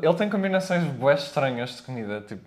Ele 0.04 0.14
tem 0.14 0.30
combinações 0.30 0.84
bué 0.84 1.16
estranhas 1.16 1.78
de 1.78 1.82
comida, 1.82 2.22
tipo... 2.22 2.42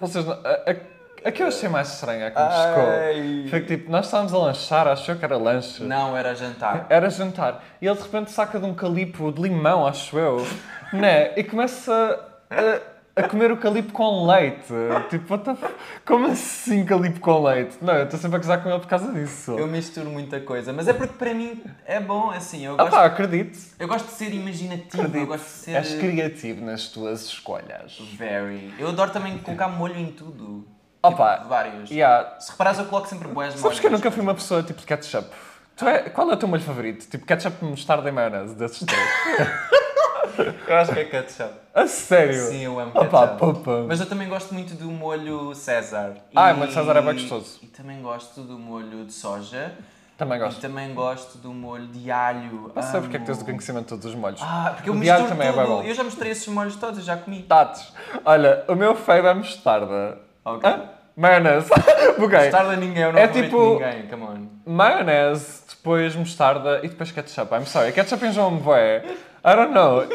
Vocês 0.00 0.24
não... 0.24 0.32
A, 0.32 0.70
a, 0.70 1.28
a 1.28 1.30
que 1.30 1.42
eu 1.42 1.46
achei 1.48 1.68
mais 1.68 1.92
estranha, 1.92 2.30
que 2.30 2.38
me 2.40 2.50
chocou, 2.50 3.50
foi 3.50 3.60
que 3.60 3.66
tipo, 3.76 3.90
nós 3.92 4.06
estávamos 4.06 4.32
a 4.32 4.38
lanchar, 4.38 4.88
achou 4.88 5.14
que 5.14 5.24
era 5.24 5.36
lanche. 5.36 5.82
Não, 5.84 6.16
era 6.16 6.34
jantar. 6.34 6.86
Era 6.88 7.10
jantar. 7.10 7.62
E 7.82 7.86
ele 7.86 7.94
de 7.96 8.02
repente 8.02 8.30
saca 8.30 8.58
de 8.58 8.64
um 8.64 8.74
calipo 8.74 9.30
de 9.30 9.42
limão, 9.42 9.86
acho 9.86 10.18
eu, 10.18 10.44
né? 10.92 11.32
E 11.36 11.44
começa 11.44 12.18
a, 12.50 12.91
a 13.14 13.28
comer 13.28 13.52
o 13.52 13.56
calipo 13.58 13.92
com 13.92 14.26
leite. 14.26 14.64
Tipo, 15.10 15.34
what 15.34 15.44
the 15.44 15.50
f... 15.52 15.74
como 16.06 16.26
assim 16.28 16.84
calipo 16.84 17.20
com 17.20 17.42
leite? 17.42 17.76
Não, 17.82 17.94
eu 17.94 18.04
estou 18.04 18.18
sempre 18.18 18.36
a 18.36 18.38
gozar 18.38 18.62
com 18.62 18.70
ele 18.70 18.78
por 18.80 18.86
causa 18.88 19.12
disso. 19.12 19.52
Eu 19.58 19.66
misturo 19.66 20.08
muita 20.10 20.40
coisa, 20.40 20.72
mas 20.72 20.88
é 20.88 20.92
porque 20.92 21.14
para 21.14 21.34
mim 21.34 21.62
é 21.84 22.00
bom, 22.00 22.30
assim, 22.30 22.64
eu 22.64 22.74
Ah 22.74 22.84
gosto, 22.84 22.90
pá, 22.90 23.04
acredito. 23.04 23.58
eu 23.78 23.86
gosto 23.86 24.06
de 24.06 24.12
ser 24.12 24.32
imaginativo, 24.32 25.02
eu 25.02 25.06
Acredito. 25.06 25.28
gosto 25.28 25.44
de 25.44 25.50
ser 25.50 25.70
És 25.76 25.94
criativo 25.94 26.64
nas 26.64 26.88
tuas 26.88 27.22
escolhas. 27.24 27.98
very. 28.16 28.72
Eu 28.78 28.88
adoro 28.88 29.10
também 29.10 29.36
colocar 29.38 29.68
molho 29.68 29.96
em 29.96 30.10
tudo. 30.10 30.66
Opa, 31.02 31.36
tipo, 31.36 31.48
vários. 31.48 31.90
Yeah. 31.90 32.38
Se 32.38 32.52
reparares, 32.52 32.78
eu 32.78 32.86
coloco 32.86 33.08
sempre 33.08 33.28
boés 33.28 33.54
Sabes 33.54 33.80
que 33.80 33.86
eu 33.86 33.90
nunca 33.90 34.10
fui 34.10 34.22
uma 34.22 34.34
pessoa 34.34 34.62
tipo 34.62 34.80
de 34.80 34.86
ketchup? 34.86 35.28
Tu 35.76 35.86
é, 35.88 36.08
qual 36.10 36.30
é 36.30 36.34
o 36.34 36.36
teu 36.36 36.46
molho 36.48 36.62
favorito? 36.62 37.08
Tipo 37.08 37.26
ketchup, 37.26 37.64
mostarda 37.64 38.08
e 38.08 38.12
maionese, 38.12 38.54
desses 38.54 38.86
três. 38.86 39.02
Eu 40.68 40.76
acho 40.76 40.92
que 40.92 41.00
é 41.00 41.04
ketchup. 41.04 41.50
A 41.74 41.86
sério? 41.86 42.34
Sim, 42.48 42.60
eu 42.64 42.78
amo 42.78 42.90
Opa, 42.94 43.28
ketchup. 43.28 43.38
popa. 43.38 43.84
Mas 43.88 44.00
eu 44.00 44.06
também 44.06 44.28
gosto 44.28 44.52
muito 44.54 44.74
do 44.74 44.90
molho 44.90 45.54
César. 45.54 46.14
Ah, 46.34 46.50
E- 46.50 46.54
o 46.54 46.56
molho 46.58 46.72
César 46.72 46.96
é 46.96 47.00
bem 47.02 47.14
gostoso. 47.14 47.58
E 47.62 47.66
também 47.66 48.00
gosto 48.02 48.40
do 48.42 48.58
molho 48.58 49.04
de 49.04 49.12
soja. 49.12 49.72
Também 50.18 50.36
E 50.36 50.40
gosto. 50.40 50.60
também 50.60 50.94
gosto 50.94 51.38
do 51.38 51.52
molho 51.52 51.86
de 51.86 52.10
alho. 52.10 52.70
Não 52.74 52.82
sei 52.82 53.00
porque 53.00 53.16
é 53.16 53.20
que 53.20 53.26
tens 53.26 53.40
o 53.40 53.44
conhecimento 53.44 53.84
de 53.84 53.88
todos 53.88 54.04
os 54.06 54.14
molhos. 54.14 54.40
Ah, 54.42 54.72
porque 54.74 54.88
eu 54.90 54.94
O 54.94 55.00
de 55.00 55.10
alho 55.10 55.22
misturo 55.24 55.38
também 55.40 55.48
é 55.48 55.52
bem 55.56 55.66
tudo. 55.66 55.82
bom. 55.82 55.88
eu 55.88 55.94
já 55.94 56.04
mostrei 56.04 56.30
esses 56.32 56.46
molhos 56.48 56.76
todos, 56.76 56.98
eu 56.98 57.04
já 57.04 57.16
comi. 57.16 57.42
Tatos. 57.42 57.92
Olha, 58.24 58.64
o 58.68 58.74
meu 58.74 58.94
fave 58.94 59.26
é 59.26 59.34
mostarda. 59.34 60.18
Ok. 60.44 60.68
Hã? 60.68 60.82
Maionese. 61.16 61.68
Buguei. 62.18 62.40
Mostarda 62.44 62.76
ninguém, 62.76 63.02
eu 63.02 63.12
não 63.12 63.18
É 63.18 63.26
tipo- 63.28 63.72
ninguém, 63.74 64.06
come 64.08 64.22
on. 64.22 64.46
Maionese, 64.70 65.62
depois 65.70 66.14
mostarda 66.14 66.80
e 66.82 66.88
depois 66.88 67.10
ketchup. 67.10 67.52
I'm 67.54 67.66
sorry. 67.66 67.92
Ketchup 67.92 68.24
enjoa-me 68.24 68.60
bué. 68.60 69.02
I 69.44 69.56
don't 69.56 69.72
know. 69.72 70.06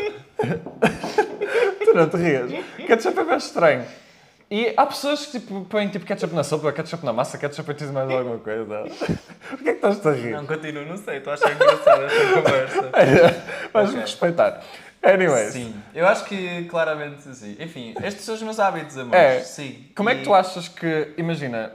tu 1.85 1.93
não 1.93 2.09
te 2.09 2.17
rias. 2.17 2.51
Ketchup 2.85 3.19
é 3.19 3.23
bem 3.23 3.37
estranho. 3.37 3.85
E 4.49 4.73
há 4.77 4.85
pessoas 4.85 5.25
que 5.25 5.39
tipo, 5.41 5.65
põem 5.65 5.89
tipo 5.89 6.05
ketchup 6.05 6.33
na 6.33 6.43
sopa, 6.43 6.71
ketchup 6.71 7.05
na 7.05 7.11
massa, 7.11 7.37
ketchup 7.37 7.69
em 7.69 7.75
tudo 7.75 7.89
e 7.89 7.93
mais 7.93 8.09
alguma 8.09 8.37
coisa. 8.37 8.85
Por 9.49 9.57
que 9.57 9.69
é 9.69 9.73
estás 9.73 10.05
a 10.07 10.11
rir? 10.13 10.31
Não, 10.31 10.45
continuo, 10.45 10.85
não 10.85 10.95
sei, 10.95 11.17
estou 11.17 11.31
a 11.31 11.33
achar 11.33 11.51
engraçada 11.51 12.05
esta 12.05 12.41
conversa. 12.41 12.91
Vais-me 13.73 13.95
Ok. 13.95 14.01
respeitar. 14.01 14.63
Anyways, 15.03 15.53
Sim, 15.53 15.75
eu 15.93 16.07
acho 16.07 16.23
que 16.25 16.63
claramente 16.65 17.21
sim. 17.35 17.55
Enfim, 17.59 17.93
estes 18.03 18.23
são 18.23 18.35
os 18.35 18.41
meus 18.41 18.57
hábitos, 18.59 18.97
amor. 18.97 19.15
É. 19.15 19.41
Sim. 19.41 19.85
como 19.95 20.09
é 20.09 20.15
que 20.15 20.21
E- 20.21 20.23
tu 20.23 20.33
achas 20.33 20.67
que, 20.69 21.13
imagina, 21.17 21.71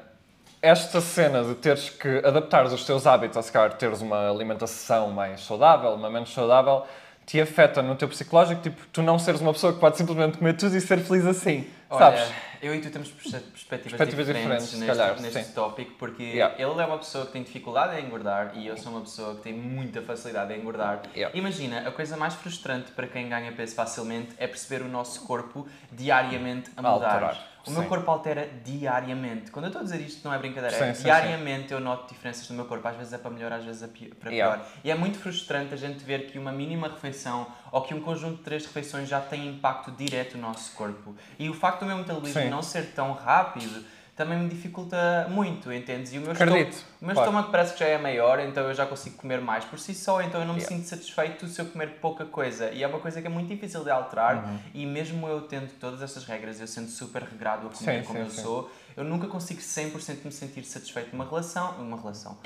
esta 0.63 1.01
cena 1.01 1.45
de 1.45 1.55
teres 1.57 1.91
que 1.91 2.09
adaptar 2.25 2.65
os 2.65 2.85
teus 2.87 3.07
hábitos, 3.07 3.37
ou 3.37 3.43
se 3.43 3.53
calhar 3.53 3.75
teres 3.75 4.01
uma 4.01 4.31
alimentação 4.31 5.11
mais 5.11 5.43
saudável, 5.45 5.91
uma 5.93 6.11
menos 6.11 6.33
saudável, 6.33 6.85
te 7.33 7.41
afeta 7.41 7.81
no 7.81 7.95
teu 7.97 8.09
psicológico, 8.09 8.61
tipo, 8.61 8.77
tu 8.93 9.01
não 9.01 9.19
seres 9.19 9.41
uma 9.41 9.55
pessoa 9.55 9.73
que 9.73 9.81
pode 9.81 9.97
simplesmente 9.97 10.37
comer 10.37 10.55
tudo 10.55 10.77
e 10.77 10.81
ser 10.83 10.99
feliz 10.99 11.25
assim, 11.25 11.65
Olha, 11.95 12.17
sabes? 12.17 12.35
eu 12.63 12.75
e 12.75 12.81
tu 12.81 12.91
temos 12.91 13.11
perspe- 13.11 13.41
perspectivas, 13.51 13.99
Perspectivas 13.99 14.27
diferentes, 14.27 14.71
diferentes, 14.71 14.73
neste, 14.73 14.87
calhar, 14.87 15.21
neste 15.21 15.53
tópico, 15.53 15.93
porque 15.99 16.23
Yeah. 16.23 16.55
ele 16.57 16.81
é 16.81 16.87
uma 16.87 16.99
pessoa 16.99 17.27
que 17.27 17.33
tem 17.33 17.43
dificuldade 17.43 18.01
em 18.01 18.07
engordar 18.07 18.53
e 18.57 18.67
eu 18.67 18.77
sou 18.77 18.93
uma 18.93 19.01
pessoa 19.03 19.35
que 19.37 19.43
tem 19.43 19.53
muita 19.53 20.01
facilidade 20.03 20.53
em 20.55 20.61
engordar. 20.61 21.03
Yeah. 21.15 21.37
Imagina, 21.37 21.87
a 21.87 21.93
coisa 21.93 22.17
mais 22.17 22.35
frustrante 22.35 22.93
para 22.93 23.07
quem 23.07 23.29
ganha 23.29 23.53
peso 23.53 23.75
facilmente 23.75 24.35
é 24.39 24.47
perceber 24.47 24.83
o 24.85 24.89
nosso 24.89 25.21
corpo 25.27 25.67
diariamente 25.91 26.71
a 26.77 26.83
mudar. 26.83 26.93
Alterar, 27.15 27.49
O 27.67 27.71
meu 27.71 27.83
sim. 27.83 27.89
corpo 27.89 28.11
altera 28.11 28.49
diariamente. 28.65 29.51
Quando 29.51 29.67
eu 29.67 29.69
estou 29.69 29.81
a 29.81 29.85
dizer 29.85 30.01
isto, 30.01 30.25
não 30.27 30.35
é 30.35 30.39
brincadeira. 30.39 30.77
Sim, 30.77 30.85
é 30.85 30.95
sim, 30.95 31.03
diariamente 31.05 31.73
eu 31.73 31.79
noto 31.81 32.13
diferenças 32.13 32.49
no 32.51 32.57
meu 32.57 32.65
corpo. 32.65 32.87
Às 32.89 32.97
vezes 32.97 33.13
é 33.13 33.19
para 33.19 33.31
melhor, 33.31 33.53
às 33.53 33.65
vezes 33.65 33.83
é 33.83 33.87
para 33.87 34.31
pior. 34.31 34.33
Yeah. 34.33 34.63
E 34.83 34.91
é 34.91 34.95
muito 34.95 35.19
frustrante 35.19 35.73
a 35.75 35.77
gente 35.77 36.03
ver 36.05 36.27
que 36.31 36.39
uma 36.39 36.51
mínima 36.53 36.89
refeição 36.89 37.47
ou 37.73 37.81
que 37.83 37.95
um 37.95 38.01
conjunto 38.01 38.37
de 38.37 38.43
três 38.43 38.65
refeições 38.67 39.09
já 39.09 39.19
tem 39.21 39.49
impacto 39.49 39.91
direto 39.91 40.37
no 40.37 40.43
nosso 40.43 40.73
corpo. 40.75 41.15
E 41.39 41.49
o 41.49 41.55
facto 41.55 41.81
do 41.81 41.87
meu 41.87 41.97
metabolismo 41.97 42.43
Sim. 42.43 42.51
não 42.51 42.63
ser 42.63 42.93
tão 42.95 43.13
rápido 43.15 43.83
também 44.15 44.39
me 44.39 44.47
dificulta 44.51 45.27
muito, 45.31 45.73
entendes? 45.73 46.13
E 46.13 46.19
o 46.19 46.21
meu, 46.21 46.33
Acredito, 46.33 46.69
estômago, 46.73 46.87
o 47.01 47.05
meu 47.07 47.15
claro. 47.15 47.29
estômago 47.31 47.51
parece 47.51 47.73
que 47.73 47.79
já 47.81 47.87
é 47.87 47.97
maior, 47.97 48.39
então 48.41 48.65
eu 48.65 48.75
já 48.75 48.85
consigo 48.85 49.17
comer 49.17 49.41
mais 49.41 49.65
por 49.65 49.79
si 49.79 49.95
só, 49.95 50.21
então 50.21 50.39
eu 50.43 50.47
não 50.47 50.53
me 50.53 50.61
Yeah. 50.61 50.77
sinto 50.77 50.87
satisfeito 50.87 51.49
se 51.49 51.59
eu 51.63 51.65
comer 51.65 51.99
pouca 51.99 52.27
coisa. 52.27 52.71
E 52.73 52.83
é 52.83 52.87
uma 52.87 52.99
coisa 52.99 53.23
que 53.23 53.27
é 53.27 53.31
muito 53.31 53.49
difícil 53.49 53.83
de 53.83 53.91
alterar, 53.91 54.45
Uhum. 54.45 54.59
e 54.75 54.85
mesmo 54.85 55.27
eu 55.27 55.41
tendo 55.41 55.73
todas 55.81 56.03
estas 56.03 56.25
regras, 56.27 56.61
eu 56.61 56.67
sendo 56.67 56.89
super 56.91 57.23
regrado 57.23 57.67
a 57.67 57.71
comer 57.71 58.01
Sim, 58.03 58.07
como 58.07 58.19
sim, 58.19 58.25
eu 58.27 58.31
sim. 58.31 58.43
sou, 58.43 58.71
eu 58.99 59.03
nunca 59.03 59.27
consigo 59.29 59.61
100% 59.63 60.19
me 60.27 60.31
sentir 60.31 60.63
satisfeito 60.65 61.09
numa 61.17 61.25
relação. 61.25 61.71
Uma 61.81 61.97
relação. 61.97 62.37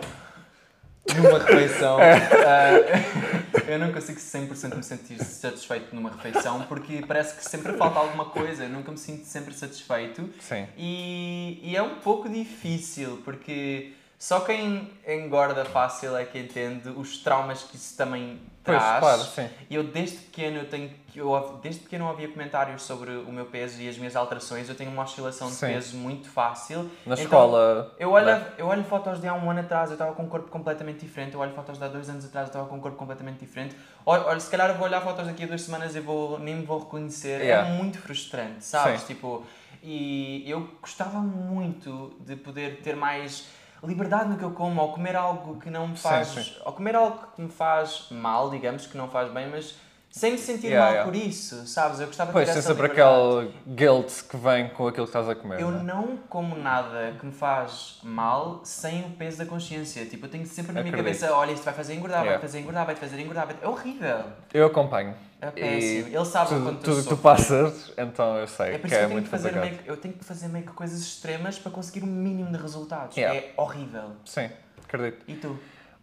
Numa 1.14 1.38
refeição. 1.38 1.98
ah, 2.00 3.62
eu 3.66 3.78
não 3.78 3.92
consigo 3.92 4.18
100% 4.18 4.74
me 4.76 4.82
sentir 4.82 5.22
satisfeito 5.22 5.94
numa 5.94 6.10
refeição 6.10 6.62
porque 6.62 7.04
parece 7.06 7.36
que 7.36 7.44
sempre 7.44 7.72
falta 7.74 7.98
alguma 7.98 8.26
coisa. 8.26 8.64
Eu 8.64 8.70
nunca 8.70 8.90
me 8.90 8.98
sinto 8.98 9.24
sempre 9.24 9.54
satisfeito. 9.54 10.28
Sim. 10.40 10.66
E, 10.76 11.60
e 11.62 11.76
é 11.76 11.82
um 11.82 11.96
pouco 11.96 12.28
difícil 12.28 13.20
porque 13.24 13.92
Só 14.18 14.40
quem 14.40 14.90
engorda 15.06 15.64
fácil 15.64 16.16
é 16.16 16.24
que 16.24 16.38
entende 16.38 16.88
os 16.88 17.18
traumas 17.18 17.62
que 17.62 17.76
isso 17.76 17.96
também 17.96 18.40
Pois, 18.64 18.78
traz. 18.78 18.98
claro, 19.00 19.22
sim. 19.22 19.48
E 19.70 19.74
eu 19.76 19.84
desde 19.84 20.16
pequeno 20.16 20.58
eu 20.58 20.68
tenho 20.68 20.90
que 21.16 21.20
eu 21.22 21.58
desde 21.62 21.80
pequeno 21.80 22.04
eu 22.04 22.08
ouvia 22.10 22.28
comentários 22.28 22.82
sobre 22.82 23.10
o 23.10 23.32
meu 23.32 23.46
peso 23.46 23.80
e 23.80 23.88
as 23.88 23.96
minhas 23.96 24.14
alterações. 24.14 24.68
Eu 24.68 24.74
tenho 24.74 24.90
uma 24.90 25.02
oscilação 25.02 25.48
de 25.48 25.54
Sim. 25.54 25.68
peso 25.68 25.96
muito 25.96 26.28
fácil. 26.28 26.90
Na 27.06 27.14
Então, 27.14 27.24
escola. 27.24 27.94
Eu 27.98 28.10
olho, 28.10 28.26
Bem, 28.26 28.44
eu 28.58 28.66
olho 28.66 28.84
fotos 28.84 29.18
de 29.18 29.26
há 29.26 29.32
um 29.32 29.50
ano 29.50 29.60
atrás, 29.60 29.88
eu 29.88 29.94
estava 29.94 30.12
com 30.12 30.24
um 30.24 30.28
corpo 30.28 30.50
completamente 30.50 31.00
diferente. 31.00 31.32
Eu 31.32 31.40
olho 31.40 31.54
fotos 31.54 31.78
de 31.78 31.84
há 31.84 31.88
dois 31.88 32.10
anos 32.10 32.26
atrás, 32.26 32.48
eu 32.48 32.50
estava 32.50 32.68
com 32.68 32.76
um 32.76 32.80
corpo 32.80 32.98
completamente 32.98 33.38
diferente. 33.38 33.74
Olha, 34.04 34.38
se 34.38 34.50
calhar 34.50 34.68
eu 34.68 34.74
vou 34.74 34.84
olhar 34.86 35.00
fotos 35.00 35.26
daqui 35.26 35.44
a 35.44 35.46
duas 35.46 35.62
semanas 35.62 35.96
e 35.96 36.00
vou, 36.00 36.38
nem 36.38 36.56
me 36.56 36.66
vou 36.66 36.80
reconhecer. 36.80 37.40
Yeah. 37.40 37.66
É 37.66 37.72
muito 37.72 37.96
frustrante, 37.98 38.62
sabes? 38.62 39.00
Sim. 39.00 39.14
Tipo, 39.14 39.42
e 39.82 40.44
eu 40.50 40.68
gostava 40.82 41.18
muito 41.20 42.14
de 42.20 42.36
poder 42.36 42.82
ter 42.82 42.94
mais 42.94 43.46
liberdade 43.82 44.28
no 44.28 44.36
que 44.36 44.44
eu 44.44 44.50
como, 44.50 44.82
ou 44.82 44.92
comer 44.92 45.16
algo 45.16 45.58
que 45.60 45.70
não 45.70 45.88
me 45.88 45.96
Sim, 45.96 46.02
faz. 46.02 46.28
sim. 46.28 46.56
Ou 46.62 46.72
comer 46.74 46.94
algo 46.94 47.26
que 47.34 47.40
me 47.40 47.48
faz 47.50 48.08
mal, 48.10 48.50
digamos, 48.50 48.86
que 48.86 48.98
não 48.98 49.08
faz 49.08 49.32
bem, 49.32 49.48
mas 49.48 49.74
sem 50.16 50.32
me 50.32 50.38
sentir 50.38 50.68
Yeah, 50.68 50.82
mal 50.86 50.92
yeah. 50.94 51.10
por 51.10 51.14
isso, 51.28 51.66
sabes? 51.66 52.00
Eu 52.00 52.06
gostava 52.06 52.28
de 52.28 52.32
Pois, 52.32 52.46
ter 52.46 52.52
tem 52.52 52.58
essa 52.60 52.68
sempre 52.74 52.86
aquele 52.86 53.52
guilt 53.66 54.22
que 54.26 54.36
vem 54.38 54.70
com 54.70 54.86
aquilo 54.88 55.04
que 55.06 55.10
estás 55.10 55.28
a 55.28 55.34
comer. 55.34 55.60
Eu 55.60 55.70
não 55.70 55.80
é? 55.80 55.82
não 55.82 56.16
como 56.28 56.56
nada 56.56 57.14
que 57.20 57.26
me 57.26 57.32
faz 57.32 57.98
mal 58.02 58.62
sem 58.64 59.04
o 59.04 59.10
peso 59.10 59.36
da 59.36 59.44
consciência. 59.44 60.06
Tipo, 60.06 60.24
eu 60.24 60.30
tenho 60.30 60.46
sempre 60.46 60.72
na 60.72 60.80
minha 60.82 60.94
Acredito. 60.94 61.18
cabeça, 61.20 61.36
olha, 61.36 61.52
isto 61.52 61.64
vai 61.64 61.74
fazer 61.74 61.94
engordar, 61.94 62.20
Yeah. 62.22 62.38
vai 62.38 62.48
fazer 62.48 62.60
engordar, 62.60 62.86
vai 62.86 62.94
te 62.94 63.00
fazer 63.00 63.20
engordar. 63.20 63.46
vai- 63.46 63.56
É 63.60 63.68
horrível. 63.68 64.24
Eu 64.54 64.66
acompanho. 64.66 65.14
É 65.38 65.48
E 65.48 65.50
péssimo. 65.50 66.16
Ele 66.16 66.24
sabe 66.24 66.46
o 66.46 66.48
tudo, 66.54 66.64
quanto 66.64 66.80
tudo 66.82 67.02
que 67.02 67.08
tu 67.10 67.16
passas, 67.18 67.92
então 67.98 68.38
eu 68.38 68.46
sei 68.46 68.66
É 68.74 68.78
que 68.78 68.86
isso 68.86 68.96
que 68.96 69.02
é 69.02 69.06
muito 69.06 69.28
fazer 69.28 69.52
meio, 69.52 69.78
eu 69.84 69.98
tenho 69.98 70.14
que 70.14 70.24
fazer 70.24 70.48
meio 70.48 70.64
que 70.64 70.72
coisas 70.72 70.98
extremas 71.02 71.58
para 71.58 71.70
conseguir 71.70 72.02
o 72.04 72.06
mínimo 72.06 72.50
de 72.50 72.56
resultados. 72.56 73.18
É 73.18 73.52
horrível. 73.54 74.12
Sim, 74.24 74.48
acredito. 74.82 75.22
E 75.28 75.34
tu? 75.34 75.58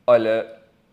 Olha, 0.05 0.45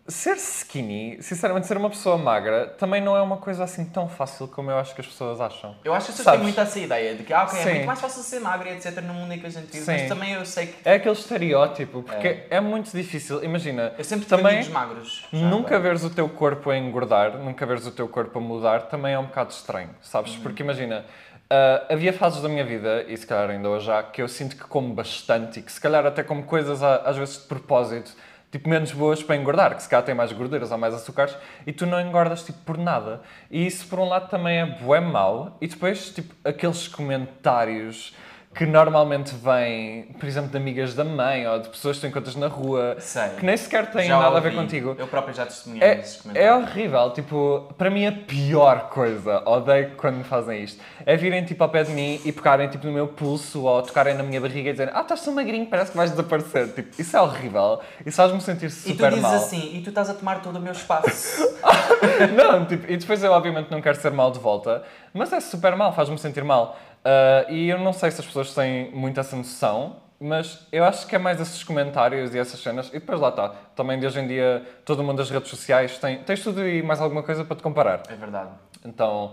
ser 0.07 0.35
skinny, 0.35 1.21
sinceramente, 1.21 1.67
ser 1.67 1.77
uma 1.77 1.89
pessoa 1.89 2.17
magra, 2.17 2.67
também 2.77 3.01
não 3.01 3.15
é 3.15 3.21
uma 3.21 3.37
coisa 3.37 3.63
assim 3.63 3.85
tão 3.85 4.07
fácil 4.07 4.47
como 4.47 4.71
eu 4.71 4.77
acho 4.77 4.93
que 4.95 5.01
as 5.01 5.07
pessoas 5.07 5.39
acham. 5.39 5.75
Eu 5.83 5.93
acho 5.93 6.07
que 6.07 6.11
as 6.11 6.17
pessoas 6.17 6.35
têm 6.35 6.43
muito 6.43 6.59
essa 6.59 6.79
ideia 6.79 7.15
de 7.15 7.23
que 7.23 7.33
ah, 7.33 7.43
ok, 7.43 7.59
é 7.59 7.73
muito 7.73 7.85
mais 7.85 8.01
fácil 8.01 8.23
ser 8.23 8.39
magra 8.39 8.69
e 8.69 8.73
etc. 8.73 9.01
no 9.01 9.13
mundo 9.13 9.31
em 9.33 9.39
que 9.39 9.45
a 9.45 9.49
gente 9.49 9.71
vive, 9.71 9.85
mas 9.85 10.01
Sim. 10.01 10.07
também 10.07 10.33
eu 10.33 10.45
sei 10.45 10.67
que. 10.67 10.75
É 10.83 10.95
aquele 10.95 11.15
estereótipo, 11.15 12.03
porque 12.03 12.45
é, 12.49 12.59
muito 12.59 12.91
difícil. 12.91 13.43
Imagina, 13.43 13.93
Eu 13.97 14.03
sempre 14.03 14.25
tive 14.25 14.41
também 14.41 14.69
magros. 14.69 15.27
já 15.31 15.47
nunca 15.47 15.79
veres 15.79 16.03
o 16.03 16.09
teu 16.09 16.27
corpo 16.29 16.69
a 16.69 16.77
engordar, 16.77 17.37
nunca 17.37 17.65
veres 17.65 17.85
o 17.85 17.91
teu 17.91 18.07
corpo 18.07 18.39
a 18.39 18.41
mudar, 18.41 18.83
também 18.83 19.13
é 19.13 19.19
um 19.19 19.25
bocado 19.25 19.51
estranho, 19.51 19.89
sabes? 20.01 20.35
Uhum. 20.35 20.41
Porque 20.41 20.63
imagina, 20.63 21.05
ah, 21.49 21.85
havia 21.89 22.13
fases 22.13 22.41
da 22.41 22.47
minha 22.47 22.63
vida, 22.63 23.03
e 23.09 23.17
se 23.17 23.27
calhar 23.27 23.49
ainda 23.49 23.69
hoje 23.69 23.91
há, 23.91 24.01
que 24.01 24.21
eu 24.21 24.27
sinto 24.27 24.55
que 24.55 24.63
como 24.63 24.93
bastante 24.93 25.59
e 25.59 25.61
que 25.61 25.71
se 25.71 25.81
calhar 25.81 26.05
até 26.05 26.23
como 26.23 26.43
coisas 26.43 26.81
às 26.81 27.17
vezes 27.17 27.41
de 27.41 27.47
propósito, 27.47 28.13
tipo 28.51 28.67
menos 28.67 28.91
boas 28.91 29.23
para 29.23 29.35
engordar, 29.37 29.75
que 29.75 29.81
se 29.81 29.89
calhar 29.89 30.05
tem 30.05 30.13
mais 30.13 30.31
gorduras 30.33 30.71
ou 30.71 30.77
mais 30.77 30.93
açúcares, 30.93 31.35
e 31.65 31.71
tu 31.71 31.85
não 31.85 31.99
engordas 32.01 32.43
tipo 32.43 32.59
por 32.65 32.77
nada. 32.77 33.21
E 33.49 33.65
isso 33.65 33.87
por 33.87 33.97
um 33.99 34.07
lado 34.07 34.29
também 34.29 34.59
é 34.59 34.65
bué 34.65 34.99
mau, 34.99 35.57
e 35.61 35.67
depois 35.67 36.09
tipo 36.09 36.35
aqueles 36.43 36.87
comentários 36.87 38.13
que 38.53 38.65
normalmente 38.65 39.33
vêm, 39.33 40.03
por 40.19 40.27
exemplo, 40.27 40.49
de 40.51 40.57
amigas 40.57 40.93
da 40.93 41.05
mãe 41.05 41.47
ou 41.47 41.59
de 41.59 41.69
pessoas 41.69 41.95
que 41.95 42.01
tu 42.01 42.07
encontras 42.07 42.35
na 42.35 42.47
rua, 42.47 42.97
Sei. 42.99 43.29
que 43.39 43.45
nem 43.45 43.55
sequer 43.55 43.89
têm 43.89 44.07
Já 44.09 44.19
nada 44.19 44.35
a 44.37 44.39
ver 44.41 44.49
ouvi. 44.49 44.57
contigo. 44.61 44.93
Eu 44.99 45.07
próprio 45.07 45.33
já 45.33 45.45
testemunhei 45.45 45.87
É, 45.87 45.99
esses 45.99 46.19
é 46.19 46.21
comentários. 46.23 46.67
horrível, 46.69 47.09
tipo, 47.11 47.73
para 47.77 47.89
mim 47.89 48.05
a 48.05 48.11
pior 48.11 48.89
coisa, 48.89 49.41
odeio 49.49 49.91
quando 49.95 50.15
me 50.17 50.23
fazem 50.25 50.61
isto, 50.63 50.83
é 51.05 51.15
virem 51.15 51.45
tipo 51.45 51.63
ao 51.63 51.69
pé 51.69 51.83
de 51.83 51.91
mim 51.93 52.19
e 52.25 52.31
pegarem 52.33 52.67
tipo 52.67 52.85
no 52.85 52.91
meu 52.91 53.07
pulso 53.07 53.63
ou 53.63 53.81
tocarem 53.83 54.15
na 54.15 54.23
minha 54.23 54.41
barriga 54.41 54.69
e 54.69 54.71
dizerem 54.73 54.93
ah, 54.95 55.01
estás 55.01 55.21
tão 55.21 55.33
magrinho, 55.33 55.65
parece 55.67 55.91
que 55.91 55.97
vais 55.97 56.11
desaparecer. 56.11 56.67
Tipo, 56.73 57.01
isso 57.01 57.15
é 57.15 57.21
horrível, 57.21 57.79
isso 58.05 58.17
faz-me 58.17 58.41
sentir 58.41 58.65
E 58.65 58.69
tu 58.69 58.73
super 58.75 59.09
dizes 59.11 59.21
mal. 59.23 59.33
assim, 59.35 59.77
e 59.77 59.81
tu 59.81 59.89
estás 59.89 60.09
a 60.09 60.13
tomar 60.13 60.41
todo 60.41 60.57
o 60.57 60.61
meu 60.61 60.73
espaço. 60.73 61.41
Não, 62.35 62.65
tipo, 62.65 62.91
e 62.91 62.97
depois 62.97 63.23
eu 63.23 63.31
obviamente 63.31 63.69
não 63.71 63.81
quero 63.81 63.95
ser 63.99 64.11
mal 64.11 64.31
de 64.31 64.39
volta, 64.39 64.83
mas 65.13 65.31
é 65.31 65.39
super 65.39 65.75
mal, 65.75 65.93
faz-me 65.93 66.17
sentir 66.17 66.43
mal. 66.43 66.77
Ah, 67.03 67.45
e 67.49 67.69
eu 67.69 67.79
não 67.79 67.93
sei 67.93 68.11
se 68.11 68.19
as 68.21 68.25
pessoas 68.27 68.53
têm 68.53 68.91
muito 68.91 69.19
essa 69.19 69.35
noção, 69.35 69.97
mas 70.19 70.67
eu 70.71 70.83
acho 70.85 71.07
que 71.07 71.15
é 71.15 71.19
mais 71.19 71.41
esses 71.41 71.63
comentários 71.63 72.35
e 72.35 72.39
essas 72.39 72.59
cenas. 72.61 72.89
E 72.89 72.93
depois 72.99 73.19
lá 73.19 73.29
está, 73.29 73.49
também 73.75 73.99
de 73.99 74.05
hoje 74.05 74.19
em 74.19 74.27
dia 74.27 74.63
todo 74.85 75.03
mundo 75.03 75.17
das 75.17 75.29
redes 75.31 75.49
sociais 75.49 75.97
tem, 75.97 76.19
tens 76.23 76.43
tudo 76.43 76.67
e 76.67 76.83
mais 76.83 77.01
alguma 77.01 77.23
coisa 77.23 77.43
para 77.43 77.55
te 77.55 77.63
comparar. 77.63 78.03
é 78.07 78.15
verdade. 78.15 78.51
Então, 78.85 79.31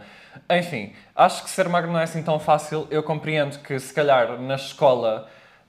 enfim, 0.51 0.93
acho 1.17 1.43
que 1.43 1.49
ser 1.51 1.69
magro 1.69 1.91
não 1.91 1.99
é 2.01 2.03
assim 2.05 2.23
tão 2.23 2.39
fácil. 2.39 2.87
Eu 2.91 3.03
compreendo 3.03 3.59
que, 3.61 3.79
se 3.81 3.93
calhar, 3.95 4.39
na 4.41 4.55
escola, 4.57 5.27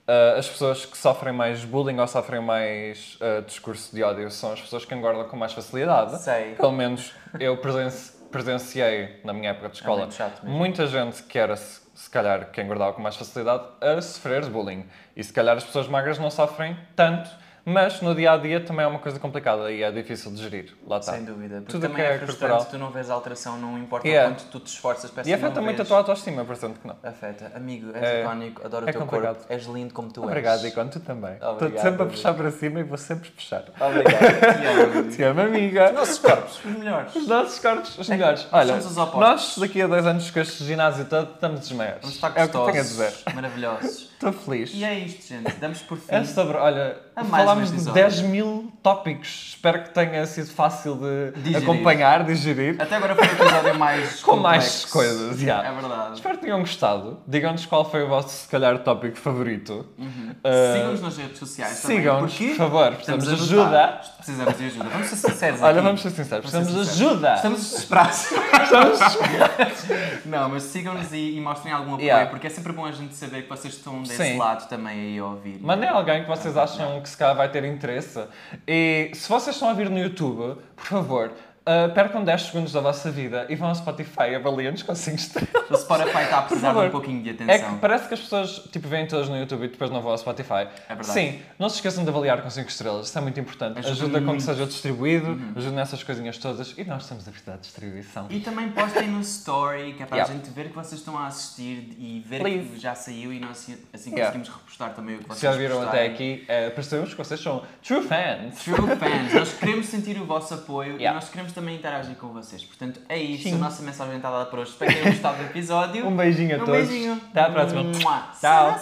ah, 0.07 0.35
as 0.37 0.47
pessoas 0.49 0.85
que 0.85 0.97
sofrem 0.97 1.33
mais 1.33 1.63
bullying 1.65 1.97
ou 1.99 2.07
sofrem 2.07 2.41
mais 2.41 3.17
ah, 3.21 3.41
discurso 3.41 3.93
de 3.95 4.01
ódio 4.03 4.29
são 4.31 4.51
as 4.53 4.61
pessoas 4.61 4.83
que 4.85 4.93
engordam 4.95 5.25
com 5.27 5.35
mais 5.37 5.51
facilidade. 5.53 6.17
Sei. 6.21 6.55
Pelo 6.55 6.71
menos 6.73 7.13
eu 7.39 7.55
presen- 7.57 8.13
presenciei, 8.31 9.19
na 9.23 9.33
minha 9.33 9.51
época 9.51 9.69
de 9.69 9.75
escola, 9.77 10.01
muito 10.01 10.13
chato 10.15 10.43
mesmo. 10.43 10.57
muita 10.57 10.85
gente 10.87 11.23
que 11.23 11.37
era, 11.39 11.55
se, 11.99 12.09
calhar, 12.09 12.49
que 12.49 12.61
engordava 12.61 12.93
com 12.93 13.01
mais 13.01 13.17
facilidade 13.17 13.61
a 13.81 14.01
sofrer 14.01 14.45
bullying. 14.49 14.85
E 15.17 15.21
se 15.21 15.33
calhar 15.33 15.57
as 15.57 15.65
pessoas 15.65 15.85
magras 15.89 16.17
não 16.17 16.31
sofrem 16.31 16.79
tanto, 16.95 17.29
mas 17.69 18.01
no 18.01 18.13
dia 18.15 18.31
a 18.33 18.37
dia 18.37 18.59
também 18.59 18.83
é 18.83 18.87
uma 18.87 18.99
coisa 18.99 19.19
complicada 19.19 19.71
e 19.71 19.83
é 19.83 19.91
difícil 19.91 20.31
de 20.31 20.41
gerir. 20.41 20.73
Lá 20.87 20.97
está. 20.97 21.13
Sem 21.13 21.23
dúvida. 21.23 21.57
Porque 21.57 21.71
Tudo 21.71 21.81
também 21.83 21.95
que 21.97 22.01
é, 22.01 22.15
é 22.15 22.17
frustrante 22.17 22.39
corporal. 22.39 22.65
tu 22.71 22.77
não 22.77 22.91
vês 22.91 23.09
alteração, 23.09 23.57
não 23.57 23.77
importa 23.77 24.07
Yeah. 24.07 24.29
quanto 24.33 24.45
tu 24.49 24.59
te 24.59 24.67
esforças 24.67 25.11
para 25.11 25.27
E 25.27 25.33
afeta 25.33 25.61
muito 25.61 25.81
a 25.81 25.85
tua 25.85 25.97
autoestima, 25.97 26.43
portanto 26.43 26.79
que 26.79 26.87
não. 26.87 26.95
Afeta. 27.03 27.51
Amigo, 27.55 27.91
és 27.95 28.03
É- 28.03 28.21
icónico, 28.21 28.65
adoro 28.65 28.85
é 28.85 28.89
o 28.89 28.91
teu 28.91 29.01
complicado. 29.01 29.35
corpo, 29.37 29.53
és 29.53 29.65
lindo 29.65 29.93
como 29.93 30.11
tu 30.11 30.23
Obrigado, 30.23 30.65
és. 30.65 30.71
Icon, 30.73 30.87
tu 30.87 30.99
também. 30.99 31.33
Estou 31.33 31.51
Obrigado, 31.53 31.81
sempre 31.83 32.03
a 32.03 32.05
puxar 32.05 32.33
para 32.33 32.51
cima 32.51 32.79
e 32.79 32.83
vou 32.83 32.97
sempre 32.97 33.29
puxar. 33.31 33.63
Obrigado. 33.79 34.19
Te 34.19 34.65
amo. 34.67 35.11
Te 35.11 35.23
amo, 35.23 35.41
amiga. 35.41 35.91
Nossos 35.91 36.19
corpos, 36.19 36.59
os 36.65 36.71
melhores. 36.77 37.15
Os 37.15 37.27
nossos 37.27 37.59
corpos, 37.59 37.97
os 37.97 38.09
É 38.09 38.13
melhores. 38.15 38.47
Olha, 38.51 38.75
os 38.75 38.95
nós 38.95 39.57
daqui 39.57 39.81
a 39.81 39.87
dois 39.87 40.05
anos 40.05 40.29
com 40.31 40.39
este 40.39 40.63
ginásio 40.63 41.05
todo 41.05 41.31
estamos 41.33 41.59
desmaiados. 41.61 42.01
Vamos 42.01 42.15
estar 42.15 42.27
É 42.35 42.43
o 42.43 42.47
que 42.47 42.51
tenho 42.53 42.63
a 42.63 42.71
gostosos, 42.71 42.89
dizer. 42.89 43.35
maravilhosos. 43.35 44.08
Estou 44.19 44.33
feliz. 44.33 44.71
E 44.73 44.83
é 44.83 44.99
isto, 44.99 45.25
gente. 45.29 45.49
Damos 45.61 45.79
por 45.81 45.97
fim. 45.97 46.03
É 46.09 46.25
sobre, 46.25 46.57
olha, 46.57 46.97
falámos 47.29 47.69
um 47.69 47.71
de 47.71 47.77
episódio. 47.77 47.93
10 48.03 48.21
mil 48.23 48.73
tópicos. 48.83 49.51
Espero 49.55 49.81
que 49.83 49.91
tenha 49.91 50.25
sido 50.25 50.49
fácil 50.51 50.95
de 50.95 51.39
Digerir. 51.41 51.63
acompanhar, 51.69 52.25
digerir. 52.25 52.75
Até 52.81 52.97
agora 52.97 53.15
foi 53.15 53.25
o 53.25 53.31
episódio 53.31 53.79
mais 53.79 54.19
Com 54.21 54.35
mais 54.35 54.83
coisas, 54.83 55.39
já. 55.39 55.63
É 55.63 55.71
verdade. 55.71 56.15
Espero 56.15 56.37
que 56.37 56.43
tenham 56.43 56.59
gostado. 56.59 57.21
Digam-nos 57.25 57.65
qual 57.65 57.89
foi 57.89 58.03
o 58.03 58.09
vosso, 58.09 58.29
se 58.43 58.47
calhar, 58.49 58.77
tópico 58.79 59.15
favorito. 59.17 59.85
Uh, 59.97 60.73
Sigam-nos 60.75 61.01
nas 61.01 61.17
redes 61.17 61.39
sociais. 61.39 61.71
Sigam-nos, 61.77 62.35
por 62.37 62.55
favor. 62.55 62.91
Precisamos 62.95 63.23
de 63.25 63.33
ajuda. 63.35 64.01
Precisamos 64.17 64.57
de 64.57 64.65
ajuda. 64.65 64.89
Vamos 64.89 65.07
ser 65.07 65.15
sinceros 65.15 65.61
Olha, 65.61 65.71
aqui. 65.71 65.81
vamos 65.81 66.01
ser 66.01 66.09
sinceros. 66.09 66.51
Precisamos 66.51 66.85
de 66.85 67.03
ajuda. 67.05 67.33
Estamos 67.35 67.59
desesperados. 67.61 68.31
Estamos... 68.63 68.99
Não, 70.25 70.49
mas 70.49 70.63
sigam-nos 70.63 71.11
e, 71.13 71.37
e 71.37 71.41
mostrem 71.41 71.73
algum 71.73 71.93
apoio, 71.93 72.09
Yeah. 72.09 72.29
porque 72.29 72.47
é 72.47 72.49
sempre 72.49 72.73
bom 72.73 72.85
a 72.85 72.91
gente 72.91 73.13
saber 73.15 73.43
que 73.43 73.49
vocês 73.49 73.73
estão 73.75 74.01
desse 74.09 74.23
Sim. 74.23 74.37
lado 74.37 74.67
também 74.67 74.99
aí 74.99 75.19
a 75.19 75.25
ouvir. 75.25 75.59
Mandem 75.61 75.89
alguém 75.89 76.23
que 76.23 76.29
vocês 76.29 76.57
acham 76.57 76.99
que 77.01 77.09
se 77.09 77.15
calhar 77.15 77.35
vai 77.35 77.49
ter 77.49 77.63
interesse. 77.63 78.23
E 78.67 79.11
se 79.13 79.29
vocês 79.29 79.55
estão 79.55 79.69
a 79.69 79.73
vir 79.73 79.89
no 79.89 79.99
YouTube, 79.99 80.59
por 80.75 80.85
favor, 80.85 81.31
uh, 81.69 81.93
percam 81.93 82.23
10 82.23 82.41
segundos 82.41 82.71
da 82.73 82.79
vossa 82.81 83.11
vida 83.11 83.45
e 83.49 83.55
vão 83.55 83.69
ao 83.69 83.75
Spotify 83.75 84.35
avaliem-nos 84.35 84.83
com 84.83 84.95
5 84.95 85.17
estrelas. 85.17 85.49
O 85.69 85.77
Spotify 85.77 86.21
está 86.23 86.39
a 86.39 86.41
precisar 86.43 86.73
de 86.73 86.79
um 86.79 86.89
pouquinho 86.89 87.21
de 87.23 87.29
É 87.29 87.33
atenção. 87.33 87.73
que 87.75 87.79
parece 87.81 88.07
que 88.07 88.13
as 88.15 88.19
pessoas 88.19 88.49
tipo, 88.71 88.87
vêm 88.87 89.05
todas 89.07 89.29
no 89.29 89.37
YouTube 89.37 89.65
e 89.65 89.67
depois 89.67 89.91
não 89.91 90.01
vão 90.01 90.11
ao 90.11 90.17
Spotify. 90.17 90.67
É 90.87 90.95
verdade. 90.95 91.07
Sim, 91.13 91.39
não 91.59 91.69
se 91.69 91.75
esqueçam 91.75 92.03
de 92.03 92.09
avaliar 92.09 92.41
com 92.41 92.49
5 92.49 92.67
estrelas, 92.69 93.07
isso 93.07 93.17
é 93.17 93.21
muito 93.21 93.39
importante. 93.39 93.77
Ajuda 93.79 93.91
Ajuda, 93.91 94.19
com 94.21 94.25
que. 94.27 94.31
Uhum. 94.33 94.39
seja 94.39 94.65
distribuído, 94.65 95.39
ajuda 95.55 95.75
nessas 95.75 96.03
coisinhas 96.03 96.37
todas 96.37 96.73
e 96.77 96.83
nós 96.83 97.07
temos 97.07 97.27
a 97.27 97.31
vida 97.31 97.51
de 97.53 97.59
distribuição. 97.59 98.27
E 98.29 98.39
também 98.39 98.69
postem 98.69 99.07
no 99.07 99.19
story, 99.21 99.93
que 99.93 100.03
é 100.03 100.05
para 100.05 100.17
Yeah. 100.19 100.33
a 100.33 100.37
gente 100.37 100.49
ver 100.53 100.69
que 100.69 100.75
vocês 100.75 100.99
estão 100.99 101.17
a 101.17 101.27
assistir 101.27 101.95
e 101.97 102.23
ver 102.27 102.39
Please. 102.41 102.69
que 102.69 102.79
já 102.79 102.95
saiu 102.95 103.31
e 103.31 103.39
nós 103.39 103.69
assim 103.93 104.09
Yeah. 104.11 104.31
conseguimos 104.31 104.49
repostar 104.49 104.93
também 104.93 105.15
o 105.15 105.19
que 105.19 105.27
vocês 105.27 105.39
Se 105.39 105.45
já 105.45 105.51
viram 105.53 105.81
até 105.81 106.05
aqui, 106.05 106.43
é, 106.47 106.69
percebemos 106.71 107.11
que 107.11 107.17
vocês 107.17 107.39
são 107.39 107.63
true 107.85 108.01
fans. 108.01 108.63
True 108.63 108.95
fans, 108.97 109.33
nós 109.33 109.53
queremos 109.53 109.85
sentir 109.85 110.19
o 110.19 110.25
vosso 110.25 110.53
apoio 110.53 110.93
Yeah. 110.95 111.11
e 111.11 111.13
nós 111.13 111.29
queremos 111.29 111.51
também 111.59 111.75
interagir 111.75 112.15
com 112.15 112.29
vocês. 112.29 112.63
Portanto, 112.63 113.01
é 113.09 113.17
isso. 113.17 113.43
Sim. 113.43 113.55
A 113.55 113.57
nossa 113.57 113.83
mensagem 113.83 114.15
está 114.15 114.31
dada 114.31 114.45
por 114.45 114.59
hoje. 114.59 114.71
Espero 114.71 114.91
que 114.91 114.97
tenham 114.97 115.11
gostado 115.11 115.37
do 115.37 115.43
episódio. 115.43 116.07
Um 116.07 116.15
beijinho 116.15 116.57
a 116.57 116.63
Um 116.63 116.65
todos. 116.65 116.87
beijinho. 116.87 117.21
Até 117.31 117.41
à 117.41 117.49
próxima. 117.49 117.83
Mua. 117.83 118.23
Tchau. 118.39 118.79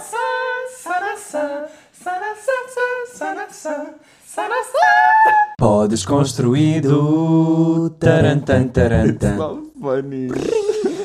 Podes 5.57 6.05
construído. 6.05 7.89
Tarantan, 7.99 8.67
tarantan. 8.67 9.38
funny. 9.80 10.28